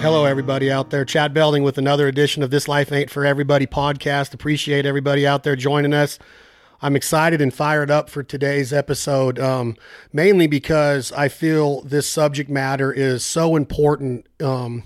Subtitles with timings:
[0.00, 1.04] Hello, everybody out there.
[1.04, 4.32] Chad Belding with another edition of This Life Ain't For Everybody podcast.
[4.32, 6.18] Appreciate everybody out there joining us.
[6.80, 9.76] I'm excited and fired up for today's episode, um,
[10.10, 14.84] mainly because I feel this subject matter is so important, um,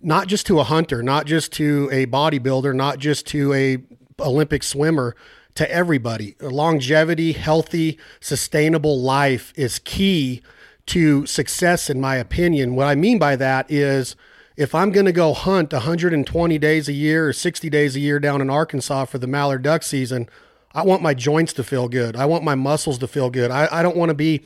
[0.00, 3.76] not just to a hunter, not just to a bodybuilder, not just to a
[4.18, 5.14] Olympic swimmer,
[5.56, 6.34] to everybody.
[6.40, 10.40] Longevity, healthy, sustainable life is key
[10.86, 12.74] to success, in my opinion.
[12.74, 14.16] What I mean by that is
[14.56, 18.18] if I'm going to go hunt 120 days a year or 60 days a year
[18.18, 20.28] down in Arkansas for the mallard duck season,
[20.74, 22.16] I want my joints to feel good.
[22.16, 23.50] I want my muscles to feel good.
[23.50, 24.42] I, I don't want to be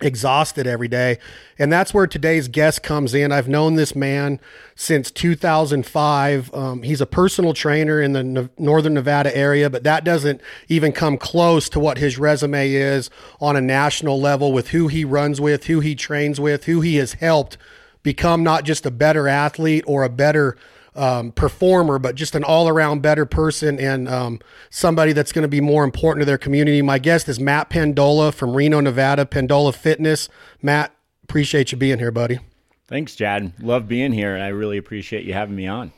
[0.00, 1.18] exhausted every day.
[1.58, 3.32] And that's where today's guest comes in.
[3.32, 4.38] I've known this man
[4.76, 6.54] since 2005.
[6.54, 11.18] Um, he's a personal trainer in the Northern Nevada area, but that doesn't even come
[11.18, 15.64] close to what his resume is on a national level with who he runs with,
[15.64, 17.58] who he trains with, who he has helped
[18.02, 20.56] become not just a better athlete or a better
[20.98, 25.48] um, performer, but just an all around better person and um, somebody that's going to
[25.48, 26.82] be more important to their community.
[26.82, 30.28] My guest is Matt Pendola from Reno, Nevada, Pendola Fitness.
[30.60, 32.40] Matt, appreciate you being here, buddy.
[32.88, 33.52] Thanks, Chad.
[33.60, 35.92] Love being here, and I really appreciate you having me on.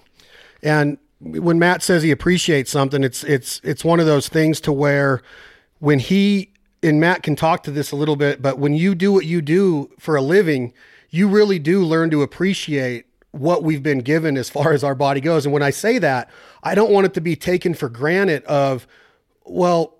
[0.62, 4.72] And when Matt says he appreciates something, it's it's it's one of those things to
[4.72, 5.22] where
[5.78, 9.12] when he and Matt can talk to this a little bit, but when you do
[9.12, 10.72] what you do for a living,
[11.10, 15.20] you really do learn to appreciate what we've been given as far as our body
[15.20, 15.46] goes.
[15.46, 16.30] And when I say that,
[16.62, 18.86] I don't want it to be taken for granted of,
[19.44, 19.96] well,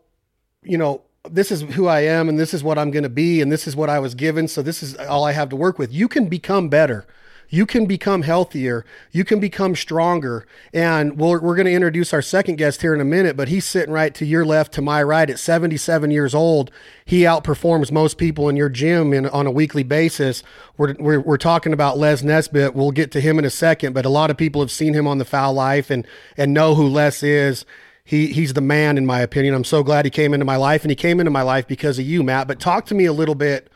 [0.63, 3.41] you know, this is who I am and this is what I'm going to be
[3.41, 4.49] and this is what I was given.
[4.49, 5.93] So this is all I have to work with.
[5.93, 7.07] You can become better
[7.51, 10.47] you can become healthier, you can become stronger.
[10.73, 13.65] And we're, we're going to introduce our second guest here in a minute, but he's
[13.65, 16.71] sitting right to your left, to my right at 77 years old.
[17.05, 20.45] He outperforms most people in your gym in, on a weekly basis.
[20.79, 22.75] We're, we're, we're talking about Les Nesbitt.
[22.75, 25.09] We'll get to him in a second, but a lot of people have seen him
[25.09, 26.07] on the Fowl Life and,
[26.37, 27.67] and know who Les is
[28.03, 29.55] he he's the man in my opinion.
[29.55, 31.97] I'm so glad he came into my life and he came into my life because
[31.97, 32.49] of you, Matt.
[32.49, 33.71] But talk to me a little bit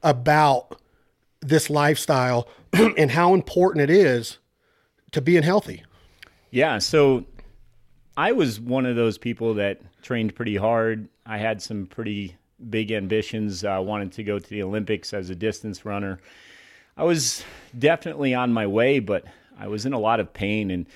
[0.00, 0.80] about
[1.40, 2.46] this lifestyle
[2.96, 4.38] and how important it is
[5.12, 5.82] to being healthy.
[6.50, 6.78] Yeah.
[6.78, 7.24] So
[8.16, 11.08] I was one of those people that trained pretty hard.
[11.26, 12.36] I had some pretty
[12.68, 13.64] big ambitions.
[13.64, 16.20] I wanted to go to the Olympics as a distance runner.
[16.96, 17.44] I was
[17.78, 19.24] definitely on my way, but
[19.58, 20.86] I was in a lot of pain and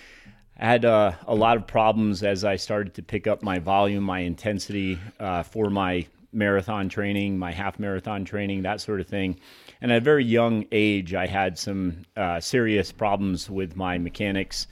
[0.59, 4.05] I had uh, a lot of problems as I started to pick up my volume,
[4.05, 9.39] my intensity uh, for my marathon training, my half marathon training, that sort of thing.
[9.85, 14.67] And at a very young age, I had some uh, serious problems with my mechanics.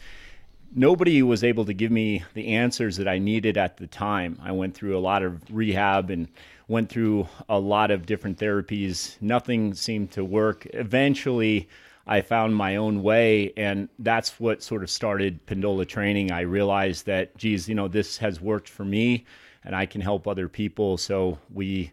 [0.75, 4.41] Nobody was able to give me the answers that I needed at the time.
[4.43, 6.29] I went through a lot of rehab and
[6.67, 9.21] went through a lot of different therapies.
[9.21, 10.67] Nothing seemed to work.
[10.73, 11.69] Eventually,
[12.07, 16.33] I found my own way, and that's what sort of started Pendola training.
[16.33, 19.27] I realized that, geez, you know, this has worked for me,
[19.63, 20.97] and I can help other people.
[20.97, 21.93] So we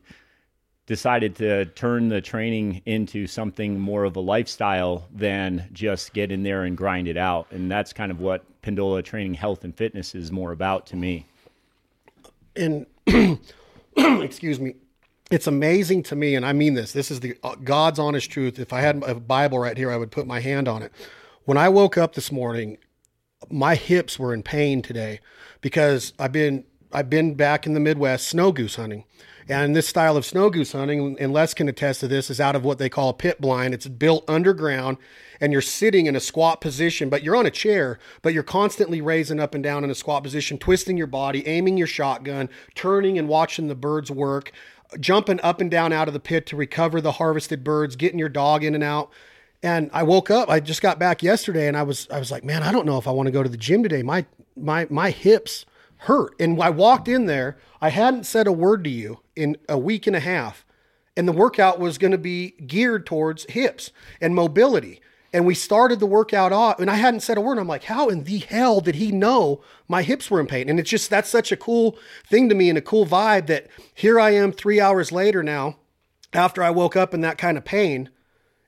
[0.90, 6.42] decided to turn the training into something more of a lifestyle than just get in
[6.42, 7.46] there and grind it out.
[7.52, 11.28] And that's kind of what Pendola Training Health and Fitness is more about to me.
[12.56, 12.88] And
[13.96, 14.74] excuse me,
[15.30, 16.92] it's amazing to me, and I mean this.
[16.92, 18.58] This is the uh, God's honest truth.
[18.58, 20.92] If I had a Bible right here, I would put my hand on it.
[21.46, 22.80] When I woke up this morning,
[23.52, 25.20] my hips were in pain today
[25.62, 29.04] because I've been I've been back in the Midwest snow goose hunting
[29.50, 32.56] and this style of snow goose hunting, and Les can attest to this, is out
[32.56, 33.74] of what they call a pit blind.
[33.74, 34.98] It's built underground
[35.42, 39.02] and you're sitting in a squat position, but you're on a chair, but you're constantly
[39.02, 43.18] raising up and down in a squat position, twisting your body, aiming your shotgun, turning
[43.18, 44.52] and watching the birds work,
[45.00, 48.30] jumping up and down out of the pit to recover the harvested birds, getting your
[48.30, 49.10] dog in and out.
[49.64, 52.44] And I woke up, I just got back yesterday and I was I was like,
[52.44, 54.04] man, I don't know if I want to go to the gym today.
[54.04, 55.66] My my my hips
[56.00, 56.34] hurt.
[56.40, 60.08] And I walked in there, I hadn't said a word to you in a week
[60.08, 60.66] and a half.
[61.18, 63.92] And the workout was going to be geared towards hips
[64.22, 65.02] and mobility.
[65.32, 67.60] And we started the workout off, and I hadn't said a word.
[67.60, 70.70] I'm like, how in the hell did he know my hips were in pain?
[70.70, 73.68] And it's just, that's such a cool thing to me and a cool vibe that
[73.94, 75.78] here I am three hours later now,
[76.34, 78.10] after I woke up in that kind of pain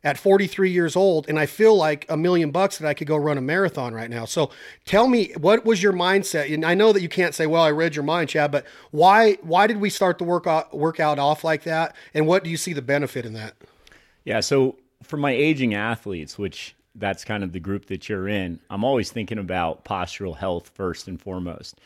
[0.04, 3.18] at 43 years old and I feel like a million bucks that I could go
[3.18, 4.26] run a marathon right now.
[4.26, 4.50] So
[4.86, 6.52] tell me what was your mindset?
[6.54, 9.34] And I know that you can't say, well, I read your mind, Chad, but why
[9.42, 11.96] why did we start the workout workout off like that?
[12.14, 13.56] And what do you see the benefit in that?
[14.24, 18.60] Yeah, so for my aging athletes, which that's kind of the group that you're in,
[18.70, 21.80] I'm always thinking about postural health first and foremost.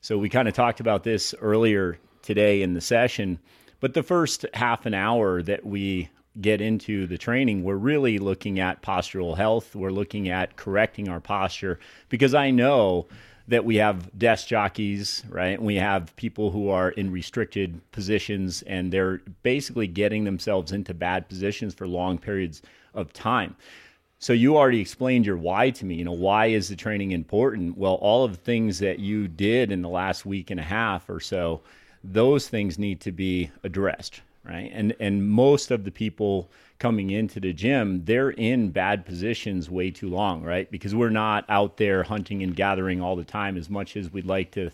[0.00, 3.38] So we kind of talked about this earlier today in the session,
[3.80, 6.08] but the first half an hour that we
[6.40, 9.74] get into the training, we're really looking at postural health.
[9.74, 11.78] We're looking at correcting our posture
[12.08, 13.06] because I know
[13.48, 15.56] that we have desk jockeys, right?
[15.56, 20.92] And we have people who are in restricted positions and they're basically getting themselves into
[20.92, 22.62] bad positions for long periods
[22.94, 23.54] of time.
[24.18, 25.96] So you already explained your why to me.
[25.96, 27.76] You know, why is the training important?
[27.76, 31.08] Well, all of the things that you did in the last week and a half
[31.08, 31.60] or so,
[32.02, 34.70] those things need to be addressed, right?
[34.72, 36.48] And and most of the people
[36.78, 40.70] coming into the gym, they're in bad positions way too long, right?
[40.70, 44.26] Because we're not out there hunting and gathering all the time as much as we'd
[44.26, 44.70] like to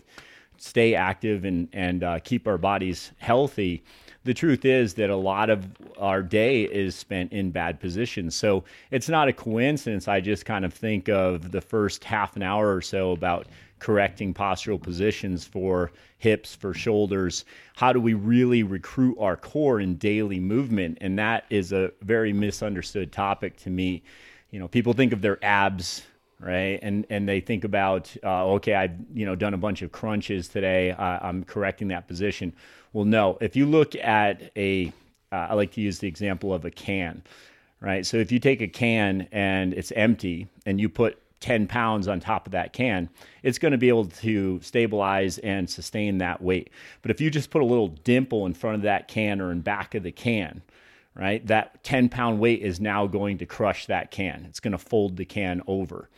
[0.59, 3.83] stay active and and uh, keep our bodies healthy.
[4.25, 5.67] The truth is that a lot of
[5.99, 8.37] our day is spent in bad positions.
[8.37, 10.07] So it's not a coincidence.
[10.07, 13.49] I just kind of think of the first half an hour or so about
[13.82, 17.44] correcting postural positions for hips, for shoulders.
[17.75, 20.99] How do we really recruit our core in daily movement?
[21.00, 24.05] And that is a very misunderstood topic to me.
[24.52, 26.02] You know, people think of their abs
[26.38, 26.81] right?
[26.82, 30.49] And and they think about, uh, okay, I've you know done a bunch of crunches
[30.49, 30.90] today.
[30.90, 32.52] Uh, I'm correcting that position.
[32.93, 33.38] Well, no.
[33.40, 34.93] If you look at a,
[35.31, 37.23] uh, I like to use the example of a can,
[37.81, 38.05] right?
[38.05, 42.21] So if you take a can and it's empty, and you put 10 pounds on
[42.21, 43.11] top of that can,
[43.43, 46.71] it's going to be able to stabilize and sustain that weight.
[47.03, 49.61] But if you just put a little dimple in front of that can or in
[49.61, 50.62] back of the can,
[51.15, 54.47] right, that 10 pound weight is now going to crush that can.
[54.49, 56.09] It's going to fold the can over.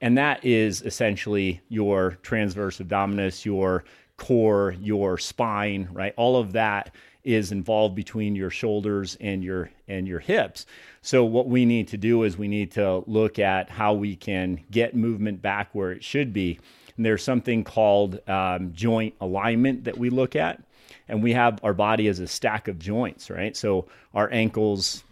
[0.00, 3.84] And that is essentially your transverse abdominis, your
[4.18, 6.12] core, your spine, right?
[6.16, 10.66] All of that is involved between your shoulders and your and your hips.
[11.02, 14.62] So what we need to do is we need to look at how we can
[14.70, 16.60] get movement back where it should be.
[16.96, 20.62] And there's something called um, joint alignment that we look at,
[21.08, 23.56] and we have our body as a stack of joints, right?
[23.56, 25.02] So our ankles,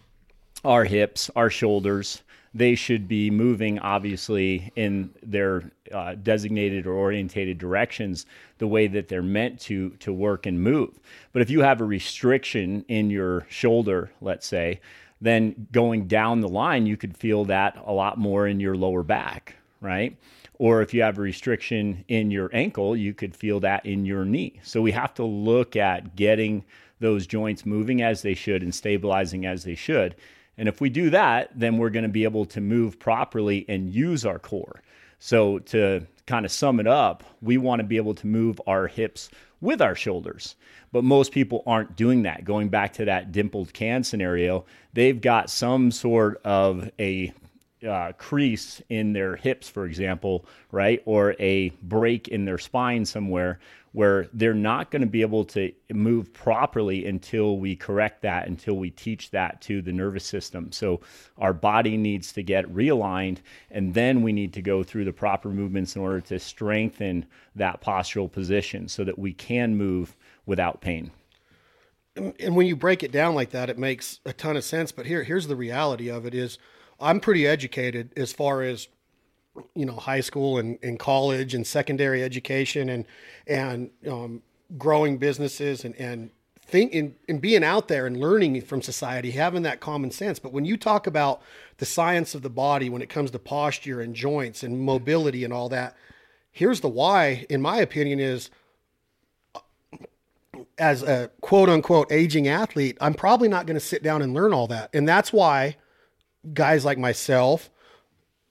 [0.65, 2.23] our hips, our shoulders,
[2.55, 8.27] they should be moving obviously in their uh, designated or orientated directions
[8.59, 10.99] the way that they're meant to to work and move.
[11.33, 14.81] But if you have a restriction in your shoulder let's say
[15.21, 19.03] then going down the line you could feel that a lot more in your lower
[19.03, 20.17] back right?
[20.59, 24.25] Or if you have a restriction in your ankle you could feel that in your
[24.25, 24.61] knee.
[24.63, 26.65] So we have to look at getting
[27.01, 30.15] those joints moving as they should and stabilizing as they should
[30.63, 33.91] and if we do that, then we're going to be able to move properly and
[33.91, 34.81] use our core.
[35.19, 38.87] So, to kind of sum it up, we want to be able to move our
[38.87, 39.29] hips
[39.61, 40.55] with our shoulders.
[40.93, 42.45] But most people aren't doing that.
[42.45, 47.33] Going back to that dimpled can scenario, they've got some sort of a
[47.85, 51.03] uh, crease in their hips, for example, right?
[51.07, 53.59] Or a break in their spine somewhere
[53.93, 58.75] where they're not going to be able to move properly until we correct that, until
[58.75, 60.73] we teach that to the nervous system.
[60.73, 61.01] So
[61.37, 63.39] our body needs to get realigned,
[63.71, 67.83] and then we need to go through the proper movements in order to strengthen that
[67.83, 70.17] postural position so that we can move
[70.47, 71.11] without pain.
[72.17, 74.93] And when you break it down like that, it makes a ton of sense.
[74.93, 76.59] But here, here's the reality of it: is
[77.01, 78.89] I'm pretty educated as far as
[79.75, 83.07] you know high school and, and college and secondary education and
[83.47, 84.43] and um,
[84.79, 86.31] growing businesses and and
[86.65, 90.39] think and, and being out there and learning from society having that common sense.
[90.39, 91.43] But when you talk about
[91.79, 95.53] the science of the body when it comes to posture and joints and mobility and
[95.53, 95.97] all that
[96.53, 98.51] here's the why in my opinion is
[100.79, 104.53] as a quote unquote aging athlete i'm probably not going to sit down and learn
[104.53, 104.91] all that.
[104.95, 105.77] And that's why
[106.53, 107.71] guys like myself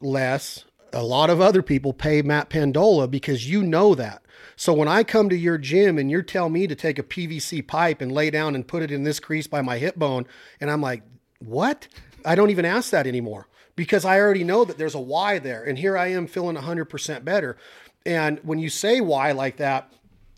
[0.01, 4.23] Les a lot of other people pay Matt Pendola because you know that.
[4.55, 7.65] So when I come to your gym and you're telling me to take a PVC
[7.65, 10.27] pipe and lay down and put it in this crease by my hip bone,
[10.59, 11.03] and I'm like,
[11.39, 11.87] what?
[12.25, 15.63] I don't even ask that anymore because I already know that there's a why there.
[15.63, 17.57] And here I am feeling 100% better.
[18.05, 19.91] And when you say why like that,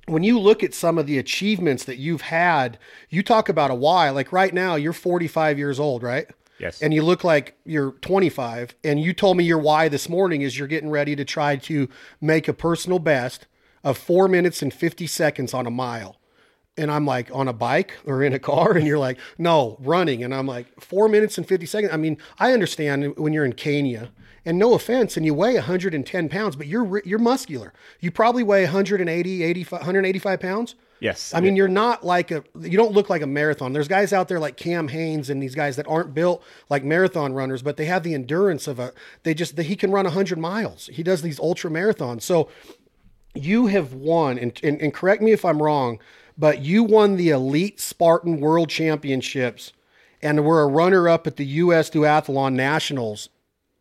[0.05, 2.77] when you look at some of the achievements that you've had,
[3.09, 4.09] you talk about a why.
[4.09, 6.27] Like right now, you're 45 years old, right?
[6.59, 6.81] Yes.
[6.81, 8.75] And you look like you're 25.
[8.83, 11.89] And you told me your why this morning is you're getting ready to try to
[12.21, 13.47] make a personal best
[13.83, 16.17] of four minutes and 50 seconds on a mile.
[16.77, 18.75] And I'm like, on a bike or in a car?
[18.77, 20.23] And you're like, no, running.
[20.23, 21.93] And I'm like, four minutes and 50 seconds.
[21.93, 24.11] I mean, I understand when you're in Kenya
[24.45, 27.73] and no offense, and you weigh 110 pounds, but you're you're muscular.
[28.01, 30.75] You probably weigh 180, 85, 185 pounds.
[31.03, 31.33] Yes.
[31.33, 33.73] I mean, you're not like a, you don't look like a marathon.
[33.73, 37.33] There's guys out there like Cam Hanes and these guys that aren't built like marathon
[37.33, 38.93] runners, but they have the endurance of a,
[39.23, 40.89] they just, he can run 100 miles.
[40.93, 42.21] He does these ultra marathons.
[42.21, 42.47] So
[43.35, 45.99] you have won, and, and, and correct me if I'm wrong,
[46.37, 49.73] but you won the Elite Spartan World Championships
[50.21, 51.89] and were a runner up at the U.S.
[51.89, 53.27] Duathlon Nationals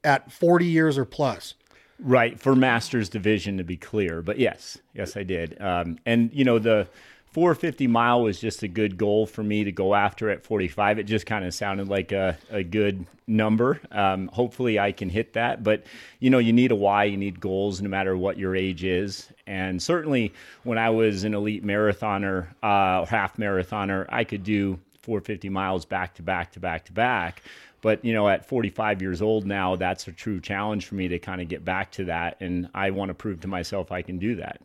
[0.02, 1.54] at 40 years or plus.
[2.00, 4.22] Right for Masters division, to be clear.
[4.22, 5.56] But yes, yes, I did.
[5.62, 6.88] Um, and you know the
[7.32, 10.98] 450 mile was just a good goal for me to go after at 45.
[10.98, 13.80] It just kind of sounded like a, a good number.
[13.90, 15.64] Um, hopefully, I can hit that.
[15.64, 15.84] But
[16.20, 19.28] you know, you need a why, you need goals, no matter what your age is.
[19.46, 20.34] And certainly,
[20.64, 26.14] when I was an elite marathoner, uh, half marathoner, I could do 450 miles back
[26.16, 27.42] to back to back to back.
[27.80, 31.18] But you know, at 45 years old now, that's a true challenge for me to
[31.18, 34.18] kind of get back to that, and I want to prove to myself I can
[34.18, 34.60] do that.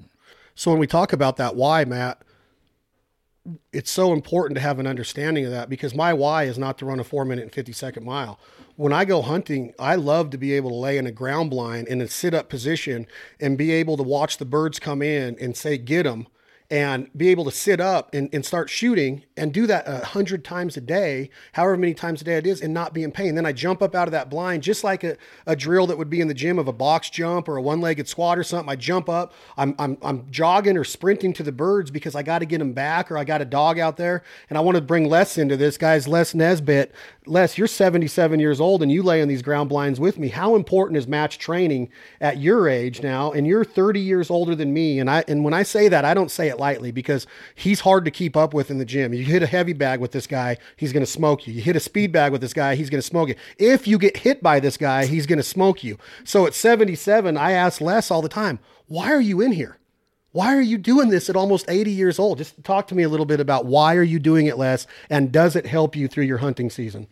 [0.53, 2.21] So when we talk about that why, Matt,
[3.72, 6.86] it's so important to have an understanding of that because my why is not to
[6.86, 8.39] run a four minute and 50 second mile.
[8.75, 11.88] When I go hunting, I love to be able to lay in a ground blind
[11.88, 13.08] in a sit up position
[13.39, 16.27] and be able to watch the birds come in and say, get them
[16.69, 20.43] and be able to sit up and, and start shooting and do that a hundred
[20.43, 23.36] times a day, however many times a day it is, and not be in pain.
[23.36, 26.09] Then I jump up out of that blind, just like a, a drill that would
[26.09, 28.69] be in the gym of a box jump or a one-legged squat or something.
[28.69, 32.39] I jump up, I'm, I'm, I'm jogging or sprinting to the birds because I got
[32.39, 34.24] to get them back or I got a dog out there.
[34.50, 35.77] And I want to bring Les into this.
[35.77, 36.93] Guys, Les Nesbitt.
[37.27, 40.29] Les, you're 77 years old and you lay in these ground blinds with me.
[40.29, 41.89] How important is Matt's training
[42.22, 43.31] at your age now?
[43.31, 45.00] And you're 30 years older than me.
[45.00, 48.05] And I, and when I say that, I don't say it lightly because he's hard
[48.05, 49.13] to keep up with in the gym.
[49.13, 51.53] You hit a heavy bag with this guy, he's going to smoke you.
[51.53, 53.36] You hit a speed bag with this guy, he's going to smoke you.
[53.57, 55.98] If you get hit by this guy, he's going to smoke you.
[56.24, 59.77] So at 77, I ask Les all the time, why are you in here?
[60.31, 62.38] Why are you doing this at almost 80 years old?
[62.38, 65.31] Just talk to me a little bit about why are you doing it, Les, and
[65.31, 67.07] does it help you through your hunting season?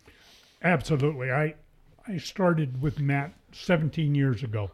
[0.62, 1.30] Absolutely.
[1.30, 1.54] I
[2.08, 4.70] I started with Matt 17 years ago.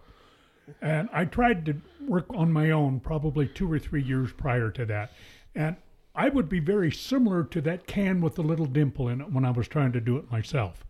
[0.81, 4.85] And I tried to work on my own probably two or three years prior to
[4.87, 5.13] that.
[5.55, 5.77] And
[6.15, 9.45] I would be very similar to that can with the little dimple in it when
[9.45, 10.85] I was trying to do it myself.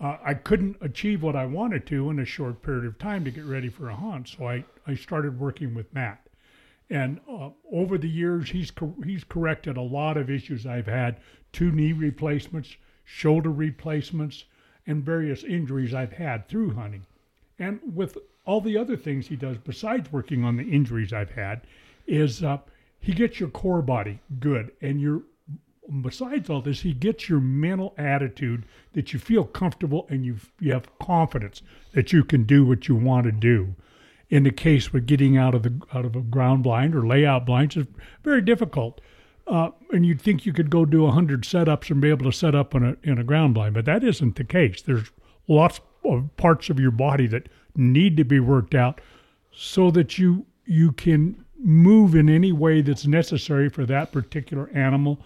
[0.00, 3.30] Uh, I couldn't achieve what I wanted to in a short period of time to
[3.30, 6.26] get ready for a hunt, so I, I started working with Matt.
[6.90, 8.72] And uh, over the years, he's
[9.04, 11.20] he's corrected a lot of issues I've had:
[11.52, 14.44] two knee replacements, shoulder replacements,
[14.86, 17.06] and various injuries I've had through hunting.
[17.58, 21.62] And with all the other things he does besides working on the injuries I've had
[22.06, 22.58] is uh,
[23.00, 25.22] he gets your core body good and your
[26.02, 30.72] besides all this he gets your mental attitude that you feel comfortable and you you
[30.72, 33.74] have confidence that you can do what you want to do
[34.30, 37.44] in the case with getting out of the out of a ground blind or layout
[37.44, 37.86] blinds is
[38.22, 39.00] very difficult
[39.46, 42.54] uh, and you'd think you could go do 100 setups and be able to set
[42.54, 45.10] up in a, in a ground blind but that isn't the case there's
[45.48, 49.00] lots of parts of your body that need to be worked out
[49.52, 55.18] so that you you can move in any way that's necessary for that particular animal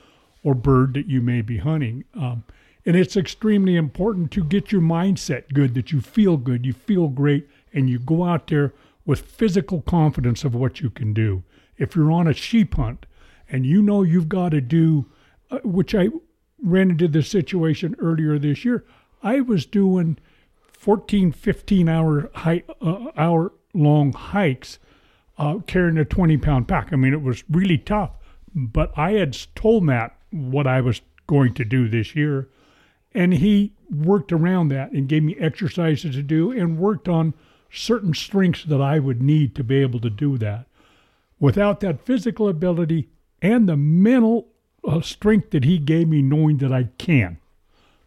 [0.42, 2.04] or bird that you may be hunting.
[2.14, 2.44] Um,
[2.86, 7.08] and it's extremely important to get your mindset good, that you feel good, you feel
[7.08, 8.72] great, and you go out there
[9.04, 11.42] with physical confidence of what you can do.
[11.76, 13.04] If you're on a sheep hunt
[13.50, 15.06] and you know you've got to do,
[15.50, 16.08] uh, which I
[16.62, 18.84] ran into this situation earlier this year,
[19.22, 20.18] I was doing
[20.72, 24.78] 14, 15 hour, high, uh, hour long hikes
[25.38, 26.92] uh, carrying a 20 pound pack.
[26.92, 28.10] I mean, it was really tough,
[28.54, 32.48] but I had told Matt what I was going to do this year,
[33.12, 37.34] and he worked around that and gave me exercises to do and worked on
[37.70, 40.66] certain strengths that I would need to be able to do that.
[41.40, 43.08] Without that physical ability
[43.42, 44.48] and the mental
[44.86, 47.38] uh, strength that he gave me, knowing that I can,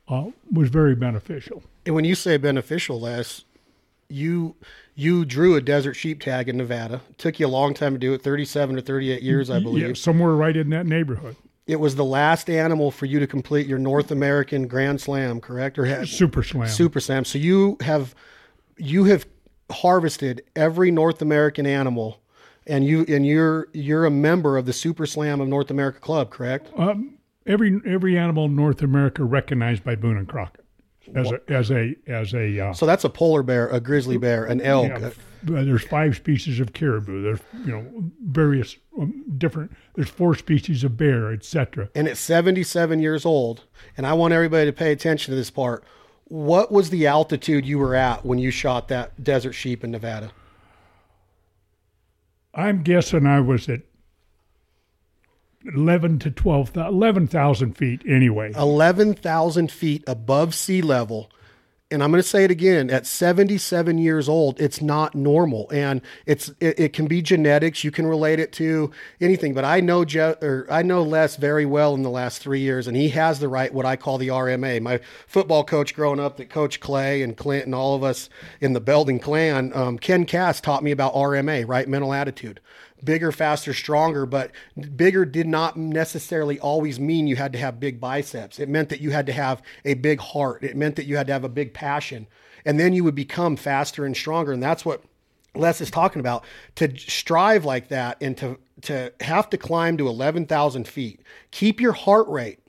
[0.07, 1.63] uh, was very beneficial.
[1.85, 3.43] And when you say beneficial, Les,
[4.09, 4.55] you
[4.93, 7.01] you drew a desert sheep tag in Nevada.
[7.09, 9.87] It took you a long time to do it, 37 to 38 years, I believe.
[9.87, 11.37] Yeah, somewhere right in that neighborhood.
[11.65, 15.79] It was the last animal for you to complete your North American Grand Slam, correct?
[15.79, 16.67] Or have, Super Slam.
[16.67, 17.23] Super Slam.
[17.23, 18.13] So you have
[18.77, 19.25] you have
[19.71, 22.19] harvested every North American animal
[22.67, 26.29] and you and you're you're a member of the Super Slam of North America Club,
[26.29, 26.71] correct?
[26.77, 30.61] Um, every every animal in North America recognized by Boone and Crockett
[31.15, 32.59] as a as a as a.
[32.59, 34.89] Uh, so that's a polar bear, a grizzly bear, an elk.
[34.89, 35.09] Yeah,
[35.43, 37.21] there's five species of caribou.
[37.23, 39.71] There's you know various um, different.
[39.95, 41.89] There's four species of bear, etc.
[41.95, 43.63] And it's 77 years old.
[43.97, 45.83] And I want everybody to pay attention to this part.
[46.25, 50.31] What was the altitude you were at when you shot that desert sheep in Nevada?
[52.53, 53.81] I'm guessing I was at
[55.73, 58.51] 11 to 12, 11,000 feet anyway.
[58.55, 61.29] 11,000 feet above sea level.
[61.91, 65.69] And I'm going to say it again at 77 years old, it's not normal.
[65.71, 67.83] And it's, it, it can be genetics.
[67.83, 71.65] You can relate it to anything, but I know, Je- or I know Les very
[71.65, 74.29] well in the last three years, and he has the right, what I call the
[74.29, 74.81] RMA.
[74.81, 78.29] My football coach growing up that coached Clay and Clint and all of us
[78.59, 81.87] in the Belding clan, um, Ken Cass taught me about RMA, right?
[81.87, 82.59] Mental attitude
[83.03, 84.51] bigger, faster, stronger, but
[84.95, 88.59] bigger did not necessarily always mean you had to have big biceps.
[88.59, 90.63] It meant that you had to have a big heart.
[90.63, 92.27] It meant that you had to have a big passion.
[92.65, 94.51] And then you would become faster and stronger.
[94.51, 95.03] And that's what
[95.55, 96.43] Les is talking about.
[96.75, 101.93] To strive like that and to, to have to climb to 11,000 feet, keep your
[101.93, 102.59] heart rate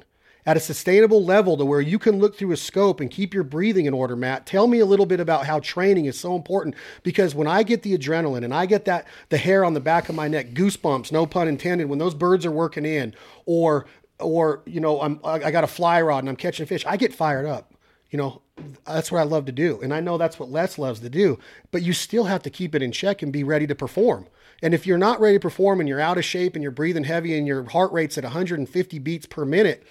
[0.44, 3.44] at a sustainable level to where you can look through a scope and keep your
[3.44, 4.46] breathing in order, Matt.
[4.46, 7.82] Tell me a little bit about how training is so important because when I get
[7.82, 11.12] the adrenaline and I get that the hair on the back of my neck, goosebumps,
[11.12, 13.14] no pun intended, when those birds are working in
[13.46, 13.87] or
[14.18, 17.14] or you know, I'm I got a fly rod and I'm catching fish, I get
[17.14, 17.75] fired up.
[18.11, 18.42] You know,
[18.84, 19.80] that's what I love to do.
[19.80, 21.38] And I know that's what Les loves to do,
[21.70, 24.26] but you still have to keep it in check and be ready to perform.
[24.62, 27.04] And if you're not ready to perform and you're out of shape and you're breathing
[27.04, 29.84] heavy and your heart rate's at 150 beats per minute,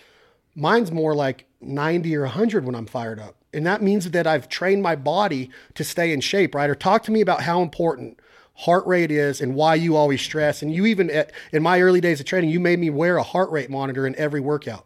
[0.56, 3.36] Mine's more like 90 or 100 when I'm fired up.
[3.54, 6.70] And that means that I've trained my body to stay in shape, right?
[6.70, 8.20] Or talk to me about how important
[8.56, 10.62] heart rate is and why you always stress.
[10.62, 13.24] And you even, at, in my early days of training, you made me wear a
[13.24, 14.86] heart rate monitor in every workout.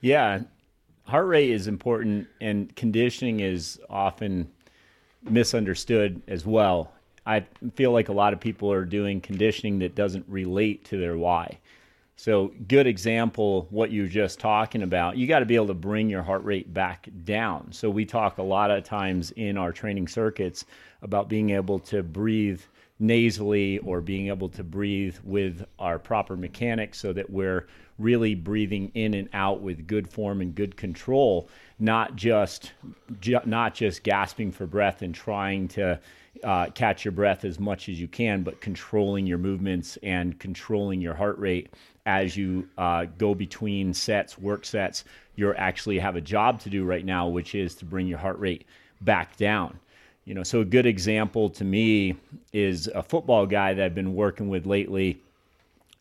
[0.00, 0.42] Yeah.
[1.04, 4.48] Heart rate is important, and conditioning is often
[5.22, 6.92] misunderstood as well.
[7.26, 7.44] I
[7.74, 11.58] feel like a lot of people are doing conditioning that doesn't relate to their why.
[12.20, 15.16] So, good example, what you're just talking about.
[15.16, 17.72] You got to be able to bring your heart rate back down.
[17.72, 20.66] So, we talk a lot of times in our training circuits
[21.00, 22.60] about being able to breathe
[22.98, 27.66] nasally or being able to breathe with our proper mechanics so that we're
[27.98, 31.48] really breathing in and out with good form and good control,
[31.78, 32.72] not just
[33.22, 35.98] ju- not just gasping for breath and trying to
[36.44, 41.00] uh, catch your breath as much as you can, but controlling your movements and controlling
[41.00, 41.70] your heart rate
[42.10, 45.04] as you uh, go between sets, work sets.
[45.36, 48.38] You actually have a job to do right now, which is to bring your heart
[48.38, 48.66] rate
[49.00, 49.78] back down.
[50.24, 52.16] You know, so a good example to me
[52.52, 55.20] is a football guy that I've been working with lately,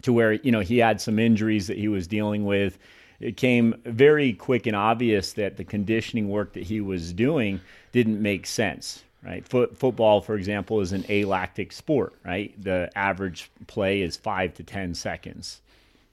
[0.01, 2.79] to where you know he had some injuries that he was dealing with.
[3.19, 7.59] It came very quick and obvious that the conditioning work that he was doing
[7.91, 9.47] didn't make sense right?
[9.47, 12.53] Foot, football, for example, is an alactic sport, right?
[12.61, 15.61] The average play is five to 10 seconds,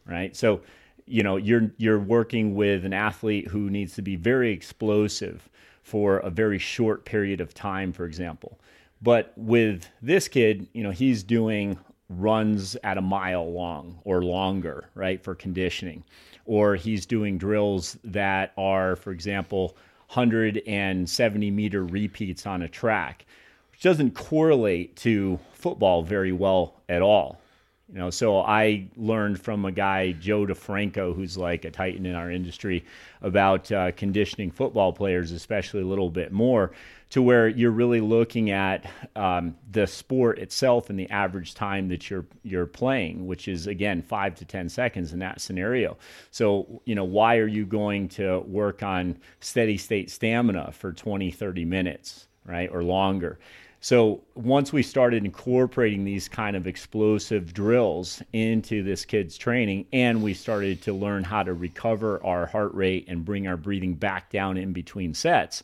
[0.08, 0.34] right?
[0.36, 0.60] So,
[1.06, 5.48] you know, you're, you're working with an athlete who needs to be very explosive
[5.82, 8.58] for a very short period of time, for example.
[9.02, 14.88] But with this kid, you know, he's doing runs at a mile long or longer,
[14.94, 16.04] right, for conditioning.
[16.44, 19.76] Or he's doing drills that are, for example,
[20.08, 23.26] 170 meter repeats on a track,
[23.72, 27.40] which doesn't correlate to football very well at all.
[27.88, 32.16] You know, so I learned from a guy, Joe DeFranco, who's like a titan in
[32.16, 32.84] our industry,
[33.22, 36.72] about uh, conditioning football players, especially a little bit more,
[37.10, 42.10] to where you're really looking at um, the sport itself and the average time that
[42.10, 45.96] you're you're playing, which is again five to ten seconds in that scenario.
[46.32, 51.30] So, you know, why are you going to work on steady state stamina for 20,
[51.30, 53.38] 30 minutes, right, or longer?
[53.86, 60.24] So once we started incorporating these kind of explosive drills into this kid's training, and
[60.24, 64.28] we started to learn how to recover our heart rate and bring our breathing back
[64.32, 65.62] down in between sets,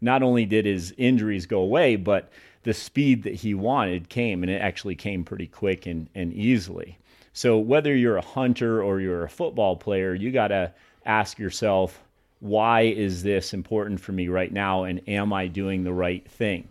[0.00, 4.50] not only did his injuries go away, but the speed that he wanted came, and
[4.50, 6.96] it actually came pretty quick and, and easily.
[7.34, 10.72] So whether you're a hunter or you're a football player, you got to
[11.04, 12.02] ask yourself,
[12.40, 16.66] why is this important for me right now, and am I doing the right thing?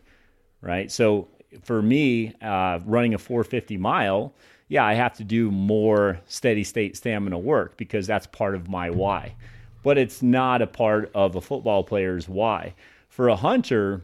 [0.61, 0.91] Right?
[0.91, 1.27] So
[1.63, 4.33] for me, uh, running a 450 mile,
[4.67, 8.89] yeah, I have to do more steady state stamina work because that's part of my
[8.89, 9.35] why.
[9.83, 12.73] But it's not a part of a football player's why.
[13.09, 14.01] For a hunter,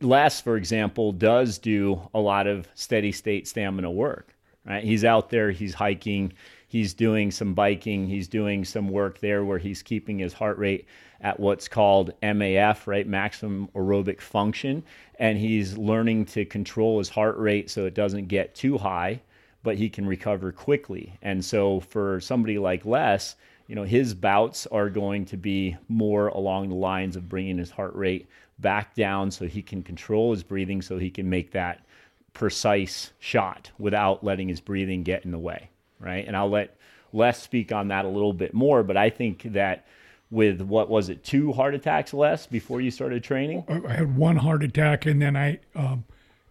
[0.00, 4.34] Les, for example, does do a lot of steady state stamina work.
[4.66, 4.82] Right?
[4.82, 6.32] He's out there, he's hiking,
[6.74, 10.84] he's doing some biking, he's doing some work there where he's keeping his heart rate
[11.20, 13.06] at what's called MAF, right?
[13.06, 14.82] Maximum aerobic function.
[15.20, 19.20] And he's learning to control his heart rate so it doesn't get too high,
[19.62, 21.16] but he can recover quickly.
[21.22, 23.36] And so for somebody like Les,
[23.68, 27.70] you know, his bouts are going to be more along the lines of bringing his
[27.70, 28.26] heart rate
[28.58, 31.86] back down so he can control his breathing so he can make that
[32.32, 35.68] precise shot without letting his breathing get in the way,
[36.04, 36.26] right?
[36.26, 36.76] And I'll let
[37.12, 39.86] Les speak on that a little bit more, but I think that
[40.30, 43.64] with what was it, two heart attacks Les before you started training?
[43.68, 46.04] I had one heart attack, and then I um,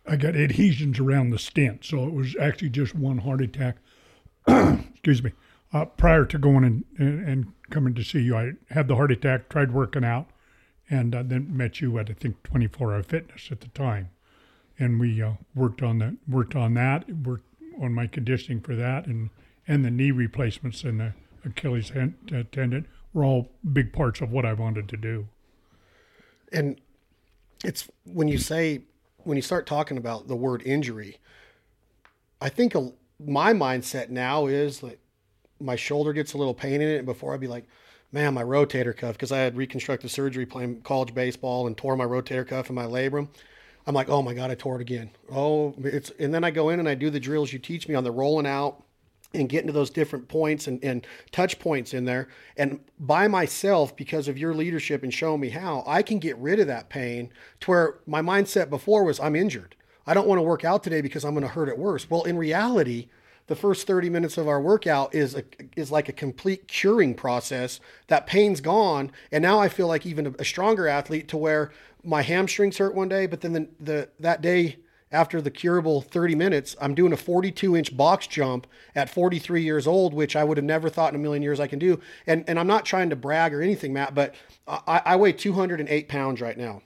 [0.08, 3.78] I got adhesions around the stent, so it was actually just one heart attack.
[4.48, 5.32] Excuse me.
[5.72, 9.12] Uh, prior to going and, and, and coming to see you, I had the heart
[9.12, 10.28] attack, tried working out,
[10.90, 14.12] and uh, then met you at I think 24 Hour Fitness at the time,
[14.78, 16.16] and we uh, worked on that.
[16.28, 17.10] Worked on that.
[17.10, 17.48] Worked
[17.82, 19.30] on my conditioning for that, and
[19.68, 21.14] and the knee replacements and the
[21.46, 25.28] Achilles uh, tendon were all big parts of what I wanted to do.
[26.52, 26.80] And
[27.64, 28.82] it's when you say
[29.20, 31.18] when you start talking about the word injury,
[32.42, 32.92] I think a,
[33.26, 35.00] my mindset now is like
[35.60, 37.66] my shoulder gets a little pain in it, and before I'd be like,
[38.12, 42.06] man, my rotator cuff, because I had reconstructive surgery playing college baseball and tore my
[42.06, 43.30] rotator cuff in my labrum.
[43.86, 45.12] I'm like, oh my god, I tore it again.
[45.32, 47.96] Oh, it's and then I go in and I do the drills you teach me
[47.96, 48.83] on the rolling out
[49.34, 52.28] and get into those different points and, and touch points in there.
[52.58, 56.60] And by myself, because of your leadership and showing me how, I can get rid
[56.60, 59.76] of that pain to where my mindset before was I'm injured.
[60.06, 62.10] I don't want to work out today because I'm going to hurt it worse.
[62.10, 63.08] Well, in reality,
[63.48, 65.44] the first 30 minutes of our workout is a,
[65.76, 67.80] is like a complete curing process.
[68.08, 71.72] That pain's gone, and now I feel like even a, a stronger athlete to where
[72.04, 74.78] my hamstrings hurt one day, but then the, the that day
[75.14, 79.88] after the curable 30 minutes, I'm doing a 42 inch box jump at 43 years
[79.88, 82.00] old, which I would have never thought in a million years I can do.
[82.28, 84.36] And, and I'm not trying to brag or anything, Matt, but
[84.68, 86.82] I, I weigh 208 pounds right now.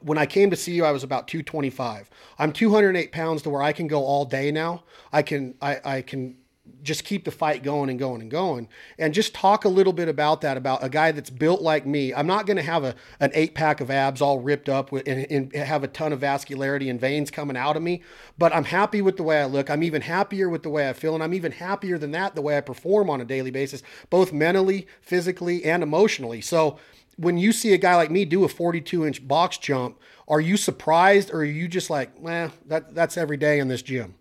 [0.00, 2.08] When I came to see you, I was about 225.
[2.38, 4.84] I'm 208 pounds to where I can go all day now.
[5.12, 6.36] I can, I, I can
[6.82, 8.68] just keep the fight going and going and going.
[8.98, 12.14] And just talk a little bit about that about a guy that's built like me.
[12.14, 15.06] I'm not going to have a, an eight pack of abs all ripped up with,
[15.06, 18.02] and, and, have a ton of vascularity and veins coming out of me
[18.36, 19.70] but i'm happy with the way i look.
[19.70, 22.42] I'm even happier with the way i feel and i'm even happier than that the
[22.42, 26.40] way i perform on a daily basis both mentally physically and emotionally.
[26.40, 26.78] So
[27.16, 30.56] when you see a guy like me do a 42 inch box jump are you
[30.56, 34.14] surprised or are you just like well that, that's every day in this gym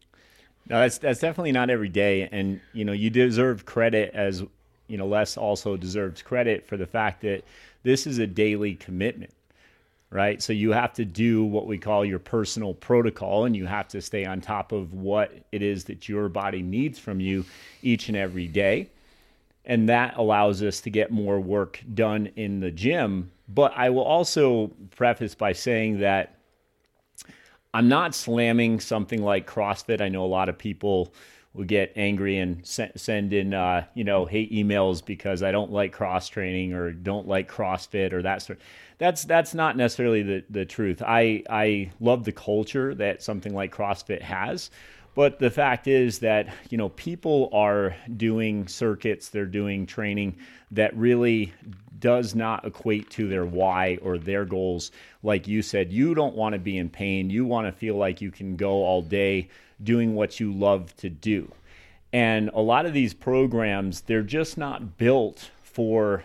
[0.69, 4.43] no, that's that's definitely not every day, and you know you deserve credit as
[4.88, 7.43] you know Les also deserves credit for the fact that
[7.84, 9.34] this is a daily commitment,
[10.10, 10.41] right?
[10.41, 14.02] So you have to do what we call your personal protocol, and you have to
[14.02, 17.43] stay on top of what it is that your body needs from you
[17.82, 18.89] each and every day,
[19.65, 23.32] and that allows us to get more work done in the gym.
[23.49, 26.33] But I will also preface by saying that
[27.73, 30.01] I'm not slamming something like CrossFit.
[30.01, 31.13] I know a lot of people
[31.53, 35.91] will get angry and send in uh, you know hate emails because I don't like
[35.91, 38.59] cross training or don't like CrossFit or that sort.
[39.04, 41.02] That's that's not necessarily the the truth.
[41.06, 44.72] I I love the culture that something like CrossFit has.
[45.13, 50.38] But the fact is that you know people are doing circuits, they're doing training
[50.72, 51.52] that really
[52.00, 54.92] does not equate to their why or their goals.
[55.22, 57.30] Like you said, you don't want to be in pain.
[57.30, 59.50] You want to feel like you can go all day
[59.84, 61.52] doing what you love to do.
[62.13, 66.24] And a lot of these programs, they're just not built for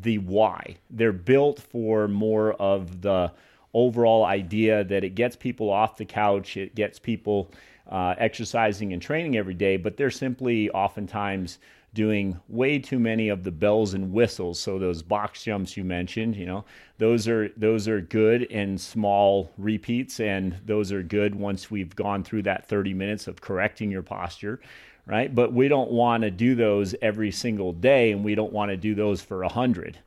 [0.00, 0.76] the why.
[0.90, 3.32] They're built for more of the
[3.74, 7.50] overall idea that it gets people off the couch, it gets people
[7.88, 11.58] uh, exercising and training every day, but they're simply oftentimes
[11.94, 14.60] doing way too many of the bells and whistles.
[14.60, 16.64] So those box jumps you mentioned, you know,
[16.98, 22.22] those are those are good in small repeats, and those are good once we've gone
[22.22, 24.60] through that 30 minutes of correcting your posture,
[25.08, 25.34] right?
[25.34, 28.76] But we don't want to do those every single day, and we don't want to
[28.76, 29.98] do those for a hundred.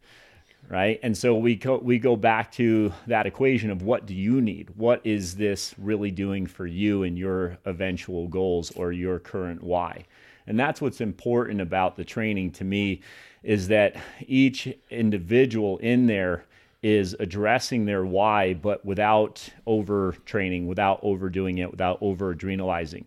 [0.70, 1.02] Right.
[1.04, 4.70] And so we go, we go back to that equation of what do you need?
[4.78, 10.06] What is this really doing for you and your eventual goals or your current why?
[10.48, 13.02] And that's what's important about the training to me
[13.44, 16.46] is that each individual in there
[16.82, 23.04] is addressing their why, but without overtraining, without overdoing it, without over adrenalizing.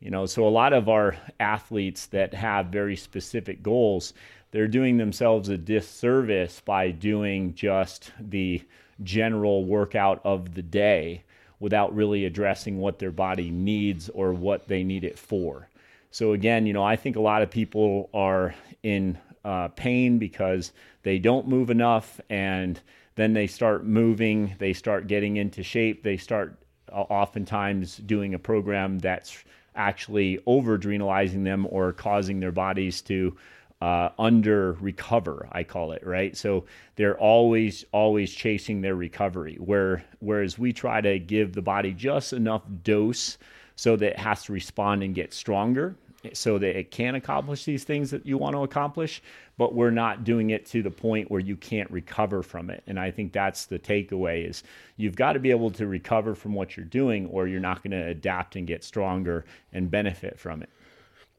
[0.00, 4.12] You know, so a lot of our athletes that have very specific goals,
[4.50, 8.62] they're doing themselves a disservice by doing just the
[9.02, 11.24] general workout of the day
[11.58, 15.68] without really addressing what their body needs or what they need it for.
[16.10, 20.72] So again, you know, I think a lot of people are in uh, pain because
[21.02, 22.80] they don't move enough, and
[23.16, 26.56] then they start moving, they start getting into shape, they start
[26.92, 33.36] uh, oftentimes doing a program that's actually over adrenalizing them or causing their bodies to
[33.80, 36.36] uh, under recover i call it right?
[36.36, 36.64] So
[36.96, 42.32] they're always always chasing their recovery where whereas we try to give the body just
[42.32, 43.36] enough dose
[43.76, 45.96] so that it has to respond and get stronger
[46.32, 49.22] so that it can accomplish these things that you want to accomplish,
[49.58, 52.82] but we're not doing it to the point where you can't recover from it.
[52.86, 54.62] And I think that's the takeaway is
[54.96, 57.92] you've got to be able to recover from what you're doing or you're not going
[57.92, 60.70] to adapt and get stronger and benefit from it.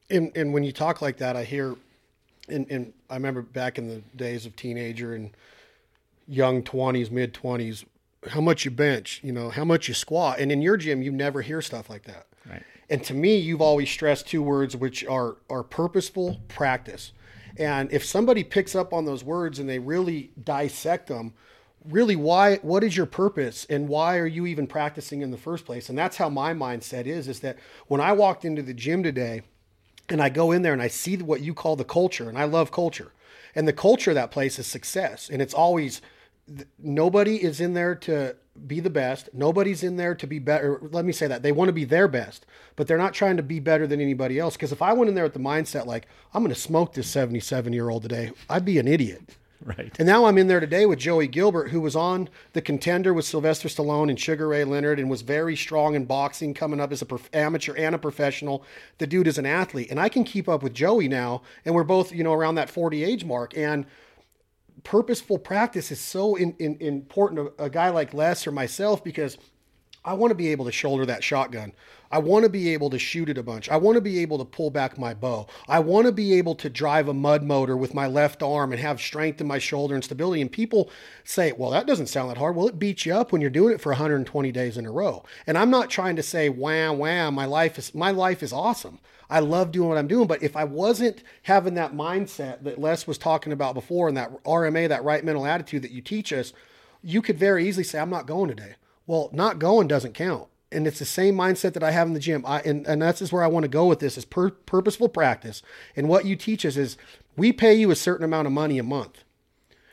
[0.08, 1.74] And, and when you talk like that, I hear,
[2.48, 5.30] and, and I remember back in the days of teenager and
[6.28, 7.84] young 20s, mid 20s,
[8.28, 10.38] how much you bench, you know, how much you squat.
[10.38, 12.26] And in your gym, you never hear stuff like that.
[12.48, 12.62] Right.
[12.88, 17.12] And to me, you've always stressed two words, which are, are purposeful practice.
[17.56, 21.34] And if somebody picks up on those words and they really dissect them,
[21.88, 25.64] really why what is your purpose and why are you even practicing in the first
[25.64, 25.88] place?
[25.88, 29.42] And that's how my mindset is is that when I walked into the gym today
[30.08, 32.44] and I go in there and I see what you call the culture and I
[32.44, 33.12] love culture.
[33.54, 36.02] And the culture of that place is success and it's always
[36.78, 39.28] nobody is in there to be the best.
[39.32, 40.78] Nobody's in there to be better.
[40.82, 41.42] Let me say that.
[41.42, 44.38] They want to be their best, but they're not trying to be better than anybody
[44.38, 44.56] else.
[44.56, 47.08] Because if I went in there with the mindset like, I'm going to smoke this
[47.08, 49.36] 77 year old today, I'd be an idiot.
[49.64, 49.90] Right.
[49.98, 53.24] And now I'm in there today with Joey Gilbert, who was on the contender with
[53.24, 57.02] Sylvester Stallone and Sugar Ray Leonard and was very strong in boxing, coming up as
[57.02, 58.62] a prof- amateur and a professional.
[58.98, 59.90] The dude is an athlete.
[59.90, 61.42] And I can keep up with Joey now.
[61.64, 63.56] And we're both, you know, around that 40 age mark.
[63.56, 63.86] And
[64.84, 69.36] purposeful practice is so in, in, important to a guy like Les or myself because
[70.06, 71.72] I want to be able to shoulder that shotgun.
[72.12, 73.68] I want to be able to shoot it a bunch.
[73.68, 75.48] I want to be able to pull back my bow.
[75.68, 78.80] I want to be able to drive a mud motor with my left arm and
[78.80, 80.40] have strength in my shoulder and stability.
[80.40, 80.88] And people
[81.24, 82.54] say, well, that doesn't sound that hard.
[82.54, 85.24] Well, it beats you up when you're doing it for 120 days in a row.
[85.48, 89.00] And I'm not trying to say, wham, wham, my life is my life is awesome.
[89.28, 90.28] I love doing what I'm doing.
[90.28, 94.44] But if I wasn't having that mindset that Les was talking about before and that
[94.44, 96.52] RMA, that right mental attitude that you teach us,
[97.02, 98.76] you could very easily say, I'm not going today.
[99.06, 100.48] Well, not going doesn't count.
[100.72, 102.44] And it's the same mindset that I have in the gym.
[102.44, 105.08] I, and, and that's just where I want to go with this is pur- purposeful
[105.08, 105.62] practice.
[105.94, 106.96] And what you teach us is
[107.36, 109.22] we pay you a certain amount of money a month.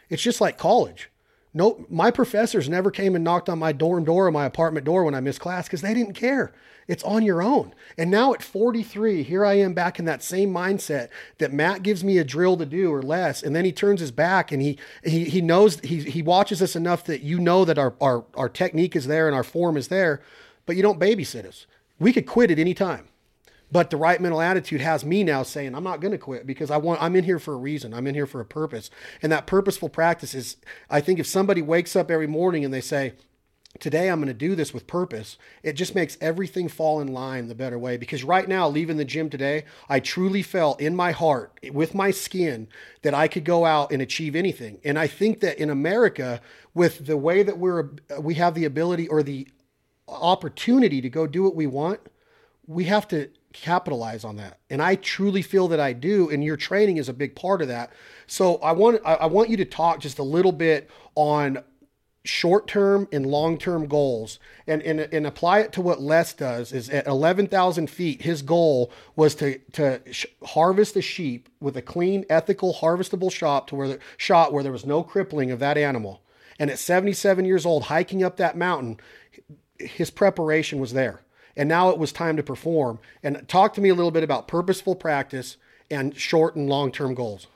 [0.10, 1.10] It's just like college.
[1.53, 5.03] No, my professors never came and knocked on my dorm door or my apartment door
[5.03, 6.51] when I missed class because they didn't care.
[6.87, 7.73] It's on your own.
[7.97, 12.03] And now at 43, here I am back in that same mindset that Matt gives
[12.03, 13.43] me a drill to do or Les.
[13.43, 16.75] And then he turns his back and he he, he knows he, he watches us
[16.75, 19.89] enough that you know that our, our, our technique is there and our form is
[19.89, 20.21] there,
[20.65, 21.67] but you don't babysit us.
[21.99, 23.07] We could quit at any time.
[23.73, 26.69] But the right mental attitude has me now saying, I'm not going to quit because
[26.69, 27.91] I want, I'm in here for a reason.
[27.91, 28.91] I'm in here for a purpose.
[29.23, 30.57] And that purposeful practice is,
[30.91, 33.13] I think if somebody wakes up every morning and they say,
[33.79, 37.47] today I'm going to do this with purpose, it just makes everything fall in line
[37.47, 37.97] the better way.
[37.97, 42.12] Because right now, leaving the gym today, I truly felt in my heart, with my
[42.12, 42.67] skin,
[43.01, 44.81] that I could go out and achieve anything.
[44.86, 46.41] And I think that in America,
[46.75, 49.47] with the way that we're, we have the ability or the
[50.07, 52.01] opportunity to go do what we want,
[52.67, 54.59] we have to capitalize on that.
[54.69, 56.29] And I truly feel that I do.
[56.29, 57.91] And your training is a big part of that.
[58.27, 61.63] So I want, I want you to talk just a little bit on
[62.25, 66.71] short term and long term goals and, and, and apply it to what Les does
[66.71, 71.81] is at 11,000 feet, his goal was to, to sh- harvest a sheep with a
[71.81, 75.77] clean, ethical, harvestable shot to where the, shot where there was no crippling of that
[75.77, 76.21] animal.
[76.59, 78.99] And at 77 years old, hiking up that mountain,
[79.77, 81.22] his preparation was there.
[81.55, 82.99] And now it was time to perform.
[83.21, 85.57] And talk to me a little bit about purposeful practice
[85.89, 87.47] and short and long term goals.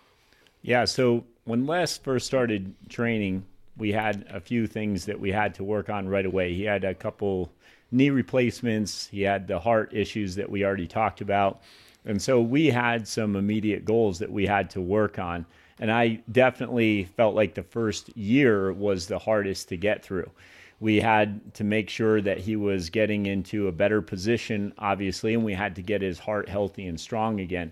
[0.61, 0.85] Yeah.
[0.85, 3.45] So when Les first started training,
[3.77, 6.53] we had a few things that we had to work on right away.
[6.53, 7.51] He had a couple
[7.91, 11.61] knee replacements, he had the heart issues that we already talked about.
[12.05, 15.45] And so we had some immediate goals that we had to work on.
[15.79, 20.29] And I definitely felt like the first year was the hardest to get through.
[20.79, 25.43] We had to make sure that he was getting into a better position, obviously, and
[25.43, 27.71] we had to get his heart healthy and strong again.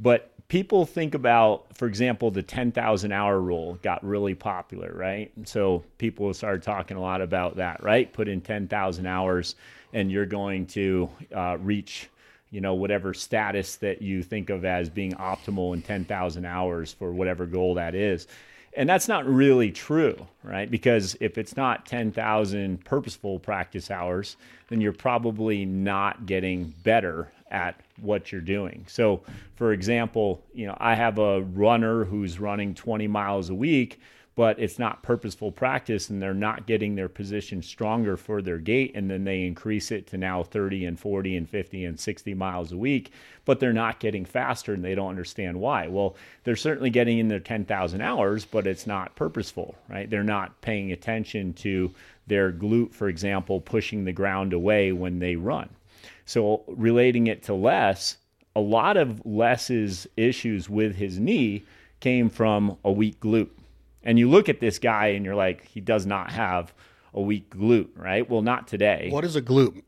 [0.00, 5.30] But people think about, for example, the 10,000 hour rule got really popular, right?
[5.44, 8.10] So people started talking a lot about that, right?
[8.12, 9.56] Put in 10,000 hours
[9.92, 12.08] and you're going to uh, reach,
[12.50, 17.12] you know, whatever status that you think of as being optimal in 10,000 hours for
[17.12, 18.26] whatever goal that is.
[18.78, 20.70] And that's not really true, right?
[20.70, 24.36] Because if it's not 10,000 purposeful practice hours,
[24.68, 28.84] then you're probably not getting better at what you're doing.
[28.86, 29.22] So,
[29.56, 34.00] for example, you know, I have a runner who's running 20 miles a week,
[34.38, 38.92] but it's not purposeful practice and they're not getting their position stronger for their gait
[38.94, 42.70] and then they increase it to now 30 and 40 and 50 and 60 miles
[42.70, 43.10] a week,
[43.44, 45.88] but they're not getting faster and they don't understand why.
[45.88, 50.08] Well, they're certainly getting in their 10,000 hours, but it's not purposeful, right?
[50.08, 51.92] They're not paying attention to
[52.28, 55.68] their glute, for example, pushing the ground away when they run
[56.28, 58.18] so relating it to Les,
[58.54, 61.64] a lot of Les's issues with his knee
[62.00, 63.48] came from a weak glute.
[64.02, 66.72] And you look at this guy and you're like, he does not have
[67.12, 68.28] a weak glute, right?
[68.28, 69.08] Well, not today.
[69.10, 69.82] What is a glute?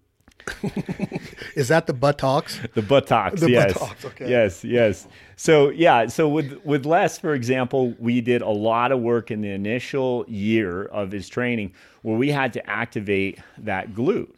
[1.55, 2.61] is that the buttocks?
[2.75, 3.73] The buttocks, The yes.
[3.75, 4.31] buttocks, okay.
[4.31, 5.07] Yes, yes.
[5.37, 9.42] So yeah, so with with Les, for example, we did a lot of work in
[9.42, 14.31] the initial year of his training where we had to activate that glute.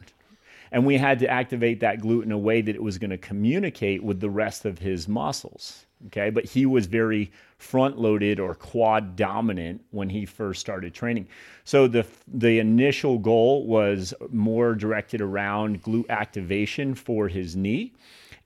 [0.73, 3.17] And we had to activate that glute in a way that it was going to
[3.17, 5.85] communicate with the rest of his muscles.
[6.07, 6.31] Okay.
[6.31, 11.27] But he was very front loaded or quad dominant when he first started training.
[11.63, 17.93] So the the initial goal was more directed around glute activation for his knee.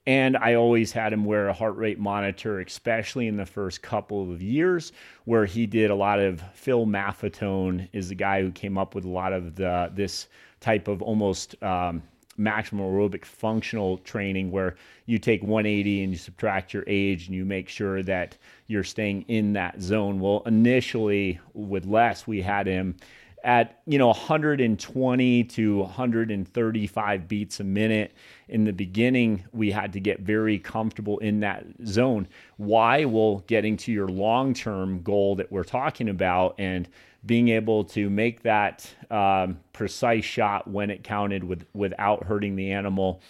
[0.06, 4.32] And I always had him wear a heart rate monitor, especially in the first couple
[4.32, 4.92] of years,
[5.24, 9.04] where he did a lot of Phil Maffetone is the guy who came up with
[9.04, 10.28] a lot of the this
[10.60, 12.02] type of almost um,
[12.38, 17.44] maximum aerobic functional training where you take 180 and you subtract your age and you
[17.44, 20.20] make sure that you're staying in that zone.
[20.20, 22.96] Well, initially with Les, we had him
[23.44, 28.12] at you know 120 to 135 beats a minute.
[28.48, 32.28] In the beginning we had to get very comfortable in that zone.
[32.56, 33.04] Why?
[33.04, 36.88] Well getting to your long-term goal that we're talking about and
[37.26, 42.72] being able to make that um, precise shot when it counted with without hurting the
[42.72, 43.20] animal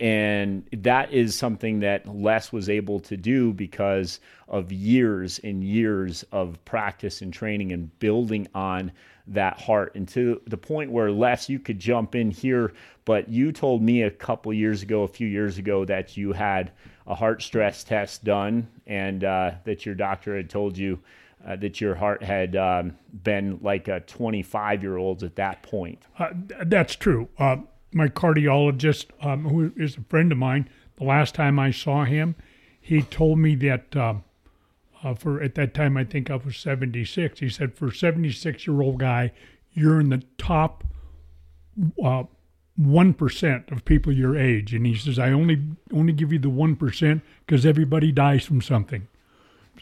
[0.00, 6.24] and that is something that Les was able to do because of years and years
[6.32, 8.90] of practice and training and building on
[9.28, 9.94] that heart.
[9.94, 12.72] And to the point where Les, you could jump in here,
[13.04, 16.72] but you told me a couple years ago, a few years ago, that you had
[17.06, 20.98] a heart stress test done and uh, that your doctor had told you
[21.46, 26.02] uh, that your heart had um, been like a 25 year old's at that point.
[26.18, 26.30] Uh,
[26.66, 27.28] that's true.
[27.38, 27.56] Uh,
[27.92, 32.36] my cardiologist, um, who is a friend of mine, the last time I saw him,
[32.80, 34.24] he told me that um,
[35.02, 37.40] uh, for at that time I think I was 76.
[37.40, 39.32] He said for a 76 year old guy,
[39.72, 40.84] you're in the top
[42.02, 42.24] uh,
[42.76, 46.50] one percent of people your age, and he says I only only give you the
[46.50, 49.08] one percent because everybody dies from something.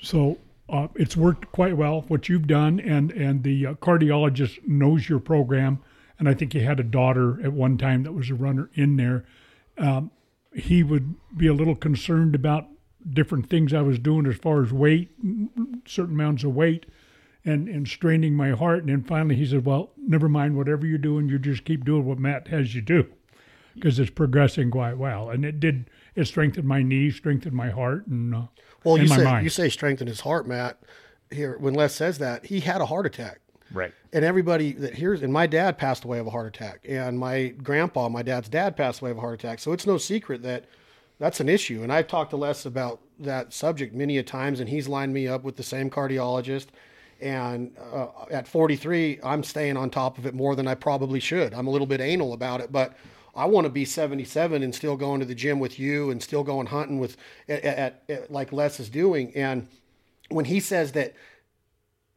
[0.02, 0.38] So
[0.70, 5.18] uh, it's worked quite well what you've done, and and the uh, cardiologist knows your
[5.18, 5.80] program,
[6.18, 8.96] and I think he had a daughter at one time that was a runner in
[8.96, 9.24] there.
[9.78, 10.10] Um,
[10.54, 12.68] he would be a little concerned about
[13.12, 15.10] different things I was doing as far as weight,
[15.86, 16.86] certain amounts of weight,
[17.44, 18.80] and and straining my heart.
[18.80, 20.56] And then finally he said, "Well, never mind.
[20.56, 23.06] Whatever you're doing, you just keep doing what Matt has you do,
[23.74, 25.90] because it's progressing quite well." And it did.
[26.14, 28.42] It strengthened my knees, strengthened my heart, and uh,
[28.84, 29.44] Well, and you my say mind.
[29.44, 30.78] you say strengthen his heart, Matt.
[31.30, 33.40] Here, when Les says that, he had a heart attack.
[33.72, 33.92] Right.
[34.12, 37.48] and everybody that hears and my dad passed away of a heart attack and my
[37.62, 40.64] grandpa my dad's dad passed away of a heart attack so it's no secret that
[41.20, 44.68] that's an issue and i've talked to les about that subject many a times and
[44.68, 46.66] he's lined me up with the same cardiologist
[47.20, 51.54] and uh, at 43 i'm staying on top of it more than i probably should
[51.54, 52.96] i'm a little bit anal about it but
[53.34, 56.42] i want to be 77 and still going to the gym with you and still
[56.42, 57.16] going hunting with
[57.48, 59.32] at, at, at like les is doing.
[59.34, 59.68] And
[60.28, 61.14] when he says that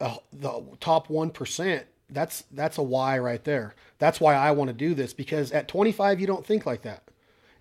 [0.00, 3.74] uh, the top 1% that's that's a why right there.
[3.98, 7.02] That's why i want to do this because at 25 you don't think like that.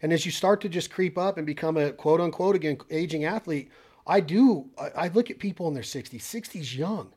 [0.02, 3.26] And as you start to just creep up and become a quote unquote again aging
[3.26, 3.72] athlete
[4.06, 7.14] i do i, I look at people in their 60s 60s young.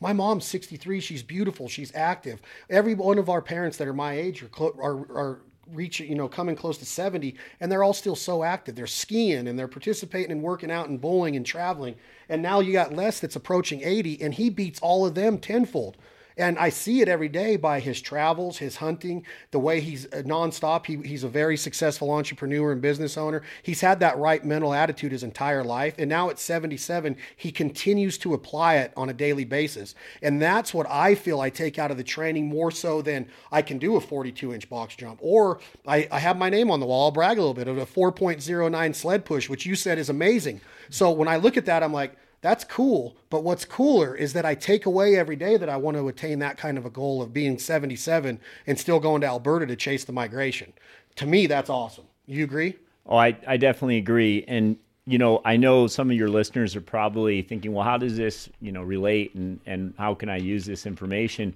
[0.00, 1.68] My mom's 63 she's beautiful.
[1.68, 2.40] She's active.
[2.70, 4.50] Every one of our parents that are my age are
[4.80, 5.40] are, are
[5.72, 8.74] reaching you know coming close to 70 and they're all still so active.
[8.74, 11.96] They're skiing and they're participating and working out and bowling and traveling.
[12.28, 15.96] And now you got les that's approaching 80 and he beats all of them tenfold
[16.40, 20.22] and I see it every day by his travels, his hunting, the way he's uh,
[20.24, 20.86] nonstop.
[20.86, 23.42] He, he's a very successful entrepreneur and business owner.
[23.62, 25.94] He's had that right mental attitude his entire life.
[25.98, 29.94] And now at 77, he continues to apply it on a daily basis.
[30.22, 33.62] And that's what I feel I take out of the training more so than I
[33.62, 35.18] can do a 42 inch box jump.
[35.22, 37.04] Or I, I have my name on the wall.
[37.04, 40.60] I'll brag a little bit of a 4.09 sled push, which you said is amazing.
[40.88, 43.16] So when I look at that, I'm like, that's cool.
[43.28, 46.38] But what's cooler is that I take away every day that I want to attain
[46.38, 50.04] that kind of a goal of being 77 and still going to Alberta to chase
[50.04, 50.72] the migration.
[51.16, 52.04] To me, that's awesome.
[52.26, 52.76] You agree?
[53.06, 54.44] Oh, I, I definitely agree.
[54.48, 58.16] And, you know, I know some of your listeners are probably thinking, well, how does
[58.16, 61.54] this, you know, relate and, and how can I use this information?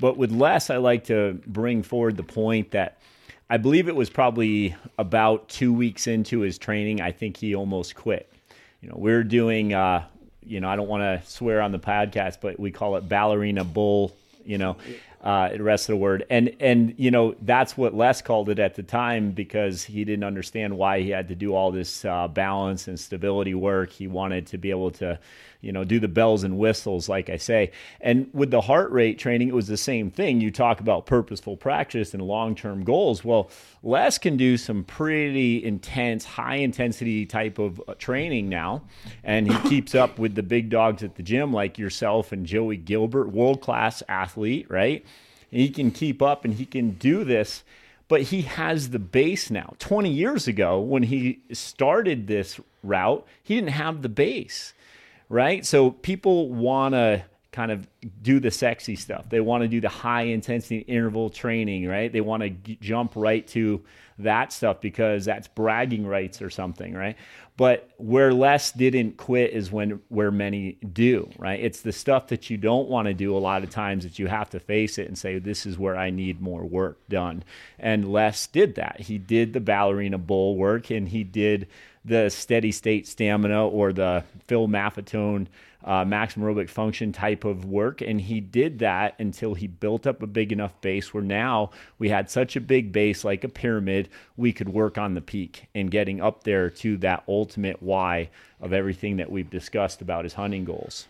[0.00, 2.98] But with Les, I like to bring forward the point that
[3.48, 7.00] I believe it was probably about two weeks into his training.
[7.00, 8.32] I think he almost quit.
[8.80, 10.04] You know, we're doing, uh,
[10.44, 13.64] you know, I don't want to swear on the podcast, but we call it ballerina
[13.64, 14.76] bull, you know,
[15.22, 16.24] uh, the rest of the word.
[16.30, 20.24] And and you know that's what Les called it at the time because he didn't
[20.24, 23.90] understand why he had to do all this uh, balance and stability work.
[23.90, 25.18] He wanted to be able to,
[25.60, 27.72] you know, do the bells and whistles, like I say.
[28.00, 30.40] And with the heart rate training, it was the same thing.
[30.40, 33.24] You talk about purposeful practice and long term goals.
[33.24, 33.50] Well,
[33.82, 38.82] Les can do some pretty intense, high intensity type of uh, training now,
[39.24, 42.76] and he keeps up with the big dogs at the gym like yourself and Joey
[42.76, 45.04] Gilbert, world class athlete, right?
[45.50, 47.62] he can keep up and he can do this
[48.08, 53.56] but he has the base now 20 years ago when he started this route he
[53.56, 54.72] didn't have the base
[55.30, 57.22] right so people want to
[57.52, 57.88] kind of
[58.22, 62.20] do the sexy stuff they want to do the high intensity interval training right they
[62.20, 63.82] want to g- jump right to
[64.18, 67.16] that stuff because that's bragging rights or something right
[67.60, 71.60] but where Les didn't quit is when where many do, right?
[71.60, 74.28] It's the stuff that you don't want to do a lot of times that you
[74.28, 77.44] have to face it and say, this is where I need more work done.
[77.78, 79.00] And Les did that.
[79.00, 81.68] He did the ballerina bowl work and he did
[82.04, 85.46] the steady state stamina or the Phil Maffetone
[85.84, 88.00] uh, maximum aerobic function type of work.
[88.00, 92.08] And he did that until he built up a big enough base where now we
[92.08, 95.90] had such a big base, like a pyramid, we could work on the peak and
[95.90, 98.28] getting up there to that ultimate why
[98.60, 101.06] of everything that we've discussed about his hunting goals.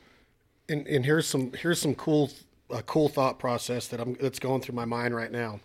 [0.69, 2.31] And, and here's some here's some cool
[2.71, 5.59] uh, cool thought process that I'm that's going through my mind right now.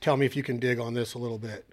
[0.00, 1.66] Tell me if you can dig on this a little bit.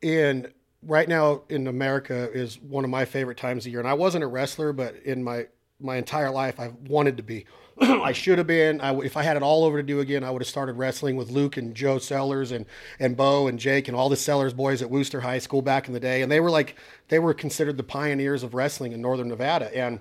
[0.00, 0.52] And
[0.86, 3.80] right now in America is one of my favorite times of year.
[3.80, 5.46] And I wasn't a wrestler, but in my
[5.80, 7.46] my entire life, I wanted to be.
[7.80, 8.80] I should have been.
[8.80, 11.16] I, if I had it all over to do again, I would have started wrestling
[11.16, 12.66] with Luke and Joe Sellers and
[12.98, 15.92] and Bo and Jake and all the Sellers boys at Wooster High School back in
[15.92, 16.22] the day.
[16.22, 16.76] And they were like
[17.08, 19.76] they were considered the pioneers of wrestling in Northern Nevada.
[19.76, 20.00] And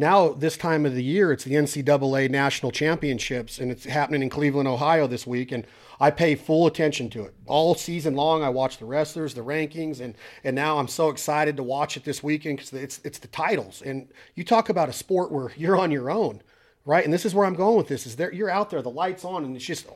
[0.00, 4.30] now this time of the year, it's the NCAA national championships, and it's happening in
[4.30, 5.52] Cleveland, Ohio this week.
[5.52, 5.66] And
[6.00, 8.42] I pay full attention to it all season long.
[8.42, 12.04] I watch the wrestlers, the rankings, and and now I'm so excited to watch it
[12.04, 13.82] this weekend because it's it's the titles.
[13.82, 16.40] And you talk about a sport where you're on your own,
[16.86, 17.04] right?
[17.04, 19.26] And this is where I'm going with this: is there you're out there, the lights
[19.26, 19.86] on, and it's just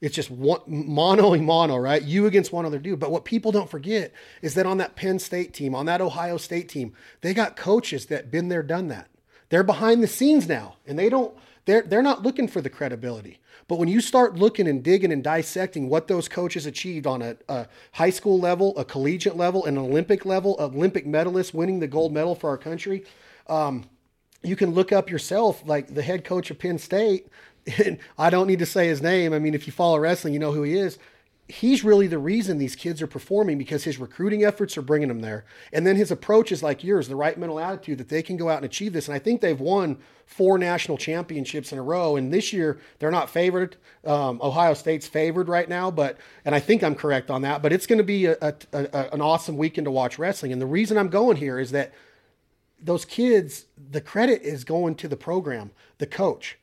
[0.00, 2.02] it's just one mono and mono, right?
[2.02, 3.00] You against one other dude.
[3.00, 6.38] But what people don't forget is that on that Penn State team, on that Ohio
[6.38, 9.08] State team, they got coaches that been there, done that.
[9.48, 11.36] They're behind the scenes now, and they don't.
[11.64, 13.38] They're they're not looking for the credibility.
[13.68, 17.36] But when you start looking and digging and dissecting what those coaches achieved on a,
[17.48, 22.12] a high school level, a collegiate level, an Olympic level, Olympic medalists winning the gold
[22.12, 23.04] medal for our country,
[23.48, 23.84] um,
[24.42, 27.28] you can look up yourself, like the head coach of Penn State.
[27.84, 29.32] And I don't need to say his name.
[29.32, 31.00] I mean, if you follow wrestling, you know who he is
[31.48, 35.20] he's really the reason these kids are performing because his recruiting efforts are bringing them
[35.20, 35.44] there.
[35.72, 38.48] And then his approach is like yours, the right mental attitude that they can go
[38.48, 39.06] out and achieve this.
[39.06, 42.16] And I think they've won four national championships in a row.
[42.16, 43.76] And this year they're not favored.
[44.04, 47.62] Um, Ohio State's favored right now, but and I think I'm correct on that.
[47.62, 50.52] But it's going to be a, a, a, an awesome weekend to watch wrestling.
[50.52, 51.92] And the reason I'm going here is that
[52.80, 56.58] those kids, the credit is going to the program, the coach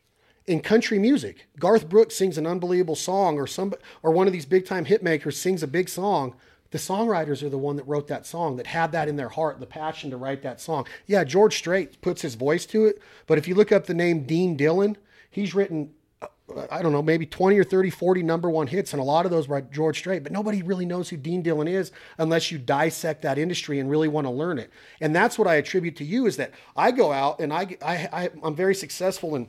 [0.46, 1.48] in country music.
[1.60, 5.04] Garth Brooks sings an unbelievable song, or some or one of these big time hit
[5.04, 6.36] makers sings a big song.
[6.72, 9.60] The songwriters are the one that wrote that song, that had that in their heart,
[9.60, 10.88] the passion to write that song.
[11.06, 14.24] Yeah, George Strait puts his voice to it, but if you look up the name
[14.26, 14.98] Dean Dillon,
[15.30, 15.92] he's written
[16.22, 16.28] uh,
[16.72, 19.32] I don't know, maybe 20 or 30, 40 number one hits, and a lot of
[19.32, 23.22] those by George Strait, but nobody really knows who Dean Dillon is unless you dissect
[23.22, 24.72] that industry and really want to learn it.
[25.00, 28.10] And that's what I attribute to you is that I go out and I, I,
[28.12, 29.48] I I'm very successful in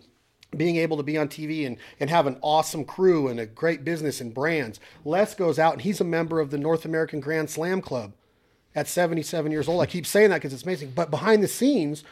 [0.56, 3.84] being able to be on TV and, and have an awesome crew and a great
[3.84, 4.80] business and brands.
[5.04, 8.12] Les goes out and he's a member of the North American Grand Slam Club
[8.74, 9.80] at 77 years old.
[9.80, 10.92] I keep saying that because it's amazing.
[10.94, 12.04] But behind the scenes,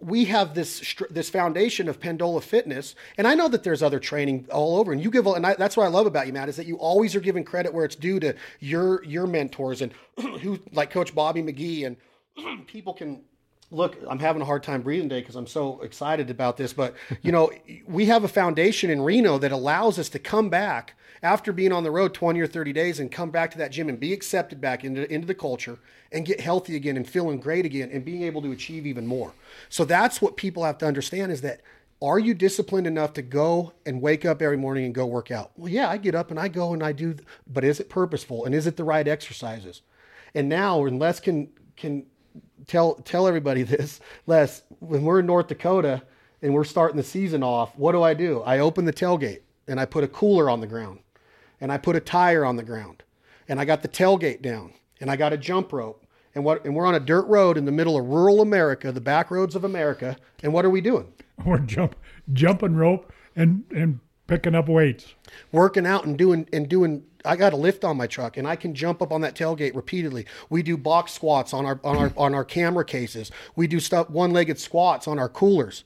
[0.00, 4.46] we have this this foundation of Pendola Fitness, and I know that there's other training
[4.52, 4.92] all over.
[4.92, 6.76] And you give, and I, that's what I love about you, Matt, is that you
[6.76, 11.14] always are giving credit where it's due to your your mentors and who, like Coach
[11.14, 13.22] Bobby McGee, and people can
[13.70, 16.72] look, I'm having a hard time breathing today because I'm so excited about this.
[16.72, 17.50] But, you know,
[17.86, 21.82] we have a foundation in Reno that allows us to come back after being on
[21.82, 24.60] the road 20 or 30 days and come back to that gym and be accepted
[24.60, 25.78] back into, into the culture
[26.12, 29.32] and get healthy again and feeling great again and being able to achieve even more.
[29.68, 31.60] So that's what people have to understand is that
[32.00, 35.50] are you disciplined enough to go and wake up every morning and go work out?
[35.56, 37.16] Well, yeah, I get up and I go and I do,
[37.48, 39.82] but is it purposeful and is it the right exercises?
[40.34, 42.06] And now, unless can can
[42.66, 44.62] tell tell everybody this, Les.
[44.80, 46.02] When we're in North Dakota
[46.42, 48.42] and we're starting the season off, what do I do?
[48.42, 51.00] I open the tailgate and I put a cooler on the ground,
[51.60, 53.02] and I put a tire on the ground,
[53.48, 56.64] and I got the tailgate down, and I got a jump rope, and what?
[56.64, 59.54] And we're on a dirt road in the middle of rural America, the back roads
[59.54, 61.12] of America, and what are we doing?
[61.44, 61.94] We're jump
[62.32, 65.14] jumping rope and and Picking up weights.
[65.52, 68.56] working out and doing and doing I got a lift on my truck and I
[68.56, 70.26] can jump up on that tailgate repeatedly.
[70.50, 73.30] We do box squats on our on our on our camera cases.
[73.56, 75.84] We do stuff one-legged squats on our coolers.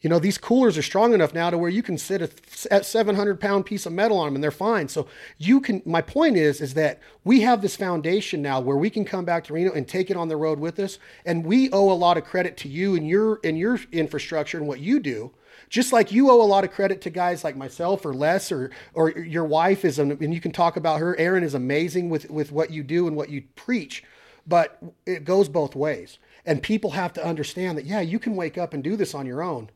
[0.00, 2.30] You know, these coolers are strong enough now to where you can sit a,
[2.70, 4.88] a 700 pound piece of metal on them and they're fine.
[4.88, 5.08] So
[5.38, 9.04] you can, my point is, is that we have this foundation now where we can
[9.04, 11.00] come back to Reno and take it on the road with us.
[11.26, 14.68] And we owe a lot of credit to you and your, and your infrastructure and
[14.68, 15.32] what you do.
[15.68, 18.70] Just like you owe a lot of credit to guys like myself or Les or,
[18.94, 21.18] or your wife is, and you can talk about her.
[21.18, 24.02] Erin is amazing with, with what you do and what you preach,
[24.46, 26.18] but it goes both ways.
[26.46, 29.26] And people have to understand that, yeah, you can wake up and do this on
[29.26, 29.70] your own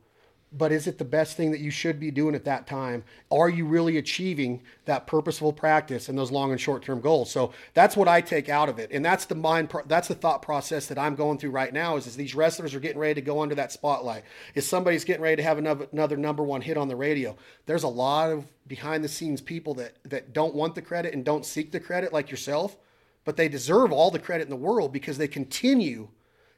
[0.55, 3.03] but is it the best thing that you should be doing at that time?
[3.31, 7.31] Are you really achieving that purposeful practice and those long and short term goals?
[7.31, 9.73] So that's what I take out of it, and that's the mind.
[9.87, 11.97] That's the thought process that I'm going through right now.
[11.97, 14.23] Is, is these wrestlers are getting ready to go under that spotlight?
[14.53, 17.35] Is somebody's getting ready to have another, another number one hit on the radio?
[17.65, 21.25] There's a lot of behind the scenes people that that don't want the credit and
[21.25, 22.77] don't seek the credit like yourself,
[23.25, 26.09] but they deserve all the credit in the world because they continue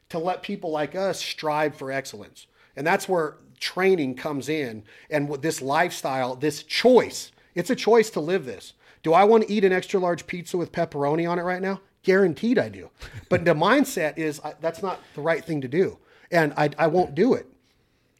[0.08, 2.46] to let people like us strive for excellence.
[2.76, 7.32] And that's where training comes in and this lifestyle, this choice.
[7.54, 8.74] It's a choice to live this.
[9.02, 11.80] Do I want to eat an extra large pizza with pepperoni on it right now?
[12.02, 12.90] Guaranteed I do.
[13.28, 15.98] But the mindset is I, that's not the right thing to do.
[16.30, 17.46] And I, I won't do it.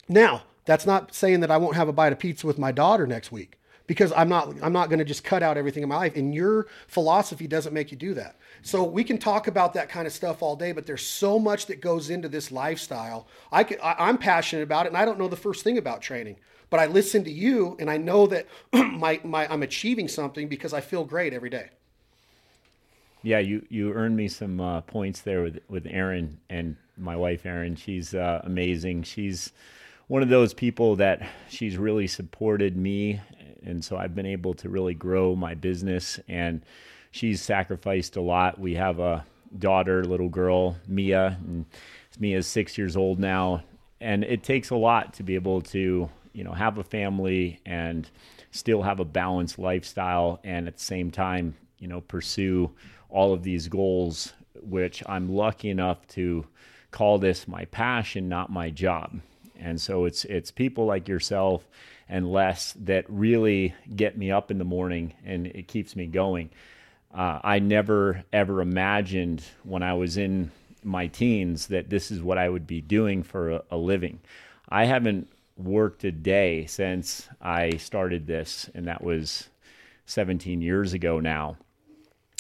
[0.09, 3.07] Now, that's not saying that I won't have a bite of pizza with my daughter
[3.07, 5.97] next week because I'm not I'm not going to just cut out everything in my
[5.97, 8.37] life and your philosophy doesn't make you do that.
[8.63, 11.67] So we can talk about that kind of stuff all day, but there's so much
[11.67, 13.29] that goes into this lifestyle.
[13.53, 16.03] I can, I, am passionate about it, and I don't know the first thing about
[16.03, 16.37] training,
[16.69, 20.73] but I listen to you, and I know that my, my I'm achieving something because
[20.73, 21.71] I feel great every day.
[23.23, 27.45] Yeah, you you earned me some uh, points there with with Erin and my wife
[27.45, 27.75] Erin.
[27.75, 29.03] She's uh, amazing.
[29.03, 29.53] She's
[30.09, 33.21] one of those people that she's really supported me,
[33.67, 36.63] and so I've been able to really grow my business and
[37.11, 38.59] she's sacrificed a lot.
[38.59, 39.25] We have a
[39.59, 41.65] daughter, little girl, Mia, and
[42.19, 43.63] Mia's six years old now,
[44.01, 48.09] and it takes a lot to be able to, you know, have a family and
[48.51, 52.71] still have a balanced lifestyle, and at the same time, you know, pursue
[53.09, 56.47] all of these goals, which I'm lucky enough to
[56.91, 59.21] call this my passion, not my job.
[59.59, 61.67] And so it's it's people like yourself
[62.09, 66.51] and Les that really get me up in the morning and it keeps me going
[67.17, 70.51] uh, I never ever imagined when I was in
[70.85, 74.21] my teens that this is what I would be doing for a, a living.
[74.69, 79.49] I haven't worked a day since I started this, and that was
[80.05, 81.57] 17 years ago now.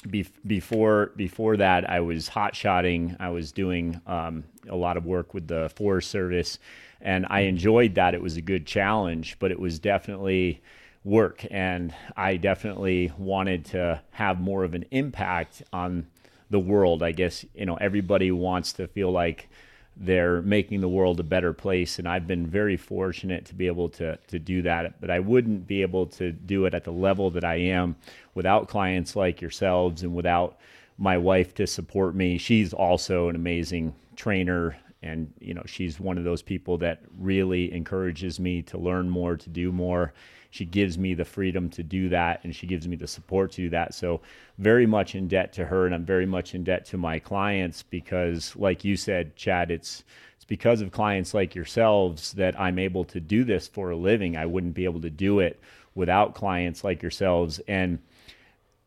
[0.08, 3.16] Be- before before that, I was hot shotting.
[3.18, 6.58] I was doing um, a lot of work with the Forest Service,
[7.00, 8.14] and I enjoyed that.
[8.14, 10.62] It was a good challenge, but it was definitely
[11.04, 11.44] work.
[11.50, 16.06] And I definitely wanted to have more of an impact on
[16.50, 17.02] the world.
[17.02, 19.48] I guess, you know, everybody wants to feel like
[19.96, 21.98] they're making the world a better place.
[21.98, 25.00] And I've been very fortunate to be able to, to do that.
[25.00, 27.96] But I wouldn't be able to do it at the level that I am
[28.34, 30.58] without clients like yourselves and without
[30.98, 32.38] my wife to support me.
[32.38, 37.72] She's also an amazing trainer and you know she's one of those people that really
[37.72, 40.12] encourages me to learn more to do more
[40.56, 43.62] she gives me the freedom to do that and she gives me the support to
[43.62, 43.92] do that.
[43.92, 44.22] So,
[44.56, 47.82] very much in debt to her, and I'm very much in debt to my clients
[47.82, 50.02] because, like you said, Chad, it's
[50.34, 54.36] it's because of clients like yourselves that I'm able to do this for a living.
[54.36, 55.60] I wouldn't be able to do it
[55.94, 57.60] without clients like yourselves.
[57.68, 57.98] And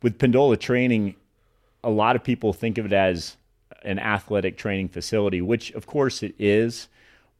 [0.02, 1.16] with Pendola Training,
[1.84, 3.38] a lot of people think of it as
[3.84, 6.88] an athletic training facility, which of course it is,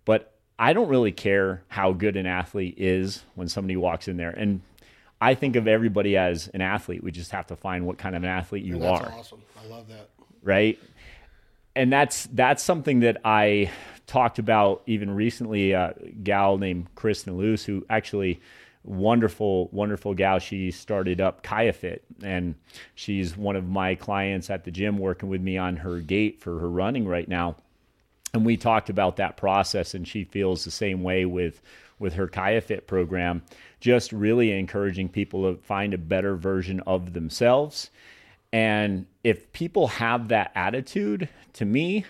[0.06, 4.32] but I don't really care how good an athlete is when somebody walks in there.
[4.32, 4.62] And
[5.22, 7.04] I think of everybody as an athlete.
[7.04, 9.12] We just have to find what kind of an athlete you that's are.
[9.12, 9.42] Awesome.
[9.62, 10.10] I love that.
[10.44, 10.80] Right.
[11.76, 13.72] And that's that's something that I
[14.08, 15.74] talked about even recently.
[15.74, 18.42] A gal named Kristen Luce, who actually
[18.84, 20.40] wonderful, wonderful gal.
[20.40, 22.56] She started up KayaFit, and
[22.96, 26.60] she's one of my clients at the gym, working with me on her gait for
[26.60, 27.56] her running right now.
[28.34, 31.62] And we talked about that process and she feels the same way with
[31.98, 33.42] with her KayaFit program.
[33.82, 37.90] Just really encouraging people to find a better version of themselves.
[38.54, 42.06] And if people have that attitude to me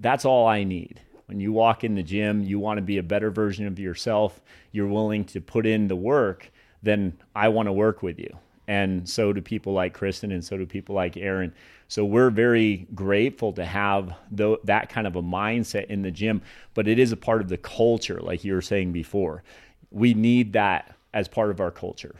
[0.00, 1.00] that's all I need
[1.30, 4.40] when you walk in the gym you want to be a better version of yourself
[4.72, 6.50] you're willing to put in the work
[6.82, 8.36] then I want to work with you
[8.70, 11.52] and so do people like Kristen and so do people like Erin.
[11.88, 16.40] so we're very grateful to have that kind of a mindset in the gym,
[16.74, 19.42] but it is a part of the culture, like you were saying before.
[19.90, 22.14] We need that as part of our culture,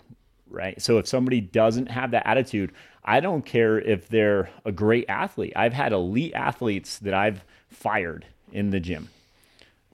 [0.48, 0.82] right?
[0.82, 2.72] So if somebody doesn't have that attitude,
[3.04, 5.52] I don't care if they're a great athlete.
[5.54, 9.08] I've had elite athletes that I've fired in the gym.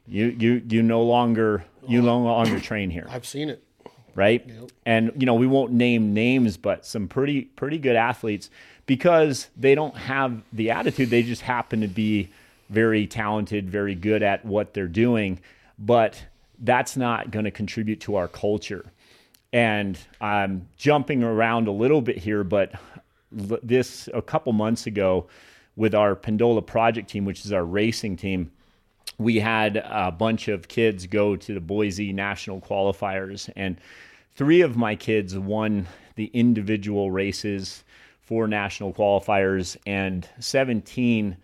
[0.07, 3.63] You you you no longer you no longer train here, I've seen it.
[4.15, 4.49] right?
[4.85, 8.51] And you know we won't name names, but some pretty pretty good athletes
[8.87, 11.11] because they don't have the attitude.
[11.11, 12.31] They just happen to be
[12.71, 15.41] very talented, very good at what they're doing,
[15.79, 16.25] but
[16.61, 18.87] that's not going to contribute to our culture.
[19.53, 22.73] And I'm jumping around a little bit here, but
[23.33, 25.27] this a couple months ago
[25.77, 28.51] with our Pendola project team, which is our racing team,
[29.19, 33.79] we had a bunch of kids go to the Boise national qualifiers, and
[34.35, 37.85] three of my kids won the individual races
[38.21, 41.37] for national qualifiers, and 17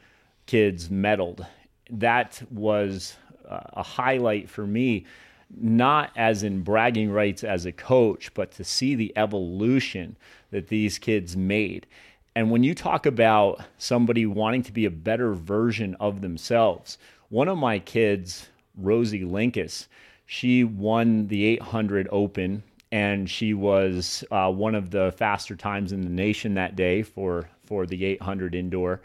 [0.47, 1.47] kids medaled.
[1.91, 3.17] That was
[3.49, 5.07] a highlight for me,
[5.55, 10.17] not as in bragging rights as a coach, but to see the evolution
[10.51, 11.87] that these kids made.
[12.35, 17.49] And when you talk about somebody wanting to be a better version of themselves, one
[17.49, 19.87] of my kids, Rosie Linkus,
[20.27, 26.03] she won the 800 Open and she was uh, one of the faster times in
[26.03, 29.01] the nation that day for, for the 800 indoor.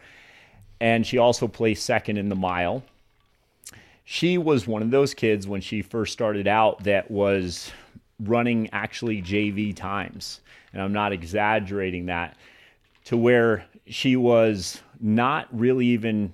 [0.79, 2.83] And she also placed second in the mile.
[4.03, 7.71] She was one of those kids when she first started out that was
[8.19, 10.41] running actually JV times.
[10.73, 12.37] And I'm not exaggerating that
[13.07, 16.33] to where she was not really even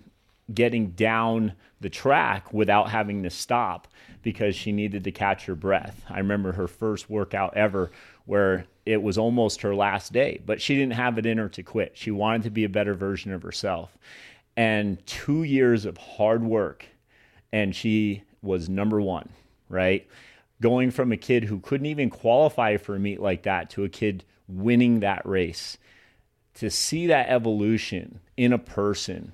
[0.51, 3.88] getting down the track without having to stop
[4.24, 6.03] because she needed to catch her breath.
[6.09, 7.91] I remember her first workout ever
[8.26, 11.61] where it was almost her last day, but she didn't have it in her to
[11.61, 11.91] quit.
[11.93, 13.95] She wanted to be a better version of herself.
[14.57, 16.88] And two years of hard work,
[17.51, 19.30] and she was number one,
[19.69, 20.07] right?
[20.59, 23.89] Going from a kid who couldn't even qualify for a meet like that to a
[23.89, 25.78] kid winning that race
[26.56, 29.34] to see that evolution in a person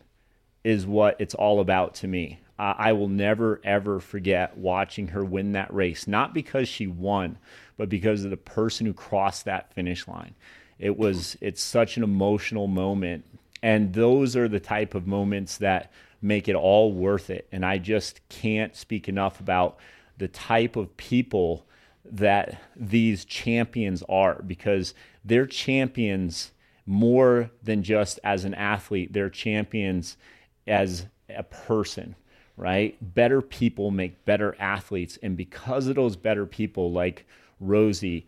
[0.64, 2.40] is what it's all about to me.
[2.58, 7.38] I will never, ever forget watching her win that race, not because she won,
[7.78, 10.36] but because of the person who crossed that finish line.
[10.78, 13.24] It was, it's such an emotional moment.
[13.64, 17.48] And those are the type of moments that make it all worth it.
[17.54, 19.78] And I just can't speak enough about
[20.18, 21.66] the type of people
[22.04, 24.94] that these champions are because
[25.24, 26.52] they're champions
[26.90, 30.18] more than just as an athlete, they're champions
[30.66, 32.16] as a person,
[32.58, 32.98] right?
[33.14, 35.20] Better people make better athletes.
[35.22, 37.28] And because of those better people like
[37.60, 38.26] Rosie,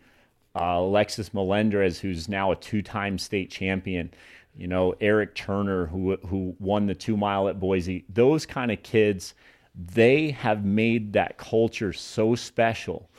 [0.54, 4.12] uh, Alexis Melendrez, who's now a two time state champion,
[4.56, 8.80] you know, Eric Turner, who, who won the two mile at Boise, those kind of
[8.84, 9.34] kids,
[9.74, 13.10] they have made that culture so special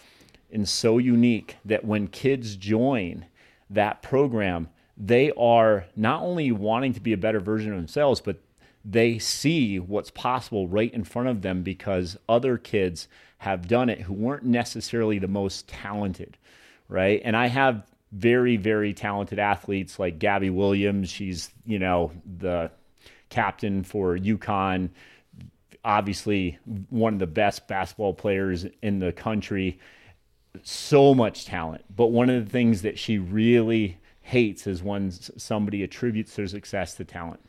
[0.53, 3.25] and so unique that when kids join
[3.69, 8.37] that program, they are not only wanting to be a better version of themselves, but
[8.85, 13.07] they see what's possible right in front of them because other kids
[13.39, 16.37] have done it who weren't necessarily the most talented,
[16.89, 17.21] right?
[17.23, 21.09] And I have very, very talented athletes like Gabby Williams.
[21.09, 22.69] She's, you know, the
[23.29, 24.89] captain for UConn,
[25.83, 29.79] obviously one of the best basketball players in the country.
[30.61, 31.83] So much talent.
[31.93, 36.95] But one of the things that she really hates is when somebody attributes their success
[36.95, 37.39] to talent.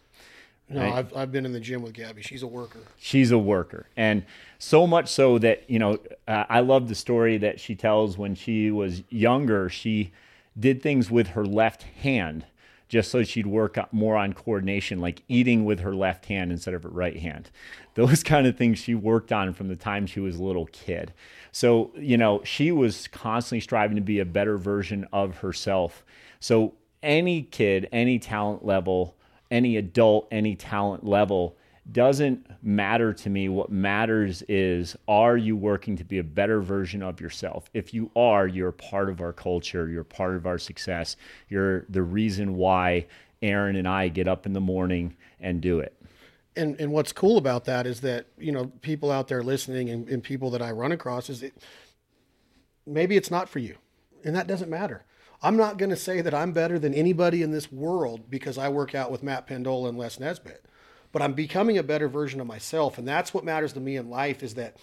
[0.68, 0.92] No, right?
[0.94, 2.22] I've, I've been in the gym with Gabby.
[2.22, 2.80] She's a worker.
[2.98, 3.86] She's a worker.
[3.96, 4.24] And
[4.58, 8.34] so much so that, you know, uh, I love the story that she tells when
[8.34, 9.68] she was younger.
[9.68, 10.12] She
[10.58, 12.46] did things with her left hand
[12.88, 16.82] just so she'd work more on coordination, like eating with her left hand instead of
[16.82, 17.50] her right hand.
[17.94, 21.12] Those kind of things she worked on from the time she was a little kid.
[21.52, 26.04] So, you know, she was constantly striving to be a better version of herself.
[26.44, 29.16] So, any kid, any talent level,
[29.50, 31.56] any adult, any talent level
[31.90, 33.48] doesn't matter to me.
[33.48, 37.70] What matters is are you working to be a better version of yourself?
[37.72, 41.16] If you are, you're part of our culture, you're part of our success,
[41.48, 43.06] you're the reason why
[43.40, 45.98] Erin and I get up in the morning and do it.
[46.56, 50.06] And and what's cool about that is that, you know, people out there listening and,
[50.10, 51.54] and people that I run across is it
[52.86, 53.76] maybe it's not for you.
[54.22, 55.06] And that doesn't matter.
[55.44, 58.68] I'm not going to say that I'm better than anybody in this world because I
[58.68, 60.64] work out with Matt Pendola and Les Nesbitt
[61.14, 62.98] but I'm becoming a better version of myself.
[62.98, 64.76] And that's what matters to me in life is that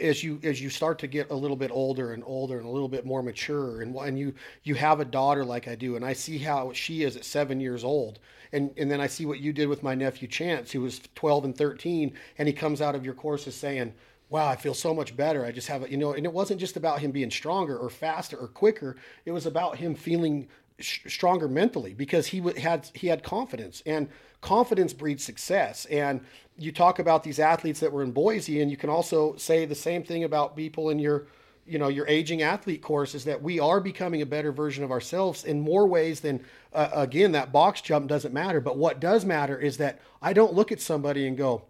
[0.00, 2.70] as you as you start to get a little bit older and older and a
[2.70, 4.32] little bit more mature and and you
[4.62, 7.60] you have a daughter like I do and I see how she is at 7
[7.60, 8.20] years old
[8.52, 11.46] and and then I see what you did with my nephew Chance who was 12
[11.46, 13.92] and 13 and he comes out of your courses saying
[14.30, 15.44] wow, I feel so much better.
[15.44, 18.36] I just have you know, and it wasn't just about him being stronger or faster
[18.36, 18.96] or quicker.
[19.24, 20.48] It was about him feeling
[20.78, 24.08] sh- stronger mentally because he w- had he had confidence and
[24.40, 25.86] confidence breeds success.
[25.86, 26.20] And
[26.56, 29.74] you talk about these athletes that were in Boise, and you can also say the
[29.74, 31.26] same thing about people in your
[31.66, 34.90] you know your aging athlete course is that we are becoming a better version of
[34.90, 39.26] ourselves in more ways than uh, again that box jump doesn't matter but what does
[39.26, 41.62] matter is that i don't look at somebody and go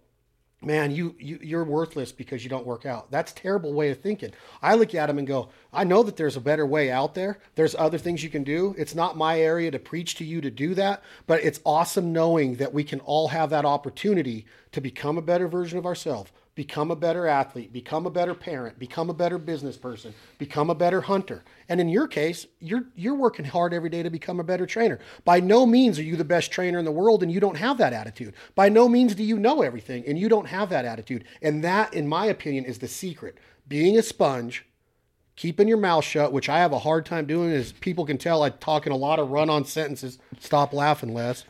[0.61, 3.11] man you, you you're worthless because you don't work out.
[3.11, 4.33] That's terrible way of thinking.
[4.61, 7.39] I look at them and go i know that there's a better way out there.
[7.55, 8.75] There's other things you can do.
[8.79, 12.57] It's not my area to preach to you to do that but it's awesome knowing
[12.57, 16.91] that we can all have that opportunity to become a better version of ourselves become
[16.91, 21.01] a better athlete, become a better parent, become a better business person, become a better
[21.01, 21.45] hunter.
[21.69, 24.99] And in your case, you're you're working hard every day to become a better trainer.
[25.25, 27.79] By no means are you the best trainer in the world and you don't have
[27.79, 28.35] that attitude.
[28.57, 31.27] By no means do you know everything and you don't have that attitude.
[31.43, 33.39] And that in my opinion is the secret.
[33.69, 34.67] Being a sponge,
[35.37, 38.43] keeping your mouth shut, which I have a hard time doing as people can tell
[38.43, 40.19] I talk in a lot of run-on sentences.
[40.41, 41.45] Stop laughing, Les.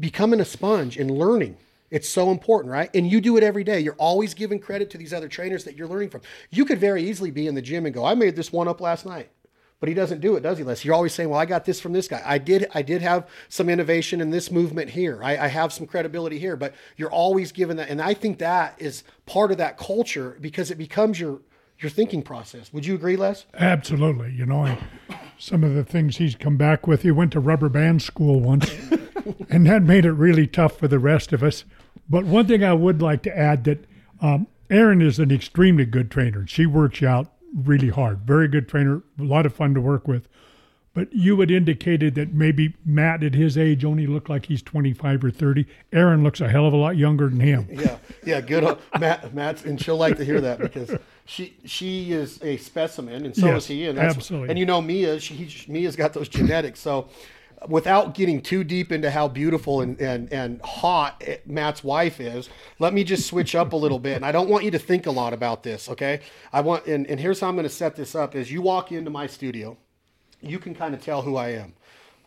[0.00, 1.58] Becoming a sponge and learning
[1.90, 2.90] it's so important, right?
[2.94, 3.80] And you do it every day.
[3.80, 6.22] You're always giving credit to these other trainers that you're learning from.
[6.50, 8.80] You could very easily be in the gym and go, I made this one up
[8.80, 9.30] last night.
[9.78, 10.86] But he doesn't do it, does he, Les?
[10.86, 12.22] You're always saying, Well, I got this from this guy.
[12.24, 15.22] I did I did have some innovation in this movement here.
[15.22, 17.90] I, I have some credibility here, but you're always giving that.
[17.90, 21.40] And I think that is part of that culture because it becomes your
[21.78, 22.72] your thinking process.
[22.72, 23.44] Would you agree, Les?
[23.52, 24.32] Absolutely.
[24.32, 24.78] You know,
[25.38, 27.02] some of the things he's come back with.
[27.02, 28.70] He went to rubber band school once,
[29.50, 31.64] and that made it really tough for the rest of us.
[32.08, 33.84] But one thing I would like to add that
[34.20, 36.46] um, Erin is an extremely good trainer.
[36.46, 38.20] She works out really hard.
[38.20, 39.02] Very good trainer.
[39.18, 40.28] A lot of fun to work with.
[40.96, 45.24] But you had indicated that maybe Matt at his age only looked like he's 25
[45.24, 45.66] or 30.
[45.92, 47.68] Erin looks a hell of a lot younger than him.
[47.70, 48.64] Yeah, yeah, good.
[48.64, 50.96] On, Matt, Matt's, and she'll like to hear that because
[51.26, 53.86] she she is a specimen, and so Yes, is he.
[53.88, 54.48] And that's, absolutely.
[54.48, 56.80] And you know, Mia, she, he, Mia's got those genetics.
[56.80, 57.10] So,
[57.68, 62.48] without getting too deep into how beautiful and, and, and hot Matt's wife is,
[62.78, 64.16] let me just switch up a little bit.
[64.16, 66.20] And I don't want you to think a lot about this, okay?
[66.52, 68.92] I want, and, and here's how I'm going to set this up: is you walk
[68.92, 69.76] into my studio,
[70.40, 71.74] you can kind of tell who I am.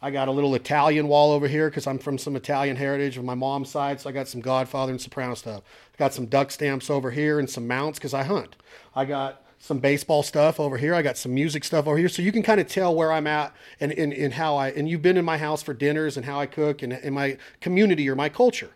[0.01, 3.25] I got a little Italian wall over here because I'm from some Italian heritage on
[3.25, 3.99] my mom's side.
[3.99, 5.61] So I got some Godfather and Soprano stuff.
[5.93, 8.55] I got some duck stamps over here and some mounts because I hunt.
[8.95, 10.95] I got some baseball stuff over here.
[10.95, 12.09] I got some music stuff over here.
[12.09, 14.89] So you can kind of tell where I'm at and, and, and how I, and
[14.89, 18.09] you've been in my house for dinners and how I cook and in my community
[18.09, 18.71] or my culture.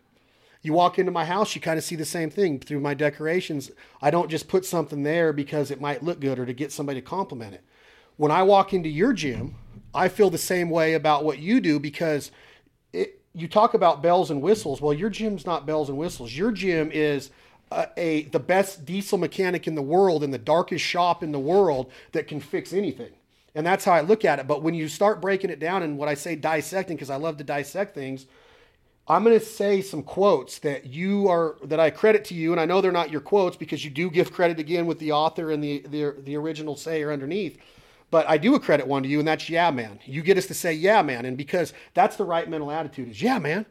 [0.61, 3.71] You walk into my house, you kind of see the same thing through my decorations.
[4.01, 7.01] I don't just put something there because it might look good or to get somebody
[7.01, 7.63] to compliment it.
[8.15, 9.55] When I walk into your gym,
[9.93, 12.31] I feel the same way about what you do because
[12.93, 14.79] it, you talk about bells and whistles.
[14.79, 16.36] Well, your gym's not bells and whistles.
[16.36, 17.31] Your gym is
[17.74, 21.39] a, a the best diesel mechanic in the world in the darkest shop in the
[21.39, 23.11] world that can fix anything.
[23.55, 24.47] And that's how I look at it.
[24.47, 27.38] But when you start breaking it down and what I say dissecting, because I love
[27.38, 28.26] to dissect things,
[29.07, 32.61] I'm going to say some quotes that you are that I credit to you, and
[32.61, 35.51] I know they're not your quotes because you do give credit again with the author
[35.51, 37.57] and the the, the original sayer underneath.
[38.09, 39.99] But I do accredit one to you, and that's yeah, man.
[40.05, 43.21] You get us to say yeah, man, and because that's the right mental attitude is
[43.21, 43.65] yeah, man.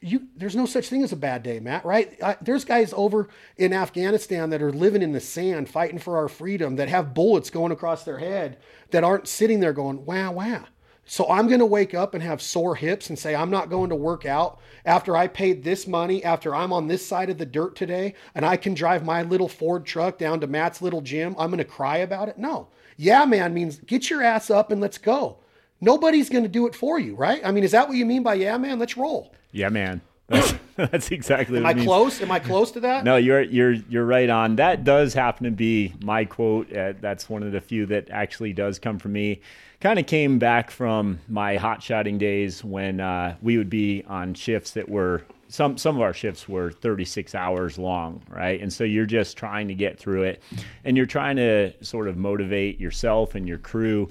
[0.00, 1.84] You, there's no such thing as a bad day, Matt.
[1.84, 2.22] Right?
[2.22, 6.28] I, there's guys over in Afghanistan that are living in the sand, fighting for our
[6.28, 8.58] freedom, that have bullets going across their head,
[8.90, 10.64] that aren't sitting there going wow, wow.
[11.06, 13.90] So I'm going to wake up and have sore hips and say, I'm not going
[13.90, 17.46] to work out after I paid this money, after I'm on this side of the
[17.46, 21.34] dirt today, and I can drive my little Ford truck down to Matt's little gym.
[21.38, 22.38] I'm going to cry about it.
[22.38, 22.68] No.
[22.96, 25.38] Yeah, man means get your ass up and let's go.
[25.80, 27.44] Nobody's going to do it for you, right?
[27.44, 28.78] I mean, is that what you mean by yeah, man?
[28.78, 29.34] Let's roll.
[29.54, 30.02] Yeah, man.
[30.28, 31.86] That's, that's exactly Am what I means.
[31.86, 32.22] close?
[32.22, 33.04] Am I close to that?
[33.04, 34.56] No, you're you're you're right on.
[34.56, 36.74] That does happen to be my quote.
[36.74, 39.42] Uh, that's one of the few that actually does come from me.
[39.80, 44.32] Kind of came back from my hot shotting days when uh, we would be on
[44.32, 48.60] shifts that were some some of our shifts were 36 hours long, right?
[48.60, 50.42] And so you're just trying to get through it,
[50.84, 54.10] and you're trying to sort of motivate yourself and your crew.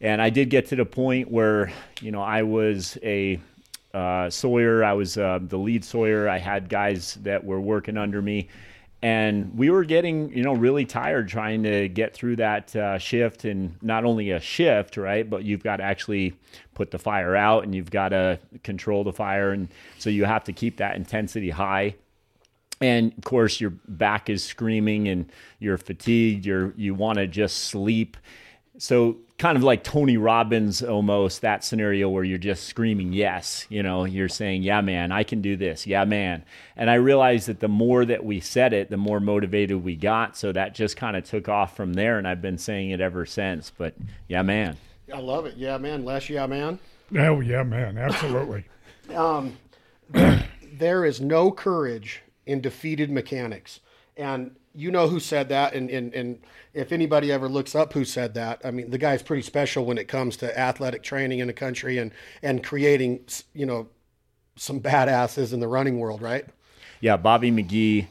[0.00, 1.70] And I did get to the point where
[2.00, 3.38] you know I was a
[3.94, 4.84] uh, Sawyer.
[4.84, 6.28] I was uh, the lead Sawyer.
[6.28, 8.48] I had guys that were working under me,
[9.02, 13.44] and we were getting you know really tired trying to get through that uh, shift.
[13.44, 16.34] And not only a shift, right, but you've got to actually
[16.74, 19.68] put the fire out, and you've got to control the fire, and
[19.98, 21.94] so you have to keep that intensity high.
[22.80, 25.30] And of course, your back is screaming, and
[25.60, 26.44] you're fatigued.
[26.44, 28.16] You're you want to just sleep.
[28.78, 33.82] So kind of like Tony Robbins almost that scenario where you're just screaming yes, you
[33.82, 35.86] know, you're saying, "Yeah, man, I can do this.
[35.86, 36.44] Yeah, man."
[36.76, 40.36] And I realized that the more that we said it, the more motivated we got,
[40.36, 43.26] so that just kind of took off from there and I've been saying it ever
[43.26, 43.70] since.
[43.76, 43.94] But
[44.28, 44.76] yeah, man.
[45.12, 45.56] I love it.
[45.56, 46.04] Yeah, man.
[46.04, 46.78] Les yeah, man.
[47.16, 48.64] Oh yeah, man, absolutely.
[49.14, 49.56] um,
[50.72, 53.80] there is no courage in defeated mechanics.
[54.16, 56.38] And you know who said that, and, and, and
[56.72, 59.98] if anybody ever looks up who said that, I mean, the guy's pretty special when
[59.98, 62.10] it comes to athletic training in the country and,
[62.42, 63.20] and creating,
[63.52, 63.88] you know,
[64.56, 66.46] some badasses in the running world, right?
[67.00, 68.06] Yeah, Bobby McGee.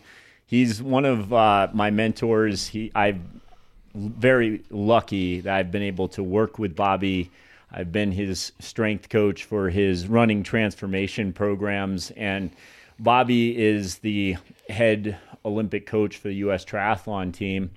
[0.45, 2.68] He's one of uh, my mentors.
[2.68, 3.41] He, I'm
[3.93, 7.32] very lucky that I've been able to work with Bobby.
[7.72, 12.51] I've been his strength coach for his running transformation programs, and
[12.99, 14.38] Bobby is the
[14.70, 16.65] head Olympic coach for the U.S.
[16.65, 17.71] triathlon team.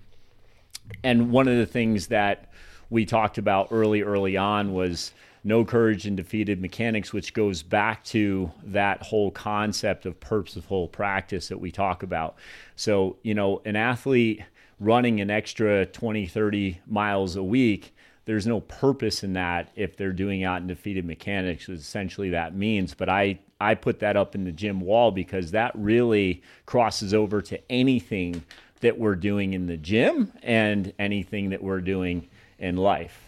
[1.03, 2.51] And one of the things that
[2.91, 5.13] we talked about early, early on was
[5.43, 11.49] no courage in defeated mechanics, which goes back to that whole concept of purposeful practice
[11.49, 12.37] that we talk about.
[12.75, 14.43] So, you know, an athlete
[14.81, 17.95] running an extra 20, 30 miles a week,
[18.25, 22.93] there's no purpose in that if they're doing out in defeated mechanics, essentially that means.
[22.93, 27.41] But I I put that up in the gym wall because that really crosses over
[27.43, 28.45] to anything
[28.81, 32.29] that we're doing in the gym and anything that we're doing
[32.59, 33.19] in life,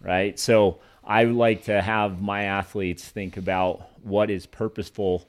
[0.00, 0.38] right?
[0.38, 5.26] So I like to have my athletes think about what is purposeful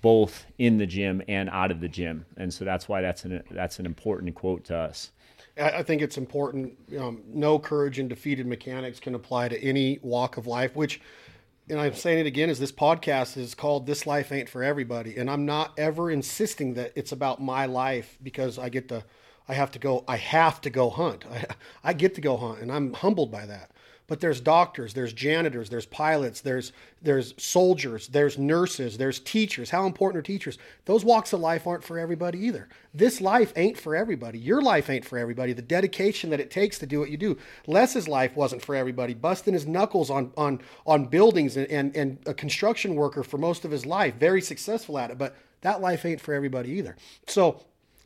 [0.00, 2.24] both in the gym and out of the gym.
[2.36, 5.10] And so that's why that's an that's an important quote to us.
[5.60, 6.78] I think it's important.
[6.96, 11.00] Um, no courage in defeated mechanics can apply to any walk of life, which
[11.70, 15.16] and I'm saying it again, is this podcast is called This Life Ain't for Everybody.
[15.16, 19.04] And I'm not ever insisting that it's about my life because I get to,
[19.48, 21.24] I have to go, I have to go hunt.
[21.30, 21.44] I,
[21.84, 23.70] I get to go hunt and I'm humbled by that
[24.08, 29.70] but there's doctors, there's janitors, there's pilots, there's there's soldiers, there's nurses, there's teachers.
[29.70, 30.58] How important are teachers?
[30.86, 32.68] Those walks of life aren't for everybody either.
[32.94, 34.38] This life ain't for everybody.
[34.38, 35.52] Your life ain't for everybody.
[35.52, 37.36] The dedication that it takes to do what you do.
[37.66, 39.12] Les's life wasn't for everybody.
[39.12, 43.66] Busting his knuckles on on on buildings and, and, and a construction worker for most
[43.66, 46.96] of his life, very successful at it, but that life ain't for everybody either.
[47.26, 47.60] So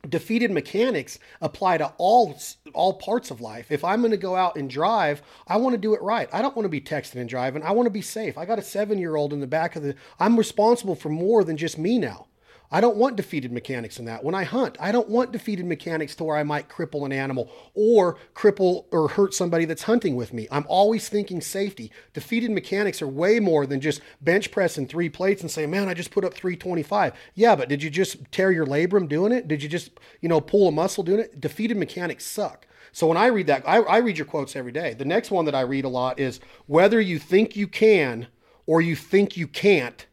[0.08, 2.38] defeated mechanics apply to all
[2.74, 3.70] all parts of life.
[3.70, 6.28] If I'm going to go out and drive, I want to do it right.
[6.32, 7.62] I don't want to be texting and driving.
[7.62, 8.36] I want to be safe.
[8.38, 11.78] I got a 7-year-old in the back of the I'm responsible for more than just
[11.78, 12.26] me now.
[12.72, 14.24] I don't want defeated mechanics in that.
[14.24, 17.50] When I hunt, I don't want defeated mechanics to where I might cripple an animal
[17.74, 20.48] or cripple or hurt somebody that's hunting with me.
[20.50, 21.92] I'm always thinking safety.
[22.14, 25.92] Defeated mechanics are way more than just bench pressing three plates and saying, man, I
[25.92, 27.12] just put up 325.
[27.34, 29.46] Yeah, but did you just tear your labrum doing it?
[29.46, 29.90] Did you just,
[30.22, 31.42] you know, pull a muscle doing it?
[31.42, 32.66] Defeated mechanics suck.
[32.90, 34.94] So when I read that, I, I read your quotes every day.
[34.94, 38.28] The next one that I read a lot is whether you think you can
[38.66, 40.06] or you think you can't,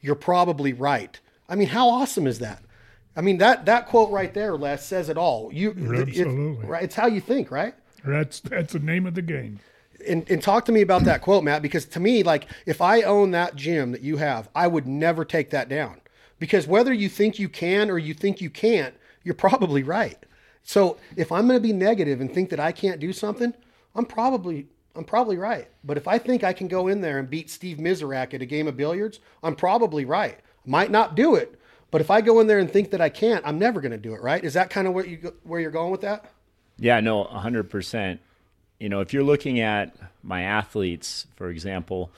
[0.00, 1.20] you're probably right.
[1.52, 2.62] I mean, how awesome is that?
[3.14, 5.52] I mean, that that quote right there, Les, says it all.
[5.52, 6.82] You absolutely it, right.
[6.82, 7.74] It's how you think, right?
[8.02, 9.60] That's that's the name of the game.
[10.08, 13.02] And, and talk to me about that quote, Matt, because to me, like, if I
[13.02, 16.00] own that gym that you have, I would never take that down.
[16.38, 20.18] Because whether you think you can or you think you can't, you're probably right.
[20.62, 23.52] So if I'm going to be negative and think that I can't do something,
[23.94, 25.68] I'm probably I'm probably right.
[25.84, 28.46] But if I think I can go in there and beat Steve Miserak at a
[28.46, 30.40] game of billiards, I'm probably right.
[30.64, 31.58] Might not do it,
[31.90, 33.98] but if I go in there and think that I can't, I'm never going to
[33.98, 34.22] do it.
[34.22, 34.42] Right?
[34.44, 36.24] Is that kind of where you where you're going with that?
[36.78, 38.20] Yeah, no, hundred percent.
[38.78, 42.10] You know, if you're looking at my athletes, for example,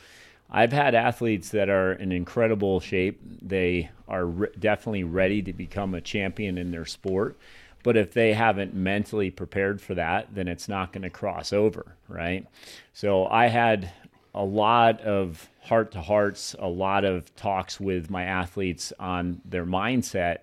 [0.50, 3.20] I've had athletes that are in incredible shape.
[3.42, 7.36] They are re- definitely ready to become a champion in their sport.
[7.82, 11.96] But if they haven't mentally prepared for that, then it's not going to cross over,
[12.08, 12.46] right?
[12.94, 13.90] So I had
[14.34, 19.64] a lot of heart to hearts, a lot of talks with my athletes on their
[19.64, 20.38] mindset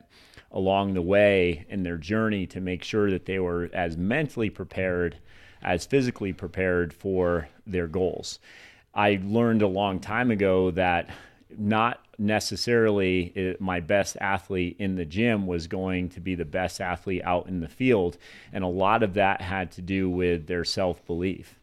[0.52, 5.18] along the way in their journey to make sure that they were as mentally prepared
[5.64, 8.39] as physically prepared for their goals.
[8.96, 11.10] I learned a long time ago that
[11.58, 16.82] not necessarily eh, my best athlete in the gym was going to be the best
[16.82, 18.18] athlete out in the field.
[18.54, 21.61] And a lot of that had to do with their self belief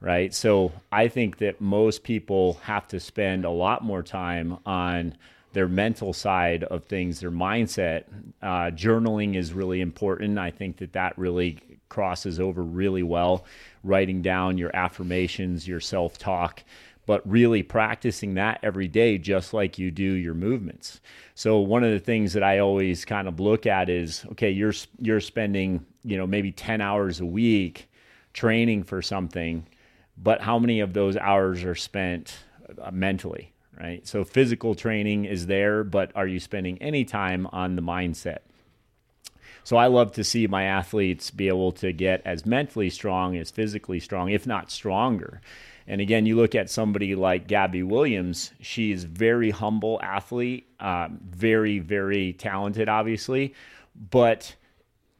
[0.00, 0.32] right?
[0.34, 5.16] So I think that most people have to spend a lot more time on
[5.52, 8.04] their mental side of things, their mindset.
[8.42, 10.38] Uh, journaling is really important.
[10.38, 13.46] I think that that really crosses over really well.
[13.82, 16.62] Writing down your affirmations, your self talk,
[17.06, 21.00] but really practicing that every day, just like you do your movements.
[21.34, 24.74] So one of the things that I always kind of look at is, okay, you're
[25.00, 27.88] you're spending you know maybe ten hours a week
[28.34, 29.66] training for something
[30.16, 32.38] but how many of those hours are spent
[32.82, 34.06] uh, mentally, right?
[34.06, 38.38] So physical training is there, but are you spending any time on the mindset?
[39.64, 43.50] So I love to see my athletes be able to get as mentally strong as
[43.50, 45.40] physically strong, if not stronger.
[45.88, 48.52] And again, you look at somebody like Gabby Williams.
[48.60, 53.54] She's very humble athlete, um, very very talented, obviously,
[54.10, 54.54] but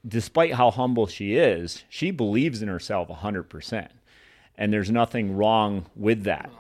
[0.07, 3.89] despite how humble she is, she believes in herself 100%.
[4.59, 6.51] And there's nothing wrong with that,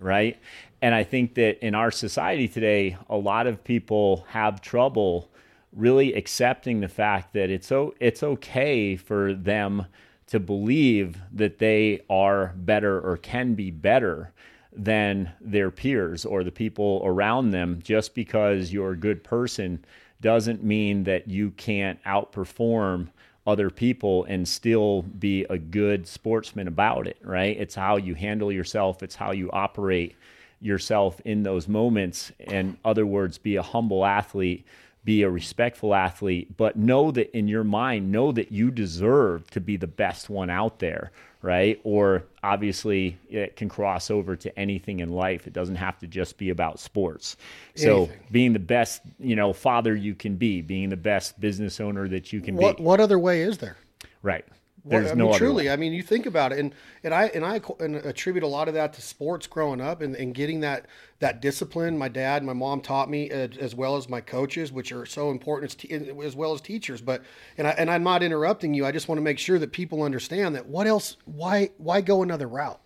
[0.00, 0.38] right?
[0.82, 5.30] And I think that in our society today, a lot of people have trouble
[5.72, 9.86] really accepting the fact that it's so it's okay for them
[10.26, 14.32] to believe that they are better or can be better
[14.72, 19.84] than their peers or the people around them just because you're a good person
[20.20, 23.08] doesn't mean that you can't outperform
[23.46, 27.56] other people and still be a good sportsman about it right?
[27.58, 29.02] It's how you handle yourself.
[29.02, 30.16] It's how you operate
[30.60, 32.32] yourself in those moments.
[32.40, 34.66] And, in other words be a humble athlete
[35.04, 39.60] be a respectful athlete, but know that in your mind, know that you deserve to
[39.60, 41.78] be the best one out there, right?
[41.84, 45.46] Or obviously, it can cross over to anything in life.
[45.46, 47.36] It doesn't have to just be about sports.
[47.74, 48.20] So, anything.
[48.30, 52.32] being the best, you know, father you can be, being the best business owner that
[52.32, 52.82] you can what, be.
[52.82, 53.76] What other way is there?
[54.22, 54.46] Right.
[54.86, 55.66] There's I no mean, truly.
[55.66, 55.72] Way.
[55.72, 58.68] I mean, you think about it, and and I and I and attribute a lot
[58.68, 60.86] of that to sports growing up and, and getting that
[61.20, 61.96] that discipline.
[61.96, 65.06] My dad, and my mom taught me uh, as well as my coaches, which are
[65.06, 67.00] so important as, as well as teachers.
[67.00, 67.22] But
[67.56, 68.84] and I and I'm not interrupting you.
[68.84, 71.16] I just want to make sure that people understand that what else?
[71.24, 72.80] Why why go another route?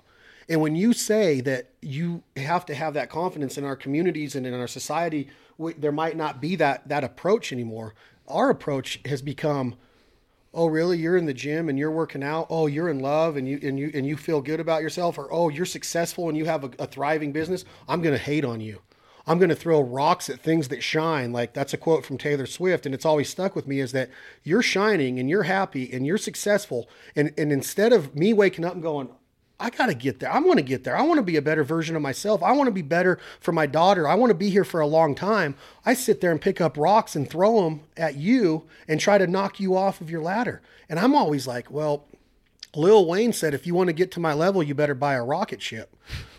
[0.49, 4.47] And when you say that you have to have that confidence in our communities and
[4.47, 5.29] in our society,
[5.59, 7.95] we, there might not be that that approach anymore.
[8.29, 9.75] Our approach has become
[10.55, 10.99] oh really?
[10.99, 12.47] You're in the gym and you're working out.
[12.51, 15.19] Oh you're in love and you and you and you feel good about yourself.
[15.19, 17.65] Or oh you're successful and you have a, a thriving business.
[17.89, 18.81] I'm going to hate on you.
[19.27, 21.33] I'm going to throw rocks at things that shine.
[21.33, 24.11] Like that's a quote from taylor swift and it's always stuck with me is that
[24.43, 26.89] you're shining and you're happy and you're successful.
[27.15, 29.11] And and instead of me waking up and going
[29.61, 30.31] I got to get there.
[30.31, 30.97] I want to get there.
[30.97, 32.43] I want to be a better version of myself.
[32.43, 34.07] I want to be better for my daughter.
[34.07, 35.57] I want to be here for a long time.
[35.85, 39.27] I sit there and pick up rocks and throw them at you and try to
[39.27, 40.63] knock you off of your ladder.
[40.89, 42.07] And I'm always like, well,
[42.77, 45.25] Lil Wayne said, if you want to get to my level, you better buy a
[45.25, 45.97] rocket ship.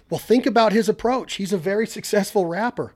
[0.09, 1.33] Well, think about his approach.
[1.33, 2.93] He's a very successful rapper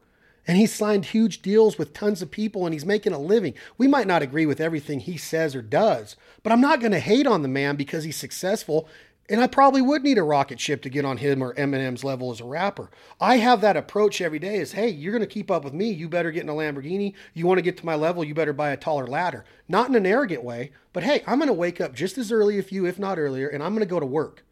[0.47, 3.53] and he's signed huge deals with tons of people and he's making a living.
[3.77, 6.99] We might not agree with everything he says or does, but I'm not going to
[6.99, 8.87] hate on the man because he's successful
[9.29, 12.31] and I probably would need a rocket ship to get on him or Eminem's level
[12.31, 12.89] as a rapper.
[13.21, 15.89] I have that approach every day is, hey, you're going to keep up with me.
[15.89, 17.13] You better get in a Lamborghini.
[17.33, 19.45] You want to get to my level, you better buy a taller ladder.
[19.67, 22.57] Not in an arrogant way, but hey, I'm going to wake up just as early
[22.57, 24.43] as you, if not earlier, and I'm going to go to work.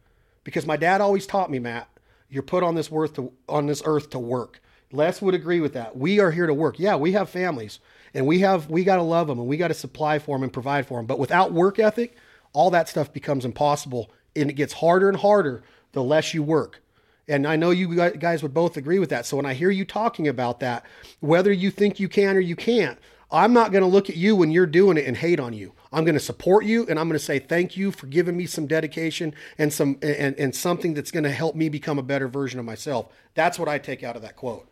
[0.43, 1.89] Because my dad always taught me, Matt,
[2.29, 4.61] you're put on this earth to, on this earth to work.
[4.93, 5.97] Les would agree with that.
[5.97, 6.79] We are here to work.
[6.79, 7.79] Yeah, we have families
[8.13, 10.43] and we have we got to love them and we got to supply for them
[10.43, 11.05] and provide for them.
[11.05, 12.15] But without work ethic,
[12.53, 16.81] all that stuff becomes impossible and it gets harder and harder the less you work.
[17.27, 19.25] And I know you guys would both agree with that.
[19.25, 20.85] So when I hear you talking about that,
[21.19, 22.99] whether you think you can or you can't,
[23.31, 25.71] I'm not going to look at you when you're doing it and hate on you.
[25.93, 28.45] I'm going to support you and I'm going to say thank you for giving me
[28.45, 32.27] some dedication and some and, and something that's going to help me become a better
[32.27, 33.07] version of myself.
[33.33, 34.67] That's what I take out of that quote.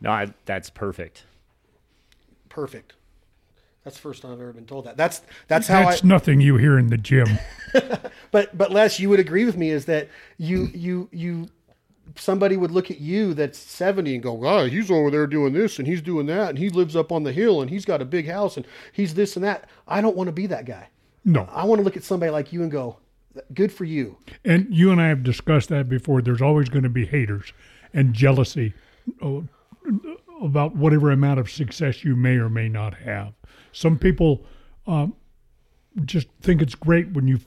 [0.00, 1.24] No, I, that's perfect.
[2.50, 2.94] Perfect.
[3.86, 4.96] That's the first time I've ever been told that.
[4.96, 7.38] That's that's how that's I, nothing you hear in the gym.
[8.32, 10.08] but but Les, you would agree with me is that
[10.38, 11.46] you you you
[12.16, 15.78] somebody would look at you that's 70 and go, "Oh, he's over there doing this
[15.78, 18.04] and he's doing that and he lives up on the hill and he's got a
[18.04, 20.88] big house and he's this and that." I don't want to be that guy.
[21.24, 21.48] No.
[21.52, 22.96] I want to look at somebody like you and go,
[23.54, 26.22] "Good for you." And you and I have discussed that before.
[26.22, 27.52] There's always going to be haters
[27.94, 28.74] and jealousy
[29.22, 29.46] oh,
[30.42, 33.32] about whatever amount of success you may or may not have.
[33.76, 34.42] Some people
[34.86, 35.14] um,
[36.06, 37.40] just think it's great when you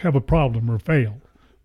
[0.00, 1.20] have a problem or fail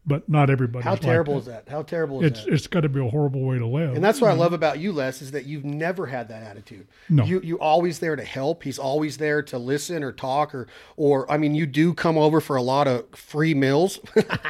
[0.08, 0.86] but not everybody.
[0.86, 1.50] How terrible like that.
[1.50, 1.70] is that?
[1.70, 2.54] How terrible is it's, that?
[2.54, 3.94] It's got to be a horrible way to live.
[3.94, 4.40] And that's what I mm-hmm.
[4.40, 6.88] love about you, Les, is that you've never had that attitude.
[7.10, 8.64] No, you you always there to help.
[8.64, 12.40] He's always there to listen or talk or or I mean, you do come over
[12.40, 14.00] for a lot of free meals,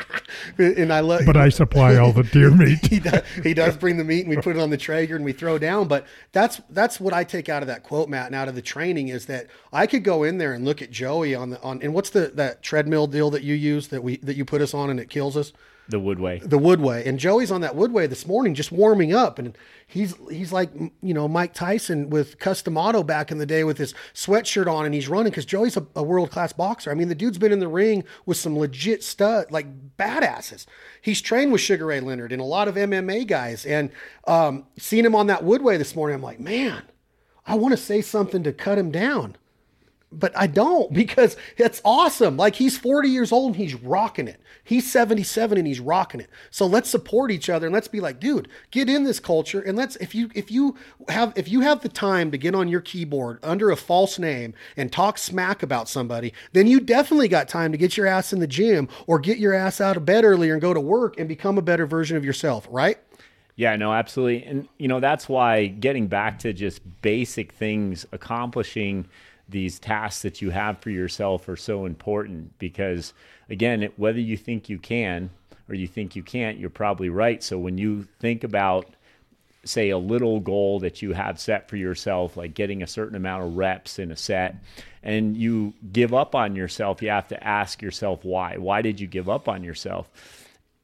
[0.60, 1.22] and I love.
[1.26, 2.86] But I supply all the deer meat.
[2.86, 3.24] he does.
[3.43, 5.58] He does bring the meat, and we put it on the Traeger and we throw
[5.58, 5.88] down.
[5.88, 8.62] But that's that's what I take out of that quote, Matt, and out of the
[8.62, 11.82] training is that I could go in there and look at Joey on the on
[11.82, 14.76] and what's the that treadmill deal that you use that we that you put us
[14.76, 15.47] on and it kills us
[15.89, 16.41] The Woodway.
[16.41, 17.06] the Woodway.
[17.06, 20.70] And Joey's on that Woodway this morning, just warming up, and he's he's like
[21.02, 24.86] you know Mike Tyson with Cus D'Amato back in the day with his sweatshirt on,
[24.86, 26.91] and he's running because Joey's a, a world class boxer.
[26.91, 30.66] I mean, the dude's been in the ring with some legit stud, like badasses.
[31.02, 33.89] He's trained with Sugar Ray Leonard and a lot of MMA guys, and
[34.28, 36.84] um, seeing him on that Woodway this morning, I'm like, man,
[37.45, 39.38] I want to say something to cut him down
[40.12, 42.38] but I don't because it's awesome.
[42.38, 44.39] Like he's 40 years old and he's rocking it.
[44.64, 46.30] He's 77 and he's rocking it.
[46.49, 49.78] So let's support each other and let's be like, dude, get in this culture and
[49.78, 50.76] let's if you if you
[51.10, 54.53] have if you have the time to get on your keyboard under a false name
[54.76, 58.39] and talk smack about somebody, then you definitely got time to get your ass in
[58.39, 61.28] the gym or get your ass out of bed earlier and go to work and
[61.28, 62.97] become a better version of yourself, right?
[63.58, 64.45] Yeah, no, absolutely.
[64.45, 69.08] And, you know, that's why getting back to just basic things, accomplishing
[69.50, 73.14] these tasks that you have for yourself are so important because,
[73.50, 75.30] again, whether you think you can
[75.70, 77.43] or you think you can't, you're probably right.
[77.43, 78.88] So when you think about,
[79.64, 83.43] say, a little goal that you have set for yourself, like getting a certain amount
[83.43, 84.56] of reps in a set,
[85.04, 88.58] and you give up on yourself, you have to ask yourself why.
[88.58, 90.36] Why did you give up on yourself?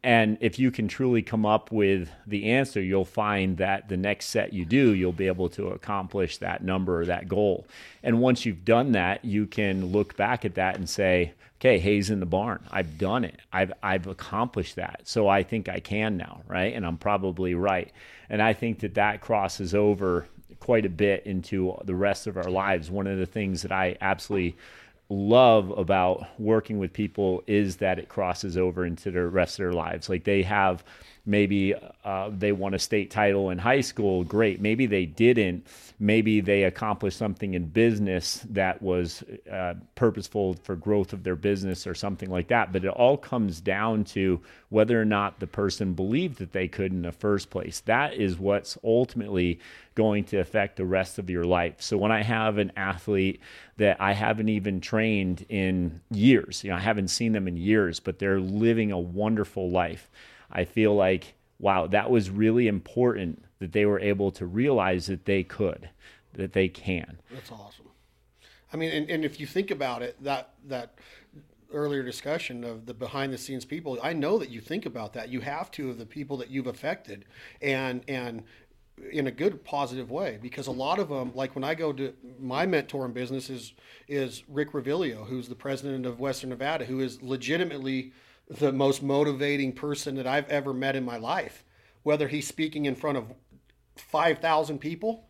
[0.03, 4.25] And if you can truly come up with the answer, you'll find that the next
[4.27, 7.65] set you do, you'll be able to accomplish that number or that goal.
[8.03, 11.33] And once you've done that, you can look back at that and say,
[11.63, 12.61] okay, hay's in the barn.
[12.69, 13.39] I've done it.
[13.53, 15.01] I've I've accomplished that.
[15.05, 16.73] So I think I can now, right?
[16.73, 17.89] And I'm probably right.
[18.29, 20.27] And I think that that crosses over
[20.59, 22.91] quite a bit into the rest of our lives.
[22.91, 24.57] One of the things that I absolutely
[25.14, 29.74] love about working with people is that it crosses over into the rest of their
[29.74, 30.09] lives.
[30.09, 30.84] Like they have
[31.26, 34.59] maybe uh, they won a state title in high school, great.
[34.59, 35.68] Maybe they didn't.
[35.99, 41.85] Maybe they accomplished something in business that was uh, purposeful for growth of their business
[41.87, 42.73] or something like that.
[42.73, 46.91] But it all comes down to whether or not the person believed that they could
[46.91, 47.79] in the first place.
[47.81, 49.59] That is what's ultimately
[49.95, 51.75] going to affect the rest of your life.
[51.79, 53.39] So when I have an athlete
[53.77, 57.99] that I haven't even trained in years, you know, I haven't seen them in years,
[57.99, 60.09] but they're living a wonderful life.
[60.51, 65.24] I feel like, wow, that was really important that they were able to realize that
[65.24, 65.89] they could,
[66.34, 67.18] that they can.
[67.32, 67.86] That's awesome.
[68.74, 70.95] I mean, and, and if you think about it, that that
[71.72, 75.30] earlier discussion of the behind the scenes people, I know that you think about that.
[75.30, 77.24] You have to of the people that you've affected,
[77.61, 78.43] and and
[79.09, 82.14] in a good positive way because a lot of them like when i go to
[82.39, 83.74] my mentor in business is
[84.07, 88.14] is rick revilio who's the president of western nevada who is legitimately
[88.47, 91.64] the most motivating person that I've ever met in my life.
[92.03, 93.34] Whether he's speaking in front of
[93.95, 95.25] 5,000 people,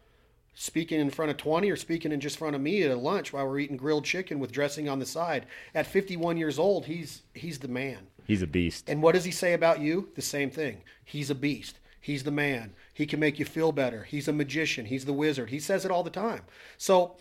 [0.53, 3.33] speaking in front of 20, or speaking in just front of me at a lunch
[3.33, 5.45] while we're eating grilled chicken with dressing on the side.
[5.73, 8.07] At 51 years old, he's he's the man.
[8.25, 8.89] He's a beast.
[8.89, 10.09] And what does he say about you?
[10.15, 10.81] The same thing.
[11.03, 11.79] He's a beast.
[11.99, 12.73] He's the man.
[12.93, 14.03] He can make you feel better.
[14.03, 14.85] He's a magician.
[14.85, 15.49] He's the wizard.
[15.49, 16.41] He says it all the time.
[16.77, 17.15] So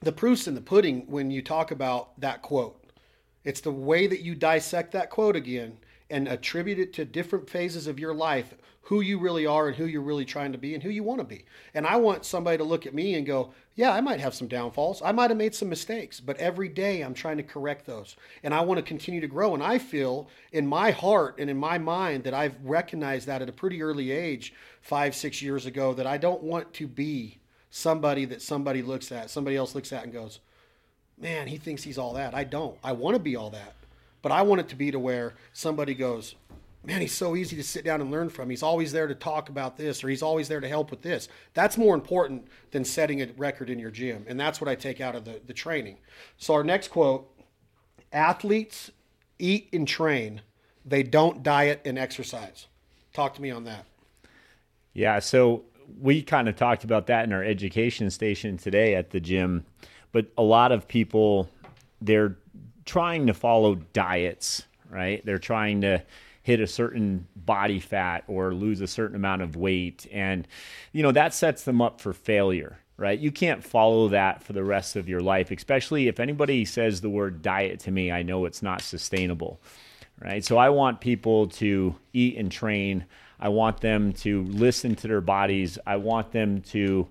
[0.00, 2.82] the proof's in the pudding when you talk about that quote.
[3.44, 5.78] It's the way that you dissect that quote again
[6.10, 8.54] and attribute it to different phases of your life,
[8.86, 11.18] who you really are and who you're really trying to be and who you want
[11.18, 11.44] to be.
[11.74, 14.46] And I want somebody to look at me and go, yeah, I might have some
[14.46, 15.02] downfalls.
[15.02, 18.14] I might have made some mistakes, but every day I'm trying to correct those.
[18.44, 19.54] And I want to continue to grow.
[19.54, 23.48] And I feel in my heart and in my mind that I've recognized that at
[23.48, 27.38] a pretty early age, five, six years ago, that I don't want to be
[27.70, 30.38] somebody that somebody looks at, somebody else looks at and goes,
[31.18, 32.36] man, he thinks he's all that.
[32.36, 32.78] I don't.
[32.84, 33.74] I want to be all that.
[34.22, 36.36] But I want it to be to where somebody goes,
[36.86, 38.48] man, he's so easy to sit down and learn from.
[38.48, 41.28] He's always there to talk about this or he's always there to help with this.
[41.54, 44.24] That's more important than setting a record in your gym.
[44.28, 45.98] And that's what I take out of the, the training.
[46.38, 47.30] So our next quote
[48.12, 48.90] athletes
[49.38, 50.42] eat and train,
[50.84, 52.68] they don't diet and exercise.
[53.12, 53.84] Talk to me on that.
[54.92, 55.64] Yeah, so
[56.00, 59.66] we kind of talked about that in our education station today at the gym
[60.16, 61.46] but a lot of people
[62.00, 62.38] they're
[62.86, 65.22] trying to follow diets, right?
[65.26, 66.02] They're trying to
[66.46, 70.06] hit a certain body fat or lose a certain amount of weight.
[70.12, 70.46] And
[70.92, 73.18] you know that sets them up for failure right?
[73.18, 77.10] You can't follow that for the rest of your life especially if anybody says the
[77.10, 79.60] word diet to me i know it's not sustainable
[80.22, 80.44] right?
[80.44, 83.04] So i want people to eat and train.
[83.40, 85.78] I want them to listen to their bodies.
[85.84, 87.08] I want them to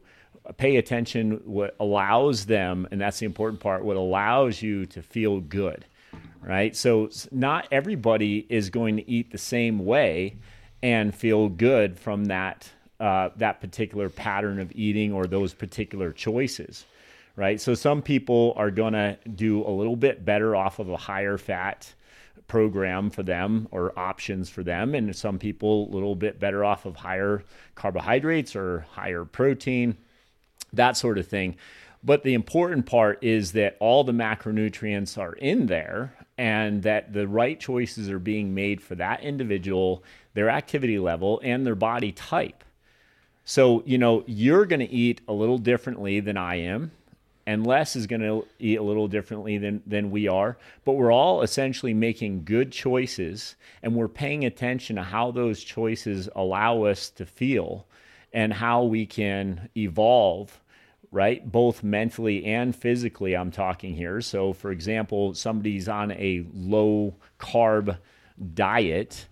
[0.57, 5.39] pay attention what allows them and that's the important part what allows you to feel
[5.39, 5.85] good
[6.45, 10.35] right so not everybody is going to eat the same way
[10.83, 12.69] and feel good from that
[12.99, 16.85] uh, that particular pattern of eating or those particular choices
[17.35, 17.59] right?
[17.59, 21.37] So some people are going to do a little bit better off of a higher
[21.37, 21.93] fat
[22.47, 26.85] program for them or options for them and some people a little bit better off
[26.85, 27.43] of higher
[27.73, 29.97] carbohydrates or higher protein
[30.71, 31.55] that sort of thing
[32.03, 37.27] but the important part is that all the macronutrients are in there and that the
[37.27, 40.03] right choices are being made for that individual
[40.33, 42.63] their activity level and their body type.
[43.45, 46.91] So you know you're going to eat a little differently than i am
[47.47, 51.11] and Les is going to eat a little differently than than we are, but we're
[51.11, 57.09] all essentially making good choices and we're paying attention to how those choices allow us
[57.11, 57.85] to feel
[58.33, 60.59] and how we can evolve
[61.15, 64.21] right both mentally and physically I'm talking here.
[64.21, 67.97] So for example, somebody's on a low carb
[68.53, 69.27] diet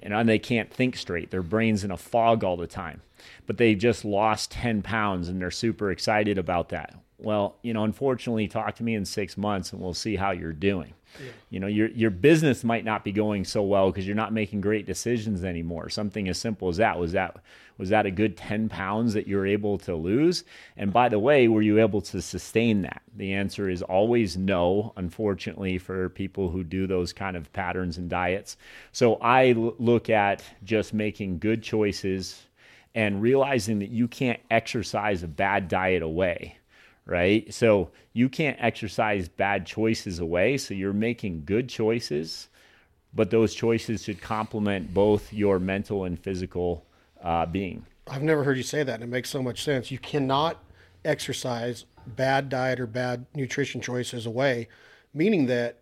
[0.00, 1.30] and they can't think straight.
[1.30, 3.02] Their brain's in a fog all the time.
[3.46, 7.84] But they just lost 10 pounds and they're super excited about that well, you know,
[7.84, 10.94] unfortunately, talk to me in six months and we'll see how you're doing.
[11.20, 11.30] Yeah.
[11.50, 14.60] You know, your your business might not be going so well because you're not making
[14.60, 15.88] great decisions anymore.
[15.88, 17.36] Something as simple as that was that
[17.82, 20.44] was that a good ten pounds that you were able to lose?
[20.76, 23.02] And by the way, were you able to sustain that?
[23.16, 24.92] The answer is always no.
[24.96, 28.56] Unfortunately, for people who do those kind of patterns and diets,
[28.92, 32.46] so I l- look at just making good choices
[32.94, 36.58] and realizing that you can't exercise a bad diet away
[37.04, 37.52] right?
[37.52, 40.56] So you can't exercise bad choices away.
[40.56, 42.46] So you're making good choices,
[43.12, 46.86] but those choices should complement both your mental and physical
[47.22, 47.86] uh, being.
[48.08, 49.90] I've never heard you say that, and it makes so much sense.
[49.90, 50.62] You cannot
[51.04, 54.68] exercise bad diet or bad nutrition choices away,
[55.14, 55.78] meaning that,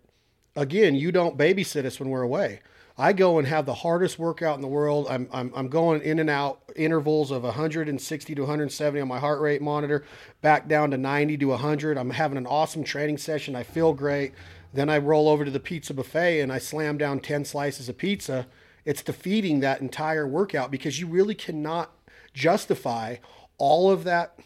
[0.54, 2.60] again, you don't babysit us when we're away.
[2.98, 5.06] I go and have the hardest workout in the world.
[5.08, 9.40] I'm, I'm, I'm going in and out intervals of 160 to 170 on my heart
[9.40, 10.04] rate monitor,
[10.42, 11.96] back down to 90 to 100.
[11.96, 13.56] I'm having an awesome training session.
[13.56, 14.34] I feel great.
[14.74, 17.96] Then I roll over to the pizza buffet and I slam down 10 slices of
[17.96, 18.46] pizza.
[18.90, 21.92] It's defeating that entire workout because you really cannot
[22.34, 23.18] justify
[23.56, 24.36] all of that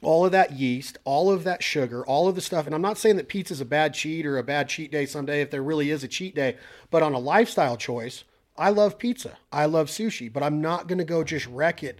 [0.00, 2.66] all of that yeast, all of that sugar, all of the stuff.
[2.66, 5.06] And I'm not saying that pizza is a bad cheat or a bad cheat day
[5.06, 6.56] someday if there really is a cheat day,
[6.92, 8.22] but on a lifestyle choice,
[8.56, 9.38] I love pizza.
[9.50, 11.98] I love sushi, but I'm not going to go just wreck it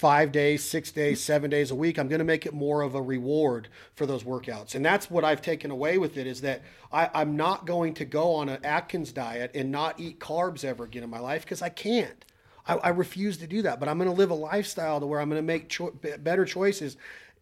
[0.00, 1.98] five days, six days, seven days a week.
[1.98, 4.74] I'm going to make it more of a reward for those workouts.
[4.74, 8.06] And that's what I've taken away with it is that I, am not going to
[8.06, 11.60] go on an Atkins diet and not eat carbs ever again in my life because
[11.60, 12.24] I can't.
[12.66, 15.20] I, I, refuse to do that, but I'm going to live a lifestyle to where
[15.20, 16.96] I'm going to make cho- better choices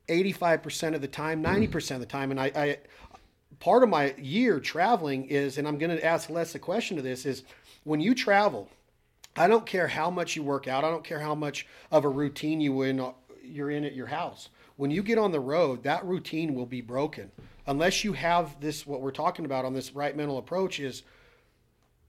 [0.08, 2.32] 85% of the time, 90% of the time.
[2.32, 2.78] And I, I
[3.60, 7.04] part of my year traveling is, and I'm going to ask Les a question to
[7.04, 7.44] this is
[7.84, 8.68] when you travel,
[9.38, 10.84] I don't care how much you work out.
[10.84, 13.12] I don't care how much of a routine you in,
[13.42, 14.48] you're in at your house.
[14.76, 17.30] When you get on the road, that routine will be broken
[17.66, 18.86] unless you have this.
[18.86, 21.02] What we're talking about on this right mental approach is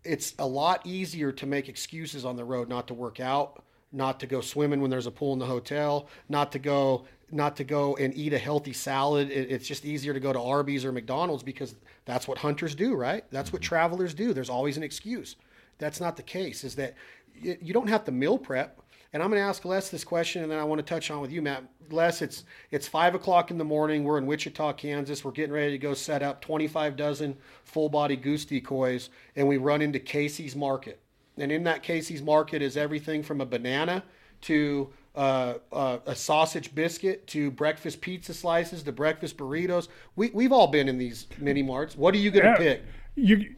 [0.03, 4.19] it's a lot easier to make excuses on the road not to work out, not
[4.19, 7.63] to go swimming when there's a pool in the hotel, not to go not to
[7.63, 9.29] go and eat a healthy salad.
[9.29, 11.75] It's just easier to go to Arby's or McDonald's because
[12.05, 13.23] that's what hunters do, right?
[13.29, 14.33] That's what travelers do.
[14.33, 15.35] There's always an excuse.
[15.77, 16.63] That's not the case.
[16.63, 16.95] Is that
[17.41, 18.81] you don't have to meal prep.
[19.11, 21.19] And I'm going to ask Les this question, and then I want to touch on
[21.19, 21.63] with you, Matt.
[21.89, 24.03] Les, it's it's five o'clock in the morning.
[24.03, 25.25] We're in Wichita, Kansas.
[25.25, 29.57] We're getting ready to go set up 25 dozen full body goose decoys, and we
[29.57, 30.99] run into Casey's Market.
[31.37, 34.03] And in that Casey's Market is everything from a banana
[34.41, 39.87] to uh, uh, a sausage biscuit to breakfast pizza slices to breakfast burritos.
[40.15, 41.97] We, we've all been in these mini marts.
[41.97, 42.83] What are you going to pick?
[43.15, 43.55] You,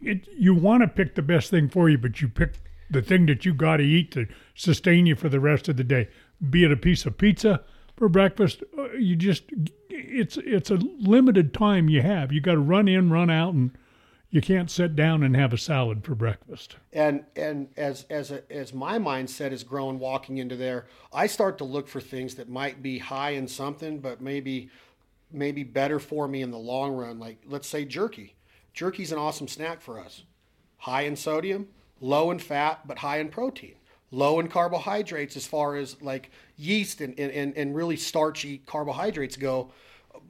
[0.00, 2.54] it, you want to pick the best thing for you, but you pick
[2.90, 5.84] the thing that you got to eat to sustain you for the rest of the
[5.84, 6.08] day.
[6.50, 7.62] Be it a piece of pizza
[7.96, 9.44] for breakfast, uh, you just
[9.88, 12.32] it's it's a limited time you have.
[12.32, 13.70] You got to run in, run out, and
[14.30, 16.76] you can't sit down and have a salad for breakfast.
[16.92, 21.58] And and as as a, as my mindset is growing walking into there, I start
[21.58, 24.70] to look for things that might be high in something, but maybe
[25.30, 27.18] maybe better for me in the long run.
[27.18, 28.34] Like let's say jerky.
[28.72, 30.24] Jerky's an awesome snack for us.
[30.78, 31.68] High in sodium,
[32.00, 33.74] low in fat, but high in protein.
[34.10, 39.72] Low in carbohydrates as far as like yeast and, and, and really starchy carbohydrates go.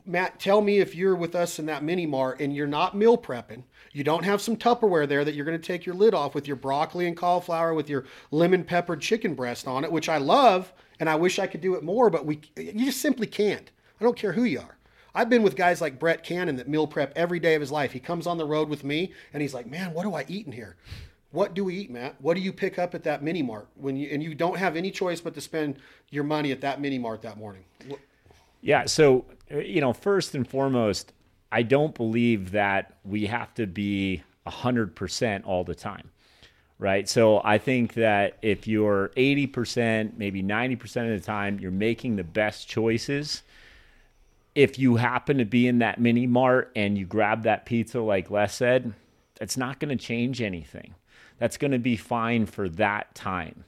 [0.07, 3.19] Matt, tell me if you're with us in that mini mart and you're not meal
[3.19, 3.65] prepping
[3.95, 6.49] you don't have some Tupperware there that you're going to take your lid off with
[6.49, 10.73] your broccoli and cauliflower with your lemon peppered chicken breast on it, which I love
[10.99, 13.70] and I wish I could do it more, but we you just simply can't.
[14.01, 14.78] I don't care who you are.
[15.15, 17.93] I've been with guys like Brett Cannon that meal prep every day of his life.
[17.93, 20.47] He comes on the road with me and he's like, "Man, what do I eat
[20.47, 20.77] in here?"
[21.35, 22.15] What do we eat, Matt?
[22.20, 24.77] What do you pick up at that mini mart when you and you don't have
[24.77, 25.78] any choice but to spend
[26.11, 27.65] your money at that mini mart that morning?
[27.89, 27.98] What?
[28.61, 28.85] Yeah.
[28.85, 31.12] So, you know, first and foremost,
[31.51, 36.09] I don't believe that we have to be 100% all the time.
[36.78, 37.09] Right.
[37.09, 42.23] So I think that if you're 80%, maybe 90% of the time, you're making the
[42.23, 43.43] best choices.
[44.55, 48.31] If you happen to be in that mini mart and you grab that pizza, like
[48.31, 48.93] Les said,
[49.40, 50.94] it's not going to change anything.
[51.39, 53.65] That's going to be fine for that time.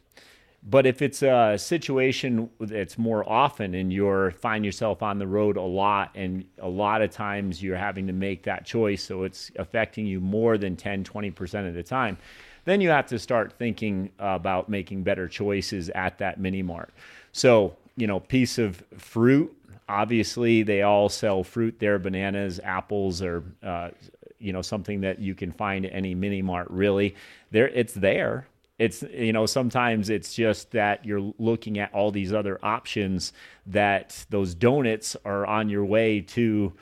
[0.68, 5.56] But if it's a situation that's more often and you're find yourself on the road
[5.56, 9.52] a lot and a lot of times you're having to make that choice so it's
[9.56, 12.18] affecting you more than 10 20% of the time
[12.64, 16.92] then you have to start thinking about making better choices at that mini mart
[17.30, 19.54] so you know piece of fruit
[19.88, 23.90] obviously they all sell fruit there bananas apples or uh,
[24.38, 27.14] you know something that you can find at any mini mart really.
[27.50, 28.46] There it's there.
[28.78, 33.32] It's you know sometimes it's just that you're looking at all these other options
[33.66, 36.72] that those donuts are on your way to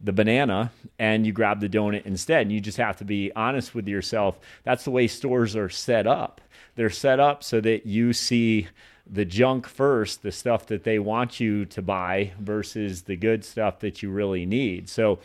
[0.00, 2.42] the banana and you grab the donut instead.
[2.42, 4.38] And you just have to be honest with yourself.
[4.62, 6.40] That's the way stores are set up.
[6.76, 8.68] They're set up so that you see
[9.06, 13.80] the junk first the stuff that they want you to buy versus the good stuff
[13.80, 14.88] that you really need.
[14.88, 15.18] So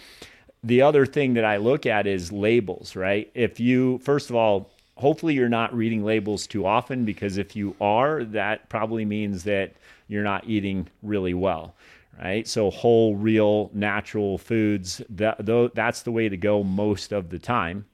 [0.63, 3.29] the other thing that I look at is labels, right?
[3.33, 7.75] If you, first of all, hopefully you're not reading labels too often because if you
[7.79, 9.73] are, that probably means that
[10.07, 11.75] you're not eating really well,
[12.21, 12.47] right?
[12.47, 17.85] So whole, real, natural foods, that, that's the way to go most of the time.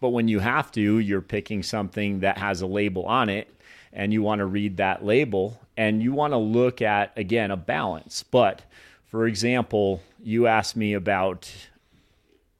[0.00, 3.52] But when you have to, you're picking something that has a label on it
[3.92, 7.56] and you want to read that label and you want to look at, again, a
[7.56, 8.22] balance.
[8.22, 8.62] But
[9.08, 11.50] for example, you asked me about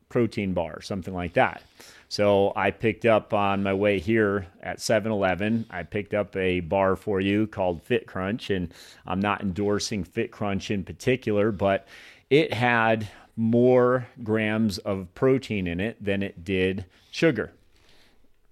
[0.08, 1.62] protein bar, something like that.
[2.08, 6.60] So I picked up on my way here at 7 Eleven, I picked up a
[6.60, 8.48] bar for you called Fit Crunch.
[8.48, 8.72] And
[9.06, 11.86] I'm not endorsing Fit Crunch in particular, but
[12.30, 17.52] it had more grams of protein in it than it did sugar.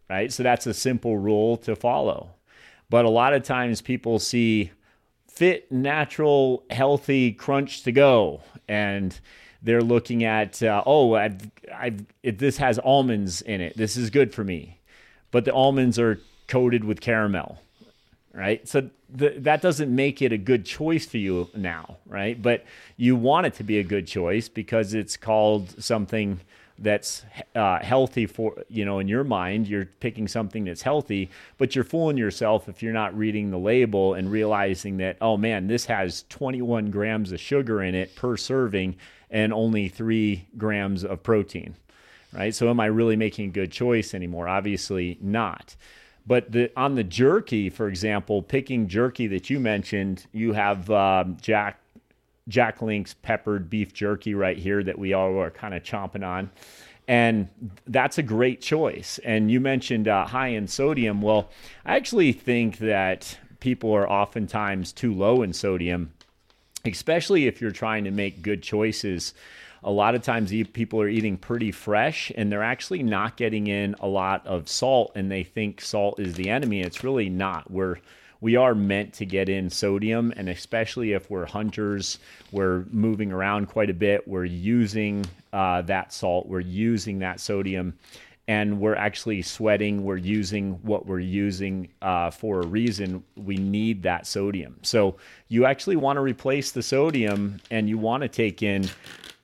[0.08, 0.30] Right?
[0.30, 2.30] So that's a simple rule to follow.
[2.90, 4.70] But a lot of times people see
[5.36, 8.40] fit, natural, healthy crunch to go.
[8.66, 9.18] And
[9.62, 11.38] they're looking at, uh, oh, I've,
[11.72, 13.76] I've, this has almonds in it.
[13.76, 14.80] This is good for me.
[15.30, 16.18] But the almonds are
[16.48, 17.60] coated with caramel,
[18.32, 18.66] right?
[18.66, 22.40] So that doesn't make it a good choice for you now, right?
[22.40, 22.64] But
[22.96, 26.40] you want it to be a good choice because it's called something
[26.78, 27.24] that's
[27.54, 31.84] uh, healthy for you know in your mind you're picking something that's healthy but you're
[31.84, 36.24] fooling yourself if you're not reading the label and realizing that oh man this has
[36.28, 38.94] 21 grams of sugar in it per serving
[39.30, 41.74] and only three grams of protein
[42.36, 42.54] right?
[42.54, 44.48] So am i really making a good choice anymore?
[44.48, 45.74] Obviously not.
[46.26, 51.36] But the, on the jerky for example picking jerky that you mentioned you have um,
[51.40, 51.80] jack
[52.48, 56.50] Jack Link's peppered beef jerky right here that we all are kind of chomping on.
[57.08, 57.48] And
[57.86, 59.18] that's a great choice.
[59.24, 61.22] And you mentioned uh, high in sodium.
[61.22, 61.50] Well,
[61.84, 66.12] I actually think that people are oftentimes too low in sodium,
[66.84, 69.34] especially if you're trying to make good choices.
[69.84, 73.94] A lot of times people are eating pretty fresh and they're actually not getting in
[74.00, 76.80] a lot of salt and they think salt is the enemy.
[76.80, 77.70] It's really not.
[77.70, 77.98] We're
[78.40, 82.18] we are meant to get in sodium, and especially if we're hunters,
[82.52, 87.98] we're moving around quite a bit, we're using uh, that salt, we're using that sodium,
[88.48, 93.24] and we're actually sweating, we're using what we're using uh, for a reason.
[93.36, 94.78] We need that sodium.
[94.82, 95.16] So
[95.48, 98.88] you actually want to replace the sodium, and you want to take in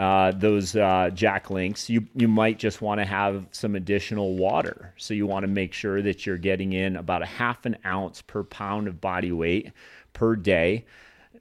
[0.02, 4.92] uh, those uh, jack links, you you might just want to have some additional water.
[4.96, 8.20] So you want to make sure that you're getting in about a half an ounce
[8.20, 9.70] per pound of body weight
[10.12, 10.86] per day,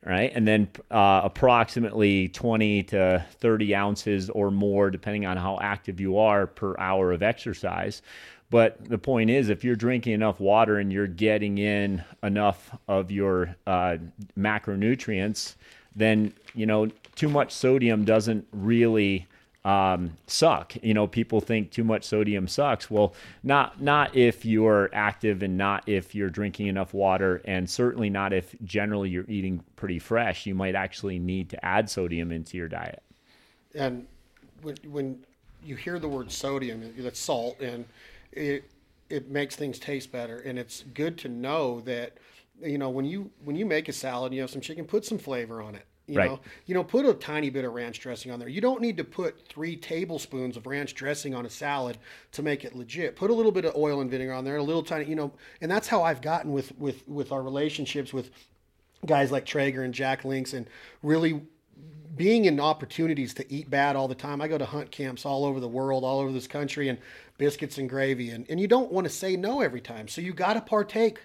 [0.05, 0.31] right?
[0.35, 6.19] And then uh, approximately 20 to 30 ounces or more, depending on how active you
[6.19, 8.03] are, per hour of exercise.
[8.51, 13.09] But the point is, if you're drinking enough water and you're getting in enough of
[13.09, 13.97] your uh,
[14.37, 15.55] macronutrients,
[15.95, 19.27] then you know too much sodium doesn't really
[19.63, 20.73] um, suck.
[20.81, 22.89] You know, people think too much sodium sucks.
[22.89, 23.13] Well,
[23.43, 28.33] not not if you're active and not if you're drinking enough water, and certainly not
[28.33, 30.45] if generally you're eating pretty fresh.
[30.45, 33.03] You might actually need to add sodium into your diet.
[33.75, 34.07] And
[34.61, 35.23] when when
[35.63, 37.85] you hear the word sodium, that's salt, and
[38.31, 38.63] it
[39.09, 40.39] it makes things taste better.
[40.39, 42.13] And it's good to know that
[42.59, 45.19] you know when you when you make a salad, you have some chicken, put some
[45.19, 46.29] flavor on it you right.
[46.29, 48.49] know, you know, put a tiny bit of ranch dressing on there.
[48.49, 51.97] You don't need to put three tablespoons of ranch dressing on a salad
[52.33, 53.15] to make it legit.
[53.15, 55.31] Put a little bit of oil and vinegar on there, a little tiny, you know,
[55.61, 58.31] and that's how I've gotten with with with our relationships with
[59.05, 60.67] guys like Traeger and Jack Links and
[61.01, 61.41] really
[62.15, 64.41] being in opportunities to eat bad all the time.
[64.41, 66.99] I go to hunt camps all over the world, all over this country, and
[67.37, 68.29] biscuits and gravy.
[68.31, 70.07] And, and you don't want to say no every time.
[70.07, 71.19] So you got to partake.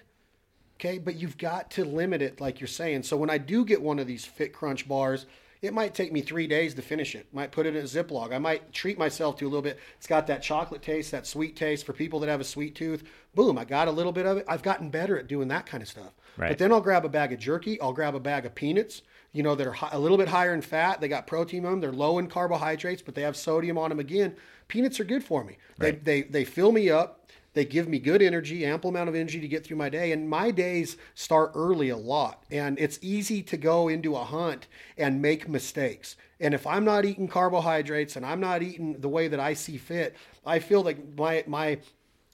[0.79, 0.97] Okay.
[0.97, 3.03] But you've got to limit it, like you're saying.
[3.03, 5.25] So when I do get one of these Fit Crunch bars,
[5.61, 7.27] it might take me three days to finish it.
[7.33, 8.31] Might put it in a Ziploc.
[8.31, 9.79] I might treat myself to a little bit.
[9.97, 13.03] It's got that chocolate taste, that sweet taste for people that have a sweet tooth.
[13.33, 14.45] Boom, I got a little bit of it.
[14.47, 16.13] I've gotten better at doing that kind of stuff.
[16.37, 16.49] Right.
[16.49, 17.81] But then I'll grab a bag of jerky.
[17.81, 19.01] I'll grab a bag of peanuts.
[19.33, 21.01] You know, that are a little bit higher in fat.
[21.01, 21.81] They got protein on them.
[21.81, 24.35] They're low in carbohydrates, but they have sodium on them again.
[24.67, 25.57] Peanuts are good for me.
[25.77, 26.03] Right.
[26.03, 27.26] They, they, they fill me up.
[27.57, 30.11] They give me good energy, ample amount of energy to get through my day.
[30.11, 32.43] And my days start early a lot.
[32.51, 36.17] And it's easy to go into a hunt and make mistakes.
[36.39, 39.77] And if I'm not eating carbohydrates and I'm not eating the way that I see
[39.77, 40.15] fit,
[40.45, 41.79] I feel like my my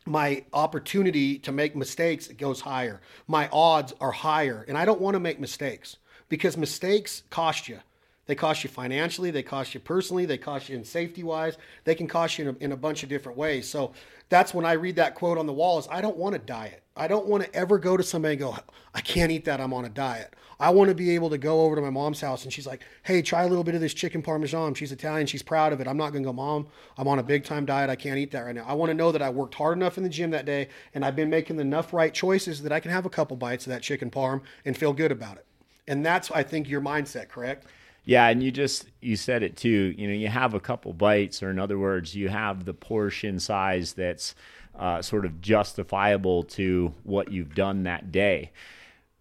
[0.05, 2.99] my opportunity to make mistakes goes higher.
[3.25, 4.65] My odds are higher.
[4.67, 5.95] And I don't want to make mistakes
[6.27, 7.79] because mistakes cost you.
[8.25, 11.93] They cost you financially, they cost you personally, they cost you in safety wise, they
[11.93, 13.69] can cost you in a, in a bunch of different ways.
[13.69, 13.91] So
[14.29, 16.83] that's when I read that quote on the wall is I don't want to diet.
[16.95, 18.57] I don't want to ever go to somebody and go,
[18.93, 20.35] I can't eat that, I'm on a diet.
[20.59, 22.83] I want to be able to go over to my mom's house and she's like,
[23.01, 24.75] hey, try a little bit of this chicken parmesan.
[24.75, 25.87] She's Italian, she's proud of it.
[25.87, 26.67] I'm not going to go, mom,
[26.97, 27.89] I'm on a big time diet.
[27.89, 28.63] I can't eat that right now.
[28.65, 31.03] I want to know that I worked hard enough in the gym that day and
[31.03, 33.81] I've been making enough right choices that I can have a couple bites of that
[33.81, 35.45] chicken parm and feel good about it.
[35.87, 37.65] And that's, I think, your mindset, correct?
[38.05, 39.95] Yeah, and you just you said it too.
[39.97, 43.39] You know, you have a couple bites, or in other words, you have the portion
[43.39, 44.35] size that's
[44.75, 48.51] uh, sort of justifiable to what you've done that day.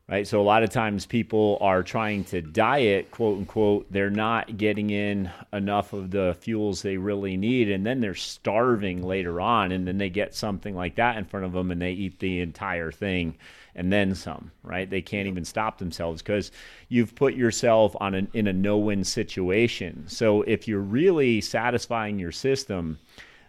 [0.09, 0.27] Right.
[0.27, 3.87] So a lot of times people are trying to diet, quote unquote.
[3.91, 9.03] They're not getting in enough of the fuels they really need, and then they're starving
[9.03, 11.93] later on, and then they get something like that in front of them, and they
[11.93, 13.37] eat the entire thing
[13.75, 14.51] and then some.
[14.63, 14.89] Right.
[14.89, 16.51] They can't even stop themselves because
[16.89, 20.05] you've put yourself on an, in a no-win situation.
[20.07, 22.99] So if you're really satisfying your system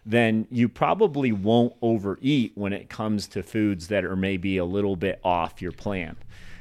[0.06, 4.96] then you probably won't overeat when it comes to foods that are maybe a little
[4.96, 6.16] bit off your plan.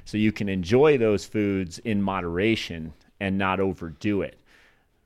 [0.04, 4.38] So you can enjoy those foods in moderation and not overdo it.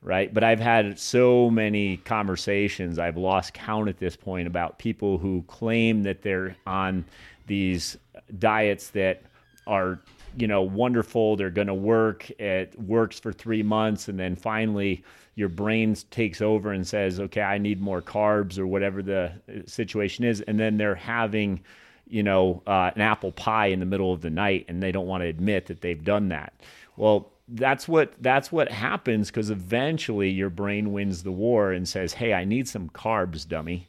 [0.03, 0.33] Right.
[0.33, 5.43] But I've had so many conversations, I've lost count at this point about people who
[5.49, 7.05] claim that they're on
[7.47, 7.97] these
[8.39, 9.23] diets that
[9.67, 10.01] are
[10.37, 15.03] you know wonderful they're going to work it works for three months and then finally
[15.35, 19.33] your brain takes over and says okay i need more carbs or whatever the
[19.67, 21.61] situation is and then they're having
[22.09, 25.07] you know uh, an apple pie in the middle of the night and they don't
[25.07, 26.53] want to admit that they've done that.
[26.97, 32.13] Well that's what that's what happens because eventually your brain wins the war and says
[32.13, 33.89] hey i need some carbs dummy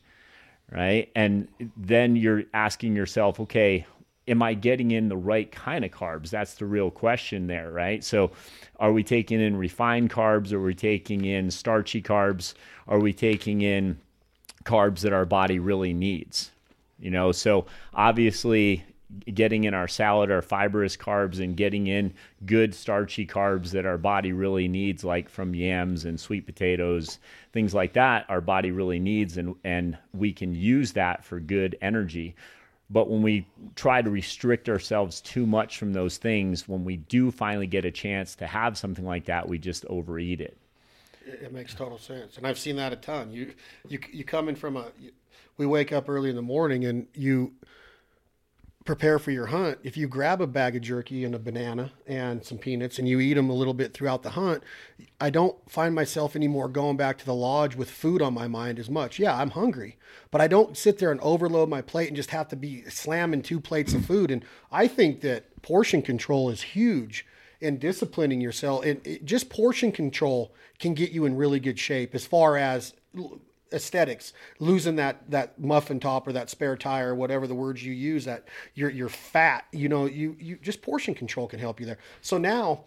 [0.72, 1.09] right?
[1.15, 3.85] And then you're asking yourself okay
[4.28, 6.30] am I getting in the right kind of carbs?
[6.30, 8.04] That's the real question there, right?
[8.04, 8.32] So,
[8.80, 10.52] are we taking in refined carbs?
[10.52, 12.54] Are we taking in starchy carbs?
[12.88, 13.98] Are we taking in
[14.64, 16.52] carbs that our body really needs?
[16.99, 18.84] You know, so obviously,
[19.34, 22.14] getting in our salad our fibrous carbs and getting in
[22.45, 27.20] good starchy carbs that our body really needs like from yams and sweet potatoes
[27.54, 31.78] things like that our body really needs and and we can use that for good
[31.82, 32.36] energy
[32.89, 33.45] but when we
[33.76, 37.91] try to restrict ourselves too much from those things, when we do finally get a
[37.91, 40.57] chance to have something like that, we just overeat it.
[41.26, 43.31] It makes total sense, and I've seen that a ton.
[43.31, 43.53] You,
[43.89, 44.85] you, you come in from a.
[45.57, 47.51] We wake up early in the morning, and you
[48.88, 49.77] prepare for your hunt.
[49.84, 53.19] If you grab a bag of jerky and a banana and some peanuts, and you
[53.19, 54.64] eat them a little bit throughout the hunt,
[55.22, 58.80] I don't find myself anymore going back to the lodge with food on my mind
[58.80, 59.19] as much.
[59.19, 59.97] Yeah, I'm hungry,
[60.31, 63.43] but I don't sit there and overload my plate and just have to be slamming
[63.43, 64.31] two plates of food.
[64.31, 67.26] And I think that portion control is huge
[67.59, 68.85] in disciplining yourself.
[68.85, 72.93] And just portion control can get you in really good shape as far as
[73.73, 77.94] aesthetics losing that that muffin top or that spare tire or whatever the words you
[77.94, 81.85] use that you're you're fat you know you you just portion control can help you
[81.85, 81.99] there.
[82.22, 82.85] So now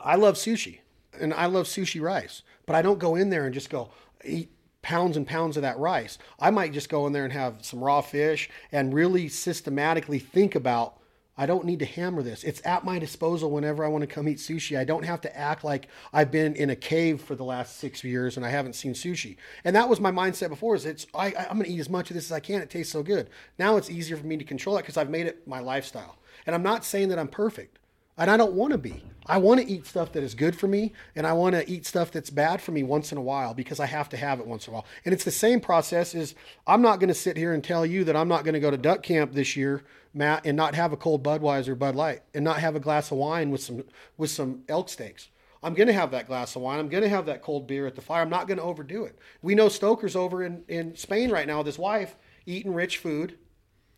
[0.00, 0.78] i love sushi
[1.20, 3.90] and i love sushi rice but i don't go in there and just go
[4.24, 4.50] eat
[4.82, 6.18] pounds and pounds of that rice.
[6.40, 10.54] I might just go in there and have some raw fish and really systematically think
[10.54, 10.97] about
[11.38, 12.42] I don't need to hammer this.
[12.42, 14.76] It's at my disposal whenever I want to come eat sushi.
[14.76, 18.02] I don't have to act like I've been in a cave for the last six
[18.02, 19.36] years and I haven't seen sushi.
[19.64, 20.74] And that was my mindset before.
[20.74, 22.60] Is it's I, I'm going to eat as much of this as I can.
[22.60, 23.30] It tastes so good.
[23.56, 26.18] Now it's easier for me to control it because I've made it my lifestyle.
[26.44, 27.78] And I'm not saying that I'm perfect.
[28.18, 29.04] And I don't want to be.
[29.26, 31.86] I want to eat stuff that is good for me and I want to eat
[31.86, 34.46] stuff that's bad for me once in a while because I have to have it
[34.46, 34.86] once in a while.
[35.04, 36.34] And it's the same process Is
[36.66, 38.72] I'm not going to sit here and tell you that I'm not going to go
[38.72, 42.44] to duck camp this year, Matt, and not have a cold Budweiser Bud Light and
[42.44, 43.84] not have a glass of wine with some
[44.16, 45.28] with some elk steaks.
[45.62, 46.78] I'm going to have that glass of wine.
[46.78, 48.22] I'm going to have that cold beer at the fire.
[48.22, 49.18] I'm not going to overdo it.
[49.42, 52.14] We know Stoker's over in, in Spain right now with his wife
[52.46, 53.36] eating rich food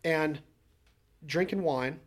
[0.02, 0.40] and
[1.26, 2.00] drinking wine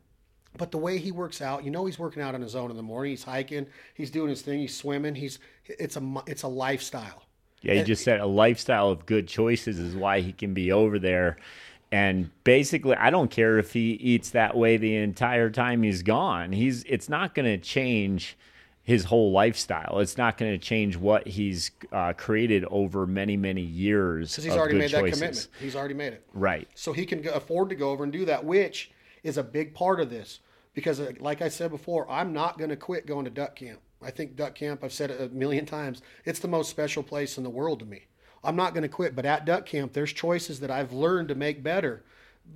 [0.57, 2.77] but the way he works out, you know, he's working out on his own in
[2.77, 3.11] the morning.
[3.11, 3.65] He's hiking,
[3.95, 5.15] he's doing his thing, he's swimming.
[5.15, 7.23] He's it's a it's a lifestyle.
[7.61, 10.99] Yeah, he just said a lifestyle of good choices is why he can be over
[10.99, 11.38] there.
[11.94, 16.52] And basically, I don't care if he eats that way the entire time he's gone.
[16.52, 18.36] He's it's not going to change
[18.82, 19.99] his whole lifestyle.
[19.99, 24.32] It's not going to change what he's uh, created over many many years.
[24.32, 25.20] Because he's already made choices.
[25.20, 25.48] that commitment.
[25.60, 26.28] He's already made it.
[26.34, 26.68] Right.
[26.74, 28.90] So he can afford to go over and do that, which
[29.22, 30.40] is a big part of this
[30.74, 33.80] because, uh, like I said before, I'm not going to quit going to duck camp.
[34.02, 37.38] I think duck camp, I've said it a million times, it's the most special place
[37.38, 38.07] in the world to me.
[38.44, 41.36] I'm not going to quit, but at duck camp, there's choices that I've learned to
[41.36, 42.03] make better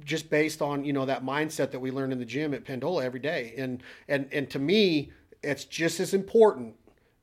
[0.03, 3.03] just based on you know that mindset that we learn in the gym at Pendola
[3.03, 3.53] every day.
[3.57, 5.11] And and and to me,
[5.41, 6.75] it's just as important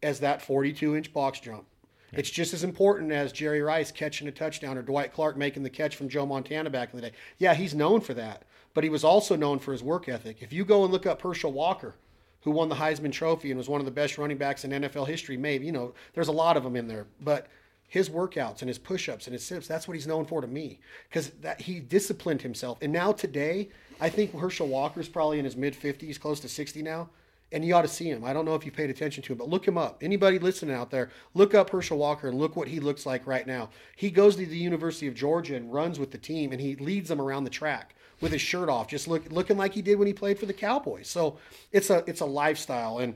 [0.03, 1.65] as that 42 inch box jump.
[2.12, 5.70] It's just as important as Jerry Rice catching a touchdown or Dwight Clark making the
[5.70, 7.16] catch from Joe Montana back in the day.
[7.39, 10.39] Yeah, he's known for that but he was also known for his work ethic.
[10.41, 11.95] If you go and look up Herschel Walker,
[12.43, 15.07] who won the Heisman Trophy and was one of the best running backs in NFL
[15.07, 17.47] history, maybe, you know, there's a lot of them in there, but
[17.95, 20.81] his workouts and his push-ups and his sit-ups, that's what he's known for to me
[21.09, 22.77] because that he disciplined himself.
[22.83, 23.69] And now today,
[24.01, 27.09] I think Herschel Walker's probably in his mid 50s, close to 60 now.
[27.53, 28.25] And you ought to see him.
[28.25, 30.03] I don't know if you paid attention to him, but look him up.
[30.03, 33.47] Anybody listening out there, look up Herschel Walker and look what he looks like right
[33.47, 33.71] now.
[33.95, 37.09] He goes to the University of Georgia and runs with the team, and he leads
[37.09, 40.09] them around the track with his shirt off, just look, looking like he did when
[40.09, 41.07] he played for the Cowboys.
[41.07, 41.39] So
[41.71, 43.15] it's a it's a lifestyle, and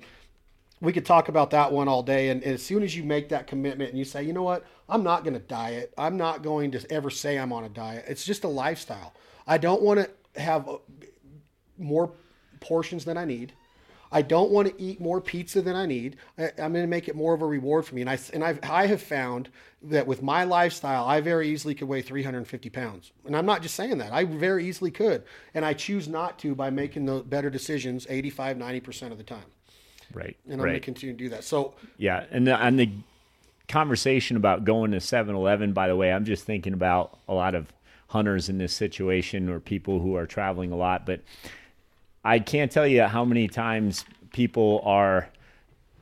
[0.80, 2.28] we could talk about that one all day.
[2.30, 4.64] And, and as soon as you make that commitment and you say, you know what,
[4.88, 5.92] I'm not going to diet.
[5.98, 8.04] I'm not going to ever say I'm on a diet.
[8.08, 9.14] It's just a lifestyle.
[9.46, 10.78] I don't want to have uh,
[11.78, 12.12] more
[12.60, 13.52] portions than I need.
[14.10, 16.16] I don't want to eat more pizza than I need.
[16.38, 18.00] I, am going to make it more of a reward for me.
[18.00, 19.50] And I and I've, I have found
[19.82, 23.12] that with my lifestyle, I very easily could weigh 350 pounds.
[23.26, 24.12] And I'm not just saying that.
[24.12, 25.24] I very easily could.
[25.54, 29.44] And I choose not to by making the better decisions 85, 90% of the time.
[30.12, 30.36] Right.
[30.44, 30.70] And I'm right.
[30.70, 31.44] going to continue to do that.
[31.44, 32.90] So yeah, and the, and the
[33.68, 37.72] conversation about going to 7-Eleven, by the way, I'm just thinking about a lot of
[38.08, 41.20] hunters in this situation or people who are traveling a lot, but
[42.24, 45.28] I can't tell you how many times people are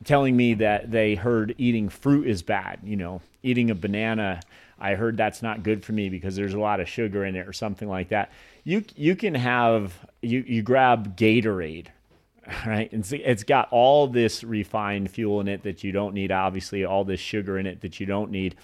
[0.03, 2.79] telling me that they heard eating fruit is bad.
[2.83, 4.41] You know, eating a banana,
[4.79, 7.47] I heard that's not good for me because there's a lot of sugar in it
[7.47, 8.31] or something like that.
[8.63, 11.87] You you can have you you grab Gatorade,
[12.65, 12.91] right?
[12.91, 16.31] And it's got all this refined fuel in it that you don't need.
[16.31, 18.55] Obviously, all this sugar in it that you don't need.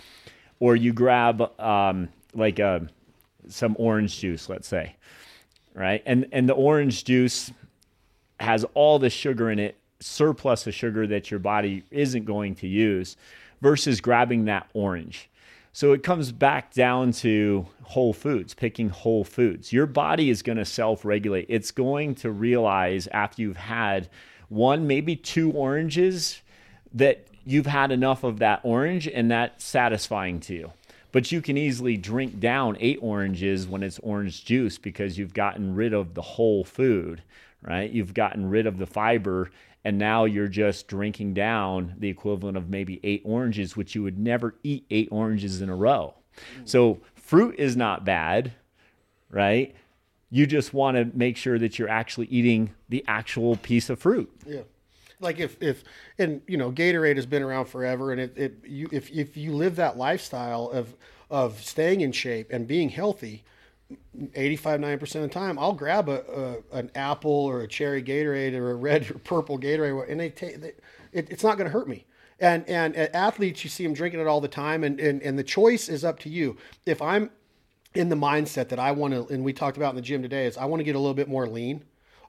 [0.60, 2.80] Or you grab um, like a uh,
[3.50, 4.96] some orange juice, let's say
[5.74, 6.02] right?
[6.06, 7.52] And and the orange juice
[8.40, 12.68] has all the sugar in it, surplus of sugar that your body isn't going to
[12.68, 13.18] use,
[13.62, 15.30] versus grabbing that orange.
[15.76, 19.74] So it comes back down to whole foods, picking whole foods.
[19.74, 21.48] Your body is going to self regulate.
[21.50, 24.08] It's going to realize after you've had
[24.50, 26.42] one, maybe two oranges,
[26.94, 30.72] that you've had enough of that orange and that's satisfying to you.
[31.12, 35.74] But you can easily drink down eight oranges when it's orange juice because you've gotten
[35.74, 37.24] rid of the whole food,
[37.64, 37.90] right?
[37.90, 39.50] You've gotten rid of the fiber
[39.84, 44.18] and now you're just drinking down the equivalent of maybe eight oranges, which you would
[44.18, 46.14] never eat eight oranges in a row.
[46.66, 48.54] So fruit is not bad,
[49.30, 49.76] right?
[50.30, 54.32] You just want to make sure that you're actually eating the actual piece of fruit.
[54.48, 54.62] Yeah
[55.24, 55.84] like if if
[56.20, 59.54] and you know Gatorade has been around forever, and it, it you if if you
[59.54, 60.96] live that lifestyle of
[61.32, 63.44] of staying in shape and being healthy,
[64.36, 68.04] 85 90 percent of the time, I'll grab a, a, an apple or a cherry
[68.04, 71.72] Gatorade or a red or purple Gatorade, and they take it, it's not going to
[71.72, 72.06] hurt me.
[72.40, 75.44] And and athletes, you see them drinking it all the time, and, and and the
[75.44, 76.58] choice is up to you.
[76.86, 77.30] If I'm
[77.94, 80.46] in the mindset that I want to, and we talked about in the gym today,
[80.46, 81.84] is I want to get a little bit more lean.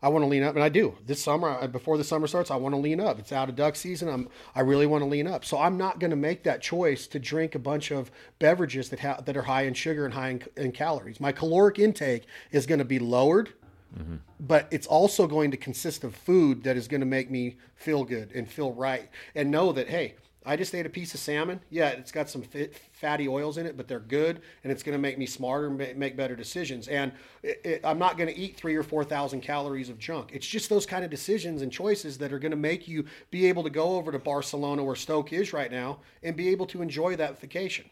[0.04, 0.98] I want to lean up, and I do.
[1.06, 3.18] This summer, before the summer starts, I want to lean up.
[3.18, 4.10] It's out of duck season.
[4.10, 5.46] I'm I really want to lean up.
[5.46, 9.00] So I'm not going to make that choice to drink a bunch of beverages that
[9.00, 11.20] have that are high in sugar and high in, in calories.
[11.20, 13.54] My caloric intake is going to be lowered,
[13.98, 14.16] mm-hmm.
[14.38, 18.04] but it's also going to consist of food that is going to make me feel
[18.04, 21.60] good and feel right, and know that hey, I just ate a piece of salmon.
[21.70, 24.94] Yeah, it's got some fit, fatty oils in it, but they're good, and it's going
[24.94, 26.88] to make me smarter and make better decisions.
[26.88, 27.12] And
[27.42, 30.30] it, it, I'm not going to eat three or four thousand calories of junk.
[30.32, 33.44] It's just those kind of decisions and choices that are going to make you be
[33.46, 36.80] able to go over to Barcelona, where Stoke is right now, and be able to
[36.80, 37.84] enjoy that vacation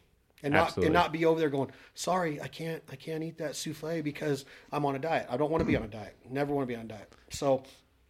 [0.43, 0.87] and not Absolutely.
[0.87, 4.47] and not be over there going, sorry, I can't I can't eat that souffle because
[4.73, 5.27] I'm on a diet.
[5.29, 6.17] I don't want to be on a diet.
[6.31, 7.13] Never want to be on a diet.
[7.29, 7.65] So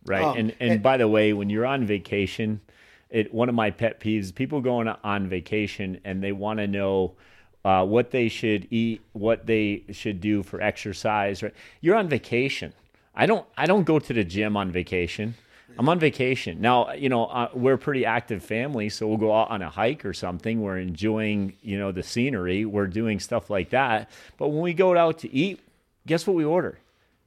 [0.05, 0.23] Right.
[0.25, 2.61] um, and, and by the way, when you're on vacation,
[3.13, 7.15] it one of my pet peeves, people going on vacation and they want to know
[7.65, 11.43] uh, what they should eat, what they should do for exercise.
[11.43, 11.55] Right.
[11.81, 12.73] You're on vacation.
[13.15, 15.35] I don't I don't go to the gym on vacation.
[15.79, 16.61] I'm on vacation.
[16.61, 19.71] Now, you know, uh, we're a pretty active family, so we'll go out on a
[19.71, 20.61] hike or something.
[20.61, 22.67] We're enjoying, you know, the scenery.
[22.67, 24.11] We're doing stuff like that.
[24.37, 25.61] But when we go out to eat,
[26.07, 26.79] guess what we order?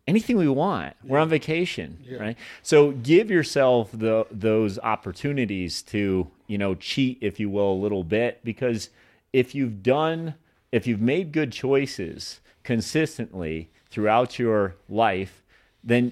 [0.08, 0.96] Anything we want.
[1.04, 2.38] We're on vacation, right?
[2.62, 8.04] So give yourself the those opportunities to, you know, cheat if you will a little
[8.04, 8.90] bit because
[9.34, 10.36] if you've done
[10.72, 15.42] if you've made good choices consistently throughout your life,
[15.84, 16.12] then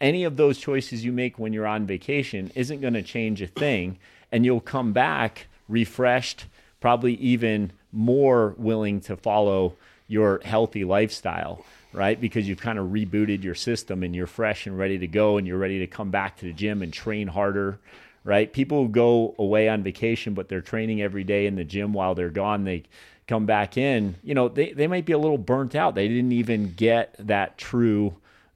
[0.00, 3.46] any of those choices you make when you're on vacation isn't going to change a
[3.46, 3.98] thing
[4.32, 6.46] and you'll come back refreshed,
[6.80, 9.74] probably even more willing to follow
[10.08, 12.20] your healthy lifestyle right?
[12.20, 15.46] Because you've kind of rebooted your system and you're fresh and ready to go and
[15.46, 17.78] you're ready to come back to the gym and train harder,
[18.24, 18.52] right?
[18.52, 22.30] People go away on vacation, but they're training every day in the gym while they're
[22.30, 22.64] gone.
[22.64, 22.84] They
[23.26, 25.94] come back in, you know, they, they might be a little burnt out.
[25.94, 28.14] They didn't even get that true,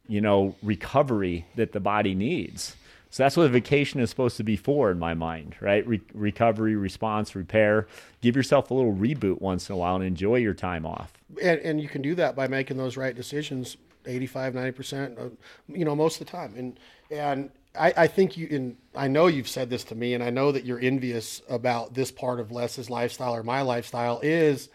[0.08, 2.76] you know, recovery that the body needs.
[3.14, 5.86] So that's what a vacation is supposed to be for, in my mind, right?
[5.86, 7.86] Re- recovery, response, repair.
[8.22, 11.12] Give yourself a little reboot once in a while and enjoy your time off.
[11.40, 15.28] and, and you can do that by making those right decisions 85 90% uh,
[15.68, 19.28] you know most of the time and and I, I think you and I know
[19.28, 22.50] you've said this to me and I know that you're envious about this part of
[22.50, 24.70] Les's lifestyle or my lifestyle is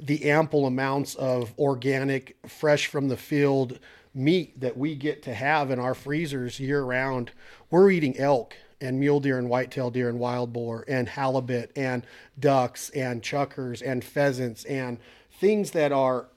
[0.00, 3.78] the ample amounts of organic fresh from the field
[4.14, 7.32] meat that we get to have in our freezers year round
[7.70, 12.06] we're eating elk and mule deer and whitetail deer and wild boar and halibut and
[12.38, 14.98] ducks and chukars and pheasants and
[15.40, 16.28] things that are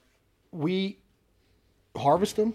[0.50, 0.98] we
[1.96, 2.54] harvest them,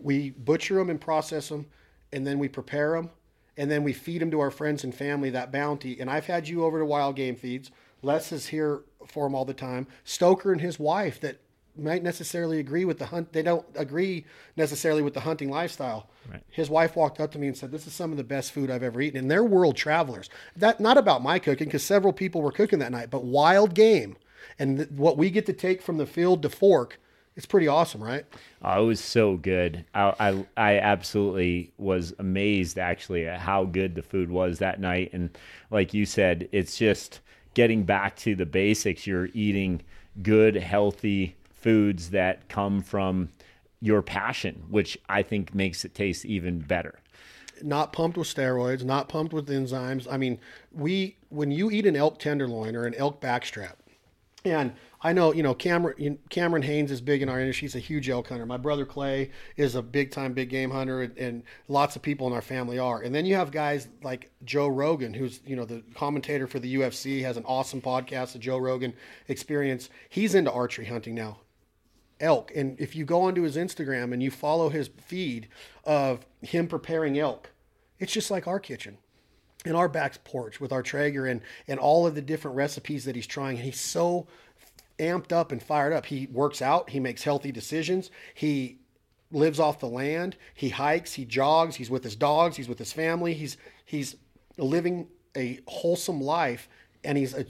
[0.00, 1.66] we butcher them and process them,
[2.12, 3.10] and then we prepare them,
[3.56, 6.00] and then we feed them to our friends and family that bounty.
[6.00, 7.70] And I've had you over to Wild Game Feeds.
[8.02, 9.86] Les is here for them all the time.
[10.04, 11.40] Stoker and his wife that
[11.76, 13.32] might necessarily agree with the hunt.
[13.32, 14.24] They don't agree
[14.56, 16.10] necessarily with the hunting lifestyle.
[16.30, 16.42] Right.
[16.50, 18.70] His wife walked up to me and said, "This is some of the best food
[18.70, 20.28] I've ever eaten." And they're world travelers.
[20.56, 24.16] That not about my cooking because several people were cooking that night, but wild game
[24.58, 27.00] and th- what we get to take from the field to fork.
[27.36, 28.26] It's pretty awesome, right?
[28.62, 29.84] Oh, it was so good.
[29.94, 35.10] I, I I absolutely was amazed actually at how good the food was that night.
[35.12, 35.30] And
[35.70, 37.20] like you said, it's just
[37.54, 39.06] getting back to the basics.
[39.06, 39.82] You're eating
[40.22, 43.30] good, healthy foods that come from
[43.80, 46.98] your passion, which I think makes it taste even better.
[47.62, 50.06] not pumped with steroids, not pumped with enzymes.
[50.10, 50.38] I mean,
[50.72, 53.74] we when you eat an elk tenderloin or an elk backstrap,
[54.44, 54.72] and
[55.02, 57.66] I know you know Cameron Cameron Hanes is big in our industry.
[57.66, 58.46] He's a huge elk hunter.
[58.46, 62.26] My brother Clay is a big time big game hunter, and, and lots of people
[62.26, 63.02] in our family are.
[63.02, 66.74] And then you have guys like Joe Rogan, who's you know the commentator for the
[66.76, 68.94] UFC, has an awesome podcast, the Joe Rogan
[69.28, 69.90] Experience.
[70.08, 71.40] He's into archery hunting now
[72.20, 72.52] elk.
[72.54, 75.48] And if you go onto his Instagram and you follow his feed
[75.84, 77.50] of him preparing elk,
[77.98, 78.98] it's just like our kitchen.
[79.66, 83.14] In our back porch with our Traeger and, and all of the different recipes that
[83.14, 83.56] he's trying.
[83.56, 84.26] And he's so
[84.98, 86.06] amped up and fired up.
[86.06, 88.78] He works out, he makes healthy decisions, he
[89.32, 92.92] lives off the land, he hikes, he jogs, he's with his dogs, he's with his
[92.92, 94.16] family, he's he's
[94.56, 96.68] living a wholesome life.
[97.02, 97.46] And he's a,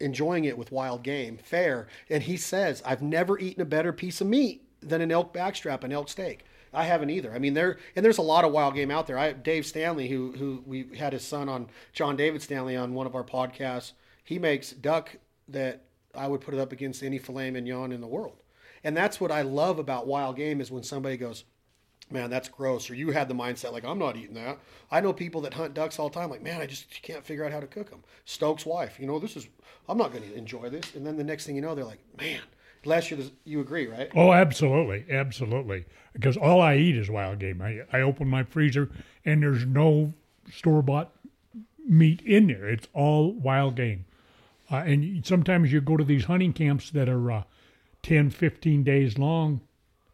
[0.00, 1.88] enjoying it with wild game, fair.
[2.08, 5.84] And he says, I've never eaten a better piece of meat than an elk backstrap,
[5.84, 6.44] an elk steak.
[6.72, 7.34] I haven't either.
[7.34, 9.18] I mean, there and there's a lot of wild game out there.
[9.18, 13.06] I Dave Stanley, who who we had his son on, John David Stanley on one
[13.06, 13.92] of our podcasts.
[14.22, 15.16] He makes duck
[15.48, 15.82] that
[16.14, 18.42] I would put it up against any filet mignon in the world.
[18.84, 21.44] And that's what I love about wild game is when somebody goes,
[22.10, 22.90] man, that's gross.
[22.90, 24.58] Or you had the mindset like, I'm not eating that.
[24.90, 26.30] I know people that hunt ducks all the time.
[26.30, 28.02] Like, man, I just can't figure out how to cook them.
[28.24, 29.46] Stokes' wife, you know, this is,
[29.88, 30.94] I'm not going to enjoy this.
[30.94, 32.40] And then the next thing you know, they're like, man,
[32.84, 34.10] last year, you agree, right?
[34.14, 35.84] Oh, absolutely, absolutely.
[36.12, 37.62] Because all I eat is wild game.
[37.62, 38.90] I, I open my freezer
[39.24, 40.12] and there's no
[40.52, 41.12] store bought
[41.86, 42.68] meat in there.
[42.68, 44.04] It's all wild game.
[44.70, 47.42] Uh, and sometimes you go to these hunting camps that are uh,
[48.02, 49.60] 10, 15 days long,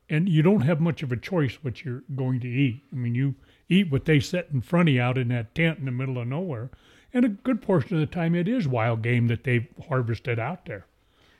[0.08, 2.82] and you don't have much of a choice what you're going to eat.
[2.92, 3.34] I mean, you
[3.68, 6.18] eat what they set in front of you out in that tent in the middle
[6.18, 6.70] of nowhere,
[7.12, 10.66] and a good portion of the time it is wild game that they've harvested out
[10.66, 10.86] there.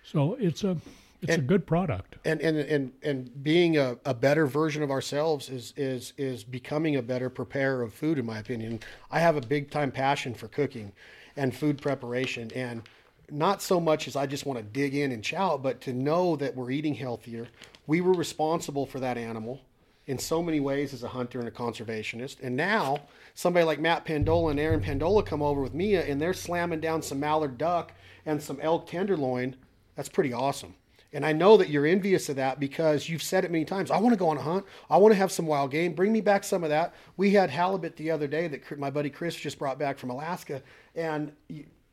[0.03, 0.77] So it's a
[1.23, 2.17] it's And- a good product.
[2.27, 6.95] and and and and being a, a better version of ourselves is is is becoming
[6.97, 8.81] a better preparer of food in my opinion
[9.11, 10.93] i have a big time passion for cooking
[11.35, 12.83] and food preparation and
[13.31, 16.37] not so much as i just want to dig in and chow but to know
[16.37, 17.47] that we're eating healthier
[17.87, 19.61] we were responsible for that animal
[20.07, 22.99] in so many ways as a hunter and a conservationist and now
[23.35, 27.03] somebody like matt pendola and erin pendola come over with mia and they're slamming down
[27.03, 27.93] some mallard duck
[28.25, 29.55] and some elk tenderloin
[29.95, 30.75] that's pretty awesome
[31.17, 33.91] and I know that you're envious of that because you've said it many times.
[33.91, 34.67] I want to go on a hunt.
[34.91, 35.95] I want to have some wild game.
[35.95, 36.93] Bring me back some of that.
[37.17, 40.63] We had halibut the other day that my buddy Chris just brought back from Alaska,
[40.95, 41.33] and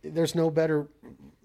[0.03, 0.87] there's no better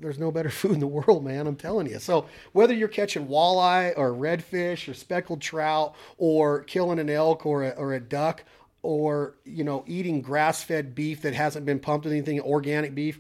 [0.01, 1.47] there's no better food in the world, man.
[1.47, 1.99] I'm telling you.
[1.99, 7.65] So whether you're catching walleye or redfish or speckled trout or killing an elk or
[7.65, 8.45] a, or a duck
[8.83, 13.19] or you know eating grass-fed beef that hasn't been pumped with anything, organic beef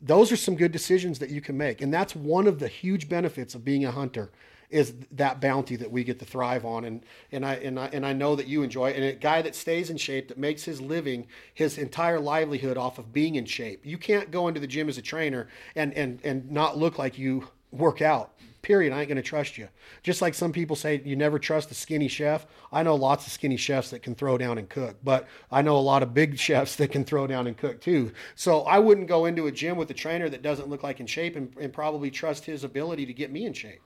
[0.00, 3.08] those are some good decisions that you can make and that's one of the huge
[3.08, 4.30] benefits of being a hunter
[4.70, 6.84] is that bounty that we get to thrive on.
[6.84, 8.96] And and I and I and I know that you enjoy it.
[8.96, 12.98] And a guy that stays in shape that makes his living his entire livelihood off
[12.98, 13.84] of being in shape.
[13.84, 17.18] You can't go into the gym as a trainer and and and not look like
[17.18, 18.32] you work out.
[18.62, 18.92] Period.
[18.92, 19.68] I ain't to trust you.
[20.02, 22.46] Just like some people say you never trust a skinny chef.
[22.70, 25.78] I know lots of skinny chefs that can throw down and cook but I know
[25.78, 28.12] a lot of big chefs that can throw down and cook too.
[28.34, 31.06] So I wouldn't go into a gym with a trainer that doesn't look like in
[31.06, 33.80] shape and, and probably trust his ability to get me in shape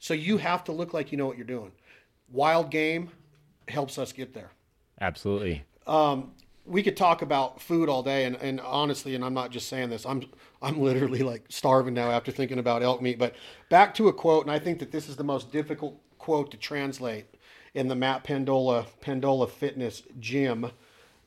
[0.00, 1.70] so you have to look like you know what you're doing
[2.32, 3.10] wild game
[3.68, 4.50] helps us get there
[5.00, 5.64] Absolutely.
[5.86, 6.32] Um,
[6.66, 9.88] we could talk about food all day and, and honestly and i'm not just saying
[9.88, 10.22] this i'm
[10.62, 13.34] i'm literally like starving now after thinking about elk meat but
[13.70, 16.56] back to a quote and i think that this is the most difficult quote to
[16.56, 17.24] translate
[17.74, 20.70] in the matt pendola pendola fitness gym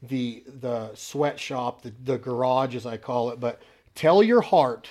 [0.04, 3.62] the the sweatshop the, the garage as i call it but
[3.96, 4.88] tell your heart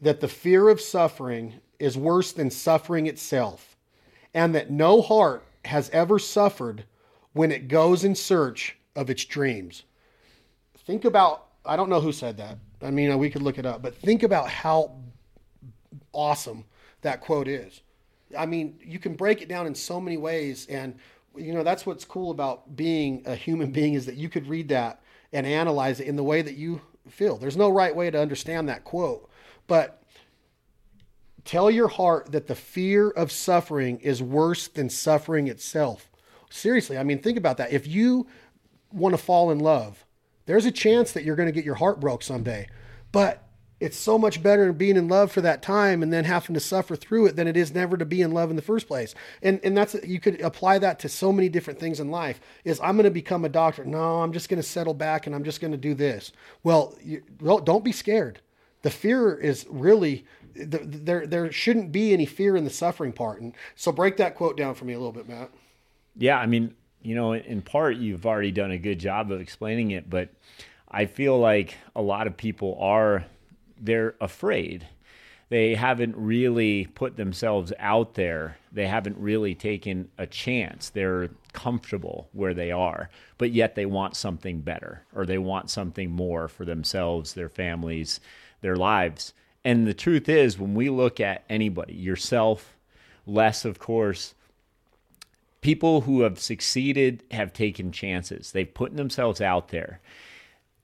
[0.00, 3.76] that the fear of suffering is worse than suffering itself
[4.34, 6.84] and that no heart has ever suffered
[7.32, 9.84] when it goes in search of its dreams.
[10.78, 12.58] Think about, I don't know who said that.
[12.82, 14.92] I mean, we could look it up, but think about how
[16.12, 16.64] awesome
[17.02, 17.82] that quote is.
[18.36, 20.66] I mean, you can break it down in so many ways.
[20.66, 20.98] And,
[21.36, 24.68] you know, that's what's cool about being a human being is that you could read
[24.68, 25.00] that
[25.32, 27.36] and analyze it in the way that you feel.
[27.36, 29.28] There's no right way to understand that quote.
[29.66, 30.02] But
[31.48, 36.10] tell your heart that the fear of suffering is worse than suffering itself.
[36.50, 37.72] Seriously, I mean, think about that.
[37.72, 38.26] If you
[38.92, 40.04] want to fall in love,
[40.44, 42.68] there's a chance that you're going to get your heart broke someday.
[43.12, 43.48] But
[43.80, 46.94] it's so much better being in love for that time and then having to suffer
[46.94, 49.14] through it than it is never to be in love in the first place.
[49.40, 52.40] And and that's you could apply that to so many different things in life.
[52.64, 53.86] Is I'm going to become a doctor?
[53.86, 56.30] No, I'm just going to settle back and I'm just going to do this.
[56.62, 58.42] Well, you, well, don't be scared.
[58.82, 60.24] The fear is really
[60.64, 61.26] the, there.
[61.26, 63.40] There shouldn't be any fear in the suffering part.
[63.40, 65.50] And so break that quote down for me a little bit, Matt.
[66.16, 69.92] Yeah, I mean, you know, in part, you've already done a good job of explaining
[69.92, 70.30] it, but
[70.90, 73.24] I feel like a lot of people are
[73.80, 74.86] they're afraid.
[75.50, 78.58] They haven't really put themselves out there.
[78.70, 80.90] They haven't really taken a chance.
[80.90, 83.08] They're comfortable where they are,
[83.38, 88.20] but yet they want something better or they want something more for themselves, their families,
[88.60, 89.32] their lives.
[89.64, 92.76] And the truth is, when we look at anybody, yourself,
[93.26, 94.34] Les, of course,
[95.60, 98.52] people who have succeeded have taken chances.
[98.52, 100.00] They've put themselves out there.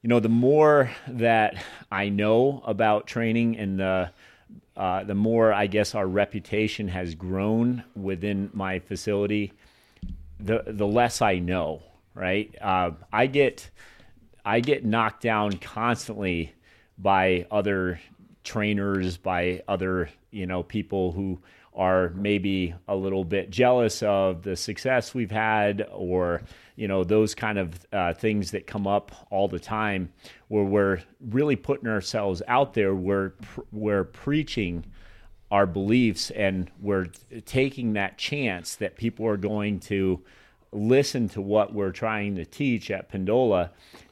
[0.03, 1.57] You know, the more that
[1.91, 4.11] I know about training and the
[4.77, 9.53] uh, the more I guess our reputation has grown within my facility,
[10.39, 11.83] the the less I know.
[12.15, 12.55] Right?
[12.61, 13.71] Uh, I get
[14.45, 16.53] I get knocked down constantly
[16.99, 18.01] by other
[18.45, 21.41] trainers, by other you know people who
[21.75, 26.43] are maybe a little bit jealous of the success we've had or
[26.77, 30.13] you know those kind of uh, things that come up all the time
[30.49, 33.33] where we're really putting ourselves out there we're
[33.73, 34.85] we're preaching
[35.51, 37.07] our beliefs and we're
[37.45, 40.21] taking that chance that people are going to
[40.73, 43.71] listen to what we're trying to teach at Pendola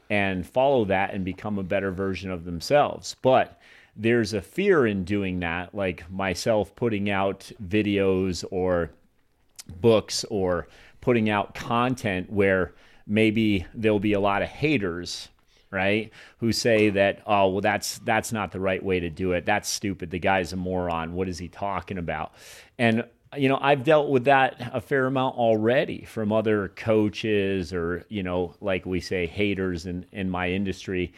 [0.09, 3.15] and follow that and become a better version of themselves.
[3.21, 3.59] But
[3.95, 8.91] there's a fear in doing that, like myself putting out videos or
[9.79, 10.67] books or
[11.01, 12.73] putting out content where
[13.05, 15.29] maybe there'll be a lot of haters
[15.69, 19.45] right who say that oh well that's that's not the right way to do it.
[19.45, 20.11] That's stupid.
[20.11, 21.13] The guy's a moron.
[21.13, 22.33] What is he talking about?
[22.77, 23.05] And
[23.35, 28.21] you know i've dealt with that a fair amount already from other coaches or you
[28.21, 31.13] know like we say haters in in my industry.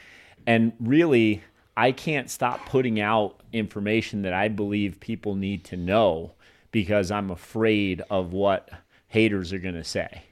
[0.48, 1.44] And really,
[1.78, 6.34] I can't stop putting out information that I believe people need to know
[6.72, 8.70] because I'm afraid of what
[9.08, 10.24] haters are going to say.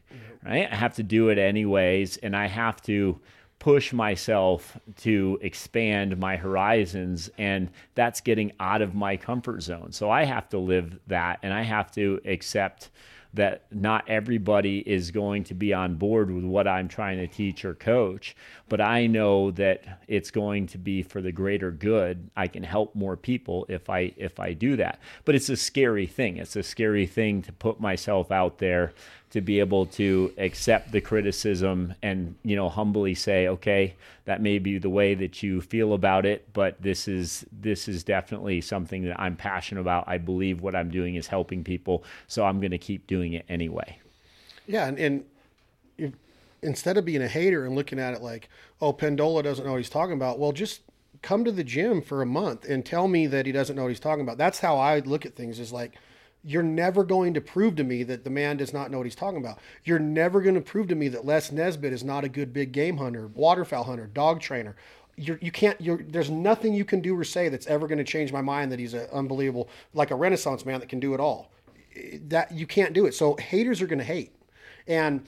[0.45, 0.67] Right?
[0.69, 3.19] I have to do it anyways, and I have to
[3.63, 10.09] push myself to expand my horizons and that's getting out of my comfort zone so
[10.09, 12.89] i have to live that and i have to accept
[13.33, 17.65] that not everybody is going to be on board with what I'm trying to teach
[17.65, 18.35] or coach,
[18.69, 22.29] but I know that it's going to be for the greater good.
[22.35, 24.99] I can help more people if I if I do that.
[25.25, 26.37] But it's a scary thing.
[26.37, 28.93] It's a scary thing to put myself out there
[29.33, 33.95] to be able to accept the criticism and you know humbly say okay
[34.25, 38.03] that may be the way that you feel about it but this is this is
[38.03, 40.03] definitely something that I'm passionate about.
[40.07, 43.43] I believe what I'm doing is helping people so I'm going to keep doing it
[43.49, 43.97] anyway.
[44.67, 45.25] Yeah and, and
[45.97, 46.13] if,
[46.61, 48.49] instead of being a hater and looking at it like
[48.81, 50.81] oh Pendola doesn't know what he's talking about well just
[51.23, 53.89] come to the gym for a month and tell me that he doesn't know what
[53.89, 54.37] he's talking about.
[54.37, 55.95] That's how I look at things is like
[56.43, 59.15] you're never going to prove to me that the man does not know what he's
[59.15, 59.59] talking about.
[59.85, 62.73] You're never going to prove to me that Les Nesbitt is not a good big
[62.73, 64.75] game hunter, waterfowl hunter, dog trainer.
[65.15, 65.79] You're, you can't.
[65.79, 68.71] You're, there's nothing you can do or say that's ever going to change my mind
[68.71, 71.51] that he's an unbelievable, like a Renaissance man that can do it all.
[72.27, 73.13] That you can't do it.
[73.13, 74.35] So haters are going to hate,
[74.87, 75.25] and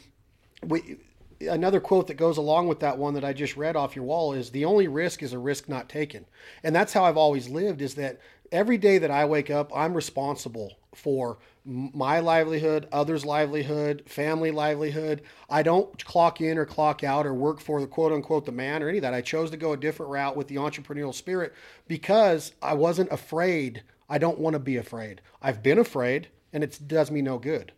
[0.64, 0.98] we.
[1.42, 4.32] Another quote that goes along with that one that I just read off your wall
[4.32, 6.26] is the only risk is a risk not taken.
[6.64, 8.22] And that's how I've always lived is that
[8.54, 15.22] every day that I wake up, I'm responsible for my livelihood, others' livelihood, family livelihood.
[15.50, 18.84] I don't clock in or clock out or work for the quote unquote the man
[18.84, 19.14] or any of that.
[19.14, 21.54] I chose to go a different route with the entrepreneurial spirit
[21.88, 23.84] because I wasn't afraid.
[24.08, 25.22] I don't want to be afraid.
[25.42, 27.72] I've been afraid and it does me no good.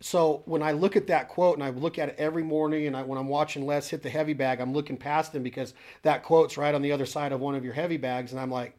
[0.00, 2.96] So when I look at that quote and I look at it every morning and
[2.96, 6.22] I, when I'm watching Les hit the heavy bag, I'm looking past him because that
[6.22, 8.30] quote's right on the other side of one of your heavy bags.
[8.30, 8.76] And I'm like,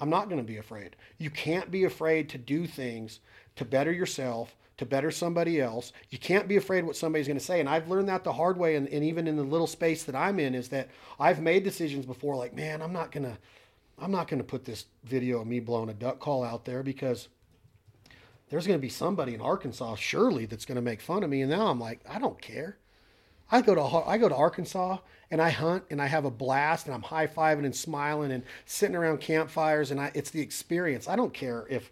[0.00, 0.96] I'm not going to be afraid.
[1.18, 3.20] You can't be afraid to do things
[3.56, 5.92] to better yourself, to better somebody else.
[6.08, 7.60] You can't be afraid what somebody's going to say.
[7.60, 8.76] And I've learned that the hard way.
[8.76, 12.06] And, and, even in the little space that I'm in, is that I've made decisions
[12.06, 13.36] before, like, man, I'm not going to,
[13.98, 16.82] I'm not going to put this video of me blowing a duck call out there
[16.82, 17.28] because
[18.48, 21.42] there's going to be somebody in Arkansas, surely, that's going to make fun of me.
[21.42, 22.78] And now I'm like, I don't care.
[23.50, 24.98] I go to I go to Arkansas
[25.30, 28.44] and I hunt and I have a blast and I'm high fiving and smiling and
[28.64, 31.08] sitting around campfires and I, it's the experience.
[31.08, 31.90] I don't care if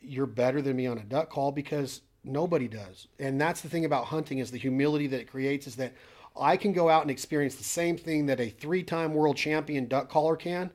[0.00, 3.08] you're better than me on a duck call because nobody does.
[3.18, 5.94] And that's the thing about hunting is the humility that it creates is that
[6.38, 10.08] I can go out and experience the same thing that a three-time world champion duck
[10.08, 10.70] caller can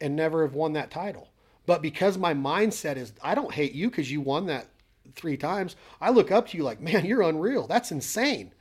[0.00, 1.28] and never have won that title.
[1.64, 4.68] But because my mindset is I don't hate you because you won that
[5.14, 7.66] three times, I look up to you like, man, you're unreal.
[7.66, 8.52] That's insane.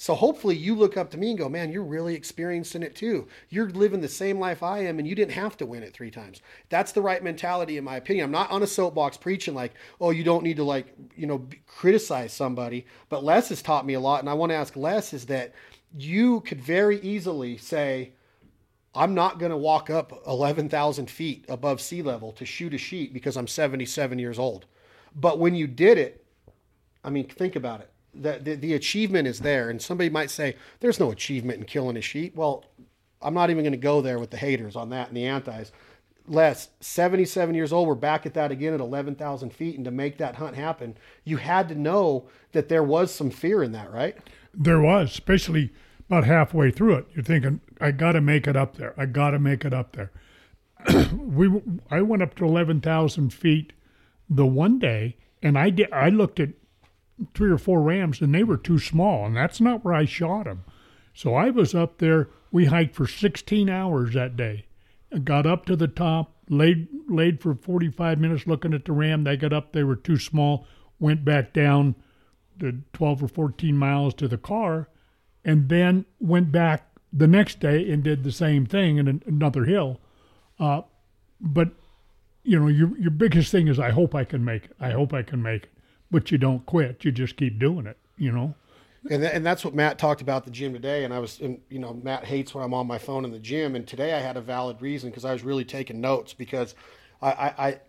[0.00, 3.26] So hopefully you look up to me and go, man, you're really experiencing it too.
[3.48, 6.12] You're living the same life I am, and you didn't have to win it three
[6.12, 6.40] times.
[6.68, 8.26] That's the right mentality, in my opinion.
[8.26, 11.44] I'm not on a soapbox preaching like, oh, you don't need to like, you know,
[11.66, 12.86] criticize somebody.
[13.08, 15.52] But Les has taught me a lot, and I want to ask Les is that
[15.96, 18.12] you could very easily say,
[18.94, 23.12] I'm not going to walk up 11,000 feet above sea level to shoot a sheep
[23.12, 24.66] because I'm 77 years old.
[25.16, 26.24] But when you did it,
[27.02, 29.70] I mean, think about it the, the, achievement is there.
[29.70, 32.36] And somebody might say, there's no achievement in killing a sheep.
[32.36, 32.64] Well,
[33.22, 35.72] I'm not even going to go there with the haters on that and the antis.
[36.26, 39.76] Les, 77 years old, we're back at that again at 11,000 feet.
[39.76, 43.62] And to make that hunt happen, you had to know that there was some fear
[43.62, 44.16] in that, right?
[44.52, 45.72] There was, especially
[46.08, 47.06] about halfway through it.
[47.14, 48.94] You're thinking, I got to make it up there.
[48.96, 50.10] I got to make it up there.
[51.12, 53.72] we, I went up to 11,000 feet
[54.28, 55.92] the one day, and I did.
[55.92, 56.50] I looked at
[57.34, 60.44] three or four rams, and they were too small, and that's not where I shot
[60.44, 60.64] them.
[61.14, 62.28] So I was up there.
[62.50, 64.66] We hiked for 16 hours that day.
[65.24, 69.24] Got up to the top, laid laid for 45 minutes looking at the ram.
[69.24, 70.66] They got up, they were too small.
[71.00, 71.94] Went back down
[72.58, 74.88] the 12 or 14 miles to the car,
[75.44, 80.00] and then went back the next day and did the same thing in another hill.
[80.60, 80.82] Uh,
[81.40, 81.70] but
[82.42, 84.76] you know, your your biggest thing is I hope I can make it.
[84.78, 85.77] I hope I can make it
[86.10, 87.04] but you don't quit.
[87.04, 88.54] You just keep doing it, you know?
[89.10, 91.04] And, th- and that's what Matt talked about the gym today.
[91.04, 93.38] And I was, and, you know, Matt hates when I'm on my phone in the
[93.38, 93.76] gym.
[93.76, 96.74] And today I had a valid reason because I was really taking notes because
[97.22, 97.80] I, I, I,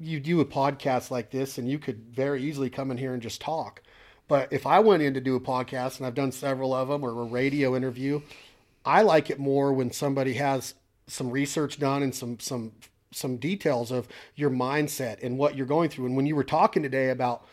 [0.00, 3.22] you do a podcast like this and you could very easily come in here and
[3.22, 3.82] just talk.
[4.28, 7.04] But if I went in to do a podcast, and I've done several of them,
[7.04, 8.22] or a radio interview,
[8.84, 10.74] I like it more when somebody has
[11.06, 12.72] some research done and some some
[13.12, 16.06] some details of your mindset and what you're going through.
[16.06, 17.46] And when you were talking today about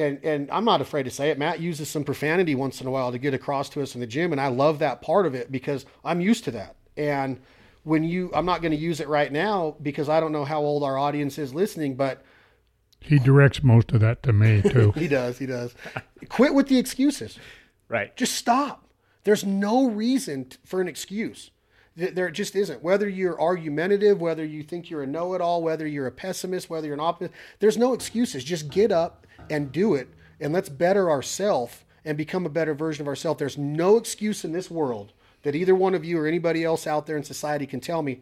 [0.00, 1.38] and and I'm not afraid to say it.
[1.38, 4.06] Matt uses some profanity once in a while to get across to us in the
[4.06, 6.76] gym, and I love that part of it because I'm used to that.
[6.96, 7.40] And
[7.84, 10.60] when you I'm not going to use it right now because I don't know how
[10.60, 12.22] old our audience is listening, but
[13.00, 14.92] He directs most of that to me too.
[14.96, 15.74] he does, he does.
[16.28, 17.38] Quit with the excuses.
[17.88, 18.14] Right.
[18.16, 18.84] Just stop.
[19.24, 21.50] There's no reason t- for an excuse.
[21.98, 22.82] Th- There just isn't.
[22.82, 26.70] Whether you're argumentative, whether you think you're a know it all, whether you're a pessimist,
[26.70, 28.44] whether you're an optimist, there's no excuses.
[28.44, 30.08] Just get up and do it.
[30.40, 33.38] And let's better ourselves and become a better version of ourselves.
[33.38, 35.12] There's no excuse in this world
[35.42, 38.20] that either one of you or anybody else out there in society can tell me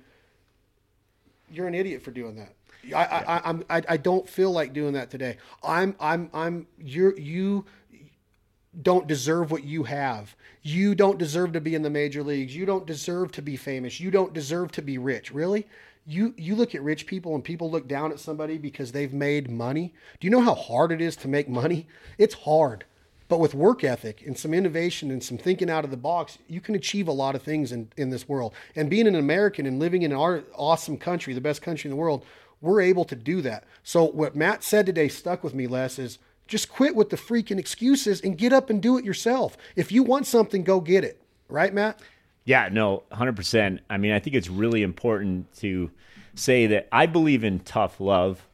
[1.51, 2.55] you're an idiot for doing that.
[2.95, 5.37] I, I, I, I'm, I, I don't feel like doing that today.
[5.63, 7.65] I'm, I'm, I'm, you're, you
[8.81, 10.35] don't deserve what you have.
[10.63, 12.55] You don't deserve to be in the major leagues.
[12.55, 14.01] You don't deserve to be famous.
[14.01, 15.33] You don't deserve to be rich.
[15.33, 15.67] Really?
[16.09, 19.51] You, you look at rich people and people look down at somebody because they've made
[19.51, 19.93] money.
[20.19, 21.87] Do you know how hard it is to make money?
[22.17, 22.85] It's hard.
[23.29, 26.63] But with work ethic and some innovation and some thinking out of the box, you
[26.63, 28.55] can achieve a lot of things in, in this world.
[28.75, 32.01] And being an American and living in our awesome country, the best country in the
[32.01, 32.25] world,
[32.63, 33.65] we're able to do that.
[33.83, 37.59] So what Matt said today stuck with me, Les, is just quit with the freaking
[37.59, 39.59] excuses and get up and do it yourself.
[39.77, 41.21] If you want something, go get it.
[41.51, 42.01] Right, Matt?
[42.49, 43.81] Yeah, no, 100%.
[43.91, 45.91] I mean, I think it's really important to
[46.35, 48.49] say that I believe in tough love.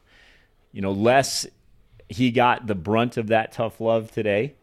[0.73, 1.47] You know, Les
[2.09, 4.55] he got the brunt of that tough love today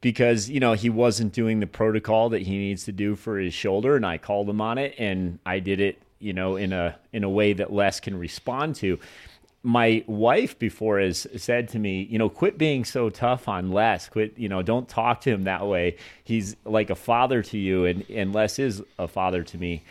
[0.00, 3.52] because, you know, he wasn't doing the protocol that he needs to do for his
[3.52, 3.96] shoulder.
[3.96, 7.24] And I called him on it and I did it, you know, in a, in
[7.24, 9.00] a way that Les can respond to
[9.62, 14.08] my wife before has said to me, you know, quit being so tough on Les.
[14.08, 15.96] Quit, you know, don't talk to him that way.
[16.24, 19.82] He's like a father to you, and, and Les is a father to me.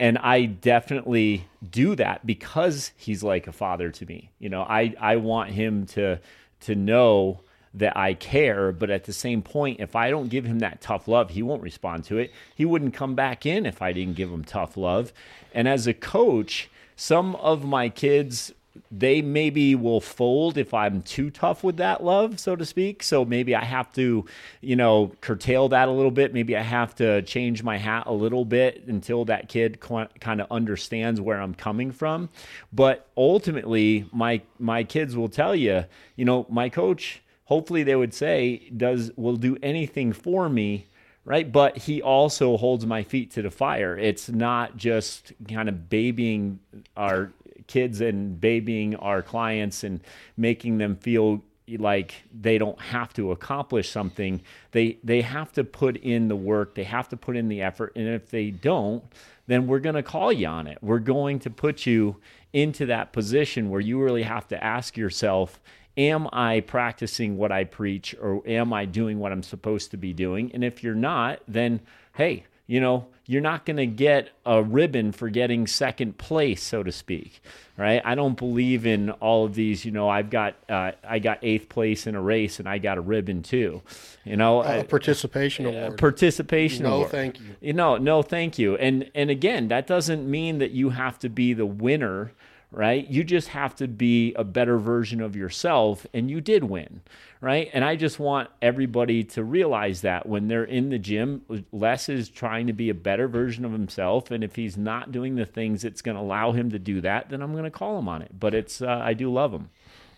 [0.00, 4.30] And I definitely do that because he's like a father to me.
[4.38, 6.18] You know, I, I want him to
[6.60, 7.40] to know
[7.74, 11.08] that I care, but at the same point, if I don't give him that tough
[11.08, 12.30] love, he won't respond to it.
[12.54, 15.12] He wouldn't come back in if I didn't give him tough love.
[15.52, 18.52] And as a coach, some of my kids
[18.94, 23.02] they maybe will fold if I'm too tough with that love, so to speak.
[23.02, 24.26] So maybe I have to,
[24.60, 26.34] you know, curtail that a little bit.
[26.34, 30.46] Maybe I have to change my hat a little bit until that kid kind of
[30.50, 32.28] understands where I'm coming from.
[32.70, 37.22] But ultimately, my my kids will tell you, you know, my coach.
[37.46, 40.86] Hopefully, they would say does will do anything for me
[41.24, 41.52] right?
[41.52, 43.96] But he also holds my feet to the fire.
[43.96, 46.58] It's not just kind of babying
[46.96, 47.32] our
[47.66, 50.00] kids and babying our clients and
[50.36, 51.42] making them feel
[51.78, 56.74] like they don't have to accomplish something they they have to put in the work
[56.74, 59.04] they have to put in the effort and if they don't
[59.46, 62.16] then we're going to call you on it we're going to put you
[62.52, 65.60] into that position where you really have to ask yourself
[65.96, 70.12] am I practicing what I preach or am I doing what I'm supposed to be
[70.12, 70.50] doing?
[70.54, 71.80] And if you're not, then
[72.14, 76.82] hey, you know, you're not going to get a ribbon for getting second place, so
[76.82, 77.40] to speak,
[77.76, 78.02] right?
[78.04, 79.84] I don't believe in all of these.
[79.84, 82.98] You know, I've got uh, I got eighth place in a race, and I got
[82.98, 83.82] a ribbon too.
[84.24, 85.98] You know, a participation award.
[85.98, 87.10] participation no, award.
[87.10, 87.56] thank you.
[87.60, 88.76] You know, no, thank you.
[88.76, 92.32] And and again, that doesn't mean that you have to be the winner
[92.72, 93.06] right?
[93.08, 97.02] You just have to be a better version of yourself, and you did win,
[97.40, 97.70] right?
[97.72, 102.30] And I just want everybody to realize that when they're in the gym, Les is
[102.30, 105.82] trying to be a better version of himself, and if he's not doing the things
[105.82, 108.22] that's going to allow him to do that, then I'm going to call him on
[108.22, 108.40] it.
[108.40, 109.68] But it's uh, I do love him.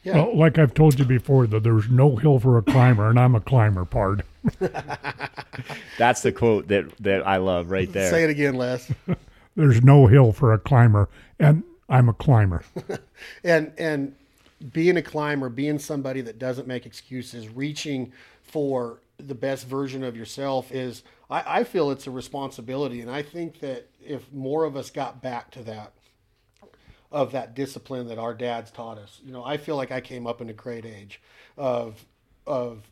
[0.05, 0.17] Yeah.
[0.17, 3.35] Well, like I've told you before, that there's no hill for a climber, and I'm
[3.35, 4.23] a climber, pard.
[5.99, 8.11] That's the quote that that I love right there.
[8.11, 8.93] Say it again, Les.
[9.57, 11.09] there's no hill for a climber,
[11.41, 12.65] and I'm a climber.
[13.45, 14.15] and and
[14.73, 18.13] being a climber, being somebody that doesn't make excuses, reaching
[18.43, 23.01] for the best version of yourself is I, I feel it's a responsibility.
[23.01, 25.93] And I think that if more of us got back to that,
[27.13, 30.27] of that discipline that our dads taught us, you know, I feel like I came
[30.27, 31.21] up in a great age
[31.57, 32.05] of
[32.47, 32.83] of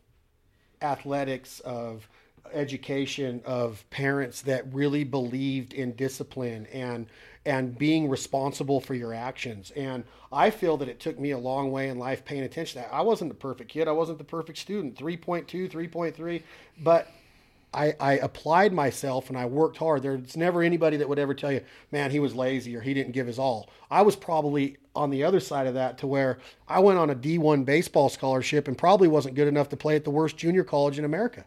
[0.80, 2.08] athletics, of
[2.52, 7.06] education, of parents that really believed in discipline and
[7.44, 9.72] and being responsible for your actions.
[9.72, 12.88] And I feel that it took me a long way in life paying attention to
[12.88, 12.94] that.
[12.94, 13.88] I wasn't the perfect kid.
[13.88, 16.42] I wasn't the perfect student, 3.2, 3.3,
[16.80, 17.08] but
[17.74, 20.02] I, I applied myself and I worked hard.
[20.02, 23.12] There's never anybody that would ever tell you, man, he was lazy or he didn't
[23.12, 23.70] give his all.
[23.90, 26.38] I was probably on the other side of that to where
[26.68, 30.04] I went on a D1 baseball scholarship and probably wasn't good enough to play at
[30.04, 31.44] the worst junior college in America.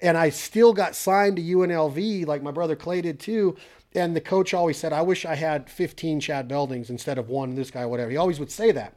[0.00, 3.56] And I still got signed to UNLV like my brother Clay did too.
[3.94, 7.54] And the coach always said, I wish I had 15 Chad Beldings instead of one,
[7.54, 8.10] this guy, whatever.
[8.10, 8.94] He always would say that.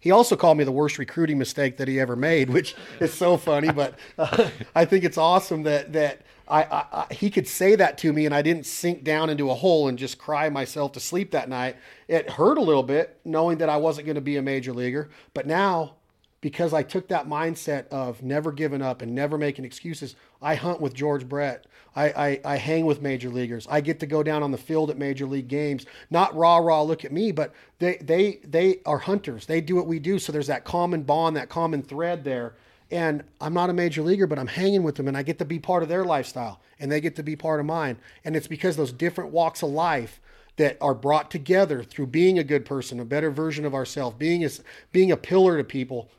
[0.00, 3.36] He also called me the worst recruiting mistake that he ever made, which is so
[3.36, 3.70] funny.
[3.70, 7.98] But uh, I think it's awesome that that I, I, I, he could say that
[7.98, 11.00] to me, and I didn't sink down into a hole and just cry myself to
[11.00, 11.76] sleep that night.
[12.06, 15.10] It hurt a little bit knowing that I wasn't going to be a major leaguer,
[15.34, 15.96] but now
[16.40, 20.14] because I took that mindset of never giving up and never making excuses.
[20.40, 21.66] I hunt with George Brett.
[21.96, 23.66] I, I, I, hang with major leaguers.
[23.68, 25.84] I get to go down on the field at major league games.
[26.10, 29.46] Not rah rah, look at me, but they they they are hunters.
[29.46, 30.18] They do what we do.
[30.18, 32.54] So there's that common bond, that common thread there.
[32.90, 35.44] And I'm not a major leaguer, but I'm hanging with them, and I get to
[35.44, 37.98] be part of their lifestyle, and they get to be part of mine.
[38.24, 40.20] And it's because those different walks of life
[40.56, 44.48] that are brought together through being a good person, a better version of ourselves, being
[44.92, 46.10] being a pillar to people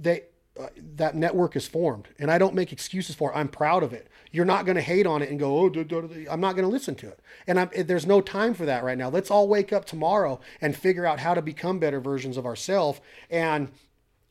[0.00, 0.22] they
[0.60, 3.36] uh, that network is formed and i don't make excuses for it.
[3.36, 4.08] I'm proud of it.
[4.30, 6.94] You're not going to hate on it and go oh i'm not going to listen
[6.96, 7.20] to it.
[7.46, 9.08] And I'm, there's no time for that right now.
[9.08, 13.00] Let's all wake up tomorrow and figure out how to become better versions of ourselves.
[13.30, 13.70] And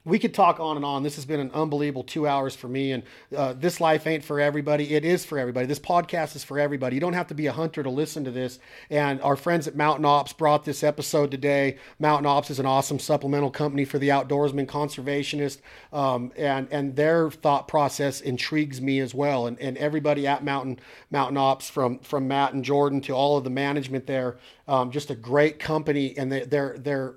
[0.03, 1.03] we could talk on and on.
[1.03, 2.91] This has been an unbelievable two hours for me.
[2.91, 3.03] And
[3.36, 4.95] uh, this life ain't for everybody.
[4.95, 5.68] It is for everybody.
[5.68, 6.95] This podcast is for everybody.
[6.95, 8.60] You don't have to be a hunter to listen to this.
[8.90, 11.78] And our friends at Mountain Ops brought this episode today.
[11.99, 15.60] Mountain Ops is an awesome supplemental company for the outdoorsman, conservationist,
[15.94, 19.45] um, and and their thought process intrigues me as well.
[19.45, 20.80] And and everybody at Mountain
[21.11, 24.38] Mountain Ops, from from Matt and Jordan to all of the management there,
[24.68, 26.18] um, just a great company.
[26.18, 27.15] And they, they're they're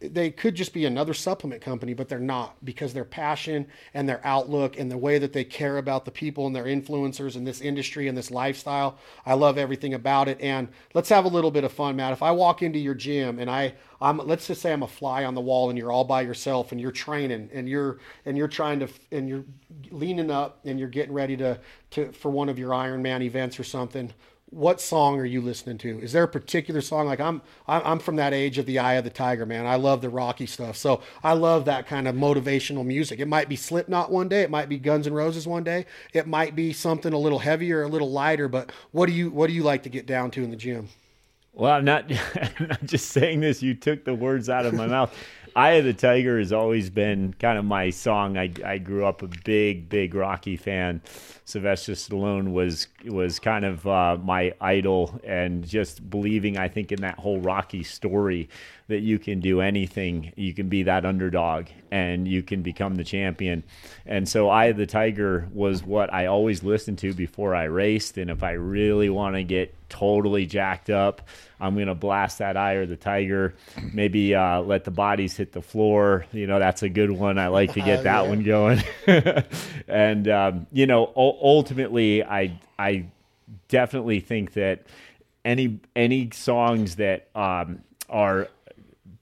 [0.00, 4.20] they could just be another supplement company, but they're not because their passion and their
[4.24, 7.60] outlook and the way that they care about the people and their influencers in this
[7.60, 8.98] industry and this lifestyle.
[9.26, 10.40] I love everything about it.
[10.40, 12.12] And let's have a little bit of fun, Matt.
[12.14, 15.26] If I walk into your gym and I, I'm, let's just say I'm a fly
[15.26, 18.48] on the wall and you're all by yourself and you're training and you're, and you're
[18.48, 19.44] trying to, and you're
[19.90, 21.60] leaning up and you're getting ready to,
[21.90, 24.10] to, for one of your Ironman events or something
[24.50, 26.00] what song are you listening to?
[26.00, 27.06] Is there a particular song?
[27.06, 29.66] Like I'm, I'm from that age of the Eye of the Tiger, man.
[29.66, 33.20] I love the Rocky stuff, so I love that kind of motivational music.
[33.20, 36.26] It might be Slipknot one day, it might be Guns N' Roses one day, it
[36.26, 38.48] might be something a little heavier, a little lighter.
[38.48, 40.88] But what do you, what do you like to get down to in the gym?
[41.52, 42.10] Well, I'm not,
[42.58, 43.62] I'm not just saying this.
[43.62, 45.14] You took the words out of my mouth.
[45.56, 48.36] Eye of the Tiger has always been kind of my song.
[48.36, 51.00] I, I grew up a big, big Rocky fan.
[51.44, 57.00] Sylvester Stallone was was kind of uh, my idol, and just believing, I think, in
[57.00, 58.48] that whole Rocky story
[58.90, 63.04] that you can do anything, you can be that underdog, and you can become the
[63.04, 63.64] champion.
[64.06, 68.18] And so, Eye of the Tiger was what I always listened to before I raced,
[68.18, 71.28] and if I really want to get totally jacked up.
[71.60, 73.54] I'm going to blast that eye or the tiger.
[73.92, 76.24] Maybe uh, let the bodies hit the floor.
[76.32, 77.38] You know, that's a good one.
[77.38, 78.28] I like to get that yeah.
[78.28, 78.82] one going.
[79.86, 83.06] and, um, you know, ultimately, I, I
[83.68, 84.86] definitely think that
[85.44, 88.48] any, any songs that um, are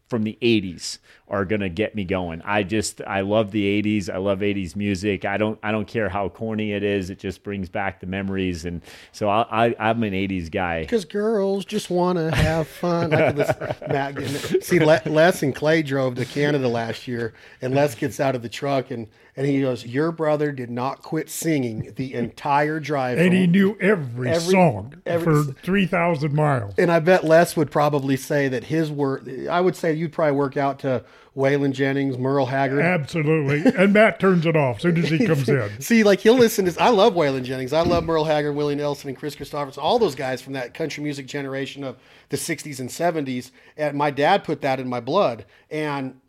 [0.09, 0.98] from the 80s
[1.30, 2.42] are going to get me going.
[2.44, 4.12] I just I love the 80s.
[4.12, 5.24] I love 80s music.
[5.24, 7.10] I don't I don't care how corny it is.
[7.10, 8.82] It just brings back the memories and
[9.12, 10.86] so I, I am an 80s guy.
[10.88, 13.10] Cuz girls just want to have fun.
[13.88, 14.18] Matt
[14.62, 18.48] See Les and Clay drove to Canada last year and Les gets out of the
[18.48, 23.28] truck and and he goes, "Your brother did not quit singing the entire drive, and
[23.28, 23.40] home.
[23.40, 27.70] he knew every, every song every, for three thousand miles." And I bet Les would
[27.70, 29.22] probably say that his work.
[29.48, 31.05] I would say you'd probably work out to
[31.39, 32.81] Waylon Jennings, Merle Haggard.
[32.81, 33.73] Absolutely.
[33.73, 35.81] And Matt turns it off as soon as he comes in.
[35.81, 37.73] See, like he'll listen to I love Waylon Jennings.
[37.73, 41.05] I love Merle Haggard, Willie Nelson, and Kris Kristofferson, all those guys from that country
[41.05, 41.97] music generation of
[42.31, 43.52] the 60s and 70s.
[43.77, 45.44] And my dad put that in my blood.
[45.70, 46.20] And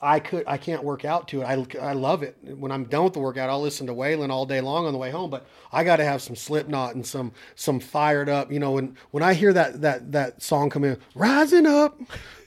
[0.00, 1.44] I could I can't work out to it.
[1.44, 2.36] I, I love it.
[2.42, 4.98] When I'm done with the workout, I'll listen to Waylon all day long on the
[4.98, 5.30] way home.
[5.30, 8.52] But I got to have some Slipknot and some some fired up.
[8.52, 12.00] You know, when when I hear that that that song come in, rising up,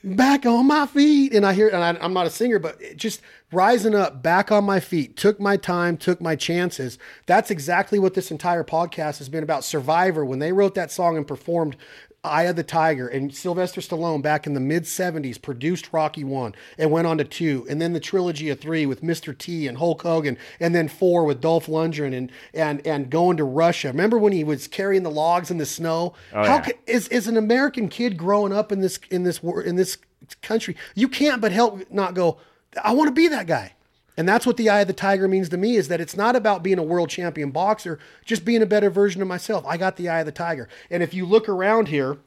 [0.03, 3.21] back on my feet, and I hear and I, am not a singer, but just
[3.51, 6.97] rising up, back on my feet, took my time, took my chances.
[7.25, 9.63] That's exactly what this entire podcast has been about.
[9.63, 11.75] Survivor, when they wrote that song and performed
[12.23, 16.53] Eye of the Tiger and Sylvester Stallone back in the mid 70s produced Rocky 1
[16.77, 19.37] and went on to 2 and then the trilogy of 3 with Mr.
[19.37, 23.43] T and Hulk Hogan and then 4 with Dolph Lundgren and and and going to
[23.43, 23.89] Russia.
[23.89, 26.13] Remember when he was carrying the logs in the snow?
[26.33, 26.71] Oh, How yeah.
[26.87, 29.97] is is an American kid growing up in this in this in this
[30.41, 32.37] country, you can't but help not go
[32.83, 33.73] I want to be that guy.
[34.19, 36.35] And that's what the eye of the tiger means to me is that it's not
[36.35, 39.65] about being a world champion boxer, just being a better version of myself.
[39.65, 40.67] I got the eye of the tiger.
[40.91, 42.17] And if you look around here,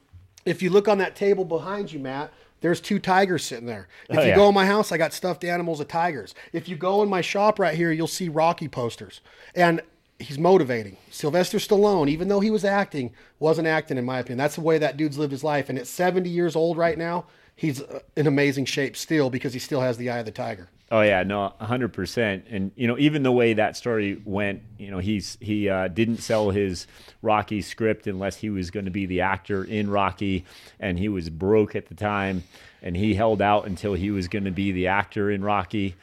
[0.47, 2.33] if you look on that table behind you, Matt,
[2.63, 3.89] there's two tigers sitting there.
[4.09, 4.37] If oh, you yeah.
[4.37, 6.35] go in my house, I got stuffed animals of tigers.
[6.55, 9.21] If you go in my shop right here, you'll see Rocky posters.
[9.55, 9.83] And
[10.19, 10.97] he's motivating.
[11.11, 14.39] Sylvester Stallone, even though he was acting, wasn't acting in my opinion.
[14.39, 15.69] That's the way that dude's lived his life.
[15.69, 17.27] And at 70 years old right now,
[17.57, 20.69] he's uh, in amazing shape still because he still has the eye of the tiger.
[20.91, 22.45] Oh yeah, no, hundred percent.
[22.51, 26.19] And you know, even the way that story went, you know, he's he uh, didn't
[26.19, 26.87] sell his
[27.23, 30.45] Rocky script unless he was going to be the actor in Rocky,
[30.79, 32.45] and he was broke at the time,
[32.83, 35.95] and he held out until he was going to be the actor in Rocky.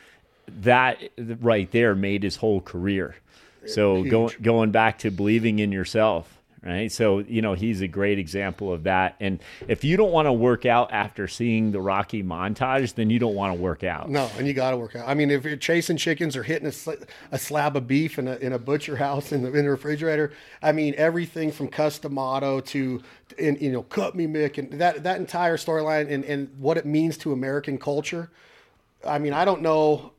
[0.48, 3.16] That right there made his whole career.
[3.68, 6.92] So going going back to believing in yourself right?
[6.92, 9.16] So, you know, he's a great example of that.
[9.20, 13.20] And if you don't want to work out after seeing the Rocky montage, then you
[13.20, 14.10] don't want to work out.
[14.10, 15.08] No, and you got to work out.
[15.08, 18.28] I mean, if you're chasing chickens or hitting a, sl- a slab of beef in
[18.28, 22.00] a, in a butcher house in the, in the refrigerator, I mean, everything from Cus
[22.00, 23.02] D'Amato to,
[23.38, 26.86] in, you know, cut me Mick and that, that entire storyline and, and what it
[26.86, 28.30] means to American culture.
[29.08, 30.12] I mean, I don't know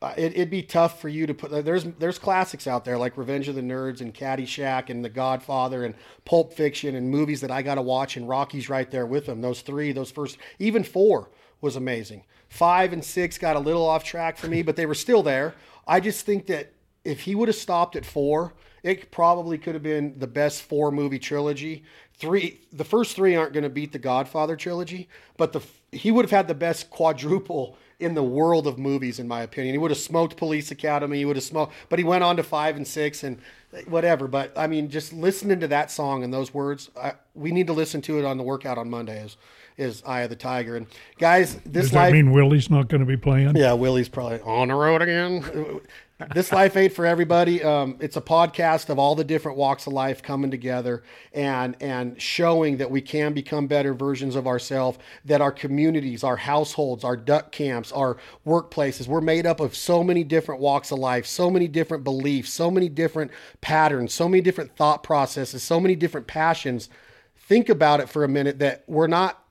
[0.00, 1.64] uh, it, would be tough for you to put.
[1.64, 5.84] There's there's classics out there like Revenge of the Nerds and Caddyshack and The Godfather
[5.84, 5.94] and
[6.24, 9.40] Pulp Fiction and movies that I got to watch and Rocky's right there with them.
[9.40, 11.30] Those three, those first, even four
[11.60, 12.24] was amazing.
[12.48, 15.54] Five and six got a little off track for me, but they were still there.
[15.86, 16.72] I just think that
[17.04, 18.54] if he would have stopped at four,
[18.84, 21.82] it probably could have been the best four movie trilogy.
[22.14, 25.60] Three, the first three aren't going to beat the Godfather trilogy, but the
[25.90, 29.74] he would have had the best quadruple in the world of movies, in my opinion.
[29.74, 31.18] He would have smoked Police Academy.
[31.18, 33.38] He would have smoked, but he went on to five and six and
[33.74, 34.28] uh, whatever.
[34.28, 37.72] But I mean, just listening to that song and those words, I, we need to
[37.72, 39.24] listen to it on the workout on Monday.
[39.24, 39.36] Is
[39.76, 40.76] is Eye of the Tiger.
[40.76, 40.86] And
[41.18, 43.56] guys, this does that life, mean Willie's not going to be playing?
[43.56, 45.80] Yeah, Willie's probably on the road again
[46.34, 47.62] this life ain't for everybody.
[47.62, 52.20] Um, it's a podcast of all the different walks of life coming together and and
[52.20, 54.98] showing that we can become better versions of ourselves.
[55.24, 60.02] That our communities, our households, our duck camps, our workplaces, we're made up of so
[60.02, 63.30] many different walks of life, so many different beliefs, so many different
[63.60, 66.88] patterns, so many different thought processes, so many different passions.
[67.36, 68.58] Think about it for a minute.
[68.58, 69.42] That we're not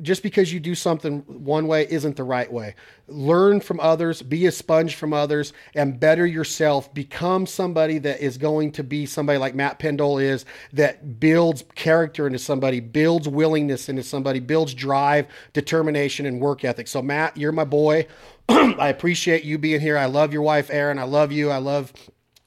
[0.00, 2.74] just because you do something one way isn't the right way.
[3.08, 6.92] Learn from others, be a sponge from others, and better yourself.
[6.94, 12.26] Become somebody that is going to be somebody like Matt Pendola is, that builds character
[12.26, 16.88] into somebody, builds willingness into somebody, builds drive, determination, and work ethic.
[16.88, 18.06] So, Matt, you're my boy.
[18.48, 19.98] I appreciate you being here.
[19.98, 20.98] I love your wife, Erin.
[20.98, 21.50] I love you.
[21.50, 21.92] I love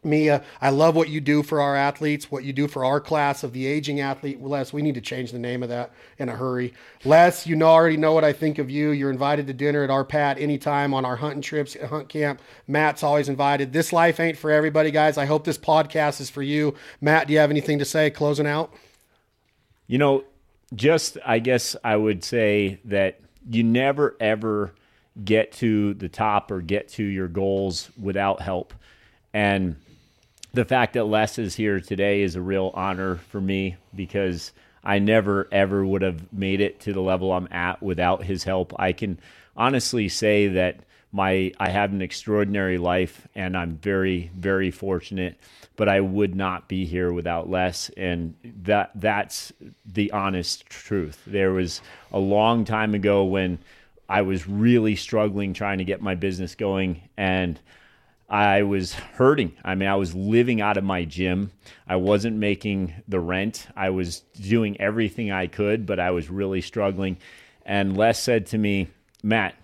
[0.01, 3.43] Mia, I love what you do for our athletes, what you do for our class
[3.43, 4.41] of the aging athlete.
[4.41, 6.73] Les, we need to change the name of that in a hurry.
[7.03, 8.91] Les, you know, already know what I think of you.
[8.91, 12.41] You're invited to dinner at our pad anytime on our hunting trips, hunt camp.
[12.65, 13.73] Matt's always invited.
[13.73, 15.17] This life ain't for everybody, guys.
[15.17, 16.75] I hope this podcast is for you.
[17.01, 18.73] Matt, do you have anything to say closing out?
[19.87, 20.23] You know,
[20.73, 23.19] just I guess I would say that
[23.49, 24.73] you never ever
[25.23, 28.73] get to the top or get to your goals without help.
[29.33, 29.75] And
[30.53, 34.51] the fact that Les is here today is a real honor for me because
[34.83, 38.73] I never ever would have made it to the level I'm at without his help.
[38.79, 39.19] I can
[39.55, 40.79] honestly say that
[41.11, 45.39] my I have an extraordinary life and I'm very very fortunate,
[45.75, 49.51] but I would not be here without Les and that that's
[49.85, 51.21] the honest truth.
[51.27, 51.81] There was
[52.11, 53.59] a long time ago when
[54.07, 57.59] I was really struggling trying to get my business going and
[58.29, 59.53] I was hurting.
[59.63, 61.51] I mean, I was living out of my gym.
[61.87, 63.67] I wasn't making the rent.
[63.75, 67.17] I was doing everything I could, but I was really struggling.
[67.65, 68.87] And Les said to me,
[69.23, 69.55] Matt,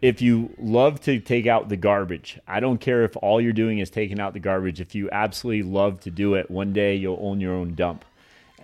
[0.00, 3.78] if you love to take out the garbage, I don't care if all you're doing
[3.78, 4.80] is taking out the garbage.
[4.80, 8.04] If you absolutely love to do it, one day you'll own your own dump.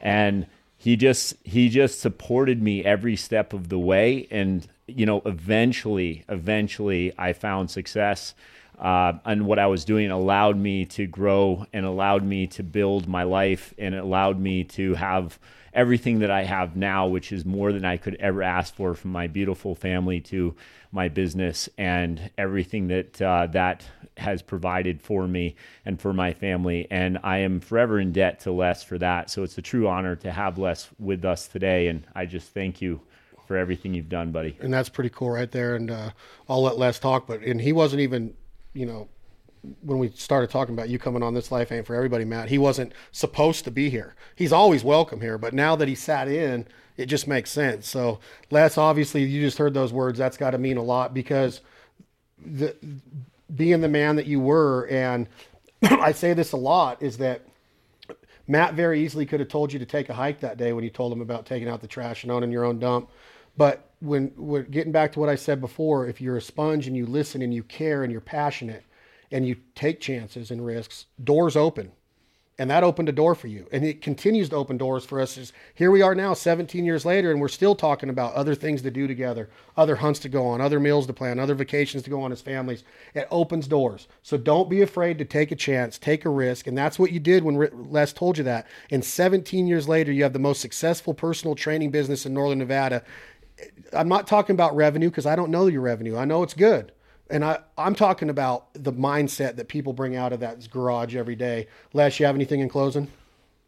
[0.01, 0.47] And
[0.77, 6.25] he just he just supported me every step of the way and you know eventually
[6.29, 8.35] eventually I found success
[8.79, 13.07] uh, and what I was doing allowed me to grow and allowed me to build
[13.07, 15.39] my life and allowed me to have
[15.73, 19.13] everything that I have now, which is more than I could ever ask for from
[19.13, 20.55] my beautiful family to
[20.91, 23.85] my business and everything that uh, that
[24.19, 25.55] has provided for me
[25.87, 26.87] and for my family.
[26.91, 29.31] And I am forever in debt to Les for that.
[29.31, 31.87] So it's a true honor to have Les with us today.
[31.89, 33.01] And I just thank you
[33.53, 34.57] for everything you've done, buddy.
[34.63, 35.77] And that's pretty cool right there.
[35.77, 36.13] And uh,
[36.49, 38.33] I'll let Les talk, but and he wasn't even
[38.73, 39.09] you know,
[39.83, 42.57] when we started talking about you coming on this life ain't for everybody, Matt, he
[42.57, 44.15] wasn't supposed to be here.
[44.35, 46.67] He's always welcome here, but now that he sat in,
[46.97, 47.87] it just makes sense.
[47.87, 48.21] So,
[48.51, 50.19] Les, obviously, you just heard those words.
[50.19, 51.61] That's got to mean a lot because
[52.43, 52.75] the
[53.55, 55.29] being the man that you were, and
[55.83, 57.43] I say this a lot, is that
[58.49, 60.91] Matt very easily could have told you to take a hike that day when you
[60.91, 63.11] told him about taking out the trash and owning your own dump.
[63.57, 66.97] But when, when getting back to what I said before, if you're a sponge and
[66.97, 68.85] you listen and you care and you're passionate
[69.31, 71.93] and you take chances and risks, doors open.
[72.59, 73.67] and that opened a door for you.
[73.73, 75.53] And it continues to open doors for us.
[75.75, 78.91] Here we are now 17 years later and we're still talking about other things to
[78.91, 82.23] do together other hunts to go on other meals to plan other vacations to go
[82.23, 82.85] on as families.
[83.15, 84.07] It opens doors.
[84.23, 86.67] So don't be afraid to take a chance take a risk.
[86.67, 87.57] And that's what you did when
[87.91, 88.67] les told you that.
[88.91, 93.03] And 17 years later you have the most successful personal training business in northern nevada
[93.93, 96.93] i'm not talking about revenue because i don't know your revenue i know it's good
[97.33, 101.35] and I, I'm talking about the mindset that people bring out of that garage every
[101.35, 101.67] day.
[101.95, 103.09] Les, you have anything in closing?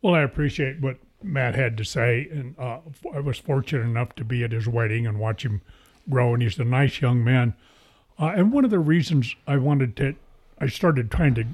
[0.03, 2.81] Well, I appreciate what Matt had to say, and uh,
[3.15, 5.63] I was fortunate enough to be at his wedding and watch him
[6.11, 6.35] grow.
[6.35, 7.55] And he's a nice young man.
[8.19, 10.15] Uh, and one of the reasons I wanted to,
[10.59, 11.47] I started trying to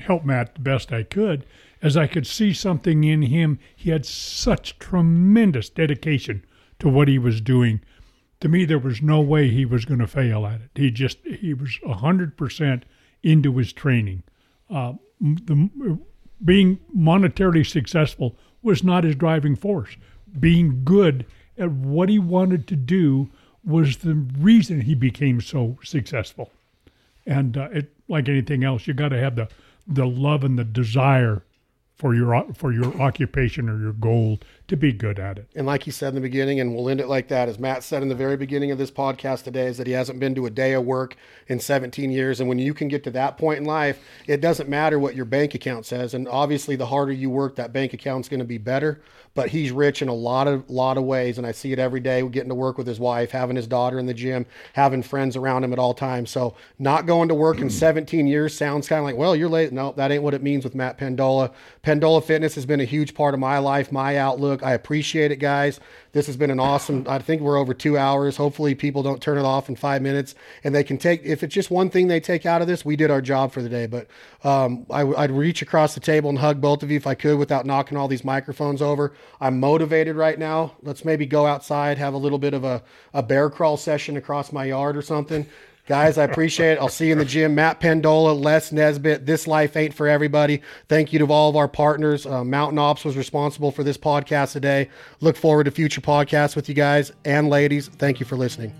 [0.00, 1.44] help Matt the best I could,
[1.82, 3.58] as I could see something in him.
[3.74, 6.44] He had such tremendous dedication
[6.78, 7.80] to what he was doing
[8.40, 10.70] to me, there was no way he was going to fail at it.
[10.74, 12.84] He just he was hundred percent
[13.22, 14.22] into his training.
[14.70, 15.98] Uh, the
[16.44, 19.96] being monetarily successful was not his driving force.
[20.38, 21.26] Being good
[21.56, 23.28] at what he wanted to do
[23.64, 26.52] was the reason he became so successful.
[27.26, 29.48] And uh, it, like anything else, you got to have the
[29.86, 31.42] the love and the desire
[31.96, 34.38] for your for your occupation or your goal
[34.68, 35.48] to be good at it.
[35.56, 37.82] And like he said in the beginning, and we'll end it like that, as Matt
[37.82, 40.44] said in the very beginning of this podcast today, is that he hasn't been to
[40.44, 41.16] a day of work
[41.46, 42.38] in 17 years.
[42.38, 45.24] And when you can get to that point in life, it doesn't matter what your
[45.24, 46.12] bank account says.
[46.12, 49.00] And obviously, the harder you work, that bank account's going to be better.
[49.34, 52.00] But he's rich in a lot of lot of ways, and I see it every
[52.00, 52.26] day.
[52.28, 55.62] Getting to work with his wife, having his daughter in the gym, having friends around
[55.62, 56.30] him at all times.
[56.30, 59.72] So not going to work in 17 years sounds kind of like, well, you're late.
[59.72, 61.52] No, that ain't what it means with Matt Pendola.
[61.84, 64.57] Pendola Fitness has been a huge part of my life, my outlook.
[64.62, 65.80] I appreciate it, guys.
[66.12, 67.04] This has been an awesome.
[67.08, 68.36] I think we're over two hours.
[68.36, 71.22] Hopefully, people don't turn it off in five minutes, and they can take.
[71.24, 73.62] If it's just one thing they take out of this, we did our job for
[73.62, 73.86] the day.
[73.86, 74.08] But
[74.44, 77.38] um, I, would reach across the table and hug both of you if I could
[77.38, 79.12] without knocking all these microphones over.
[79.40, 80.72] I'm motivated right now.
[80.82, 82.82] Let's maybe go outside, have a little bit of a,
[83.14, 85.46] a bear crawl session across my yard or something.
[85.88, 86.80] Guys, I appreciate it.
[86.80, 87.54] I'll see you in the gym.
[87.54, 89.24] Matt Pendola, Les Nesbitt.
[89.24, 90.60] This life ain't for everybody.
[90.86, 92.26] Thank you to all of our partners.
[92.26, 94.90] Uh, Mountain Ops was responsible for this podcast today.
[95.22, 97.88] Look forward to future podcasts with you guys and ladies.
[97.88, 98.74] Thank you for listening.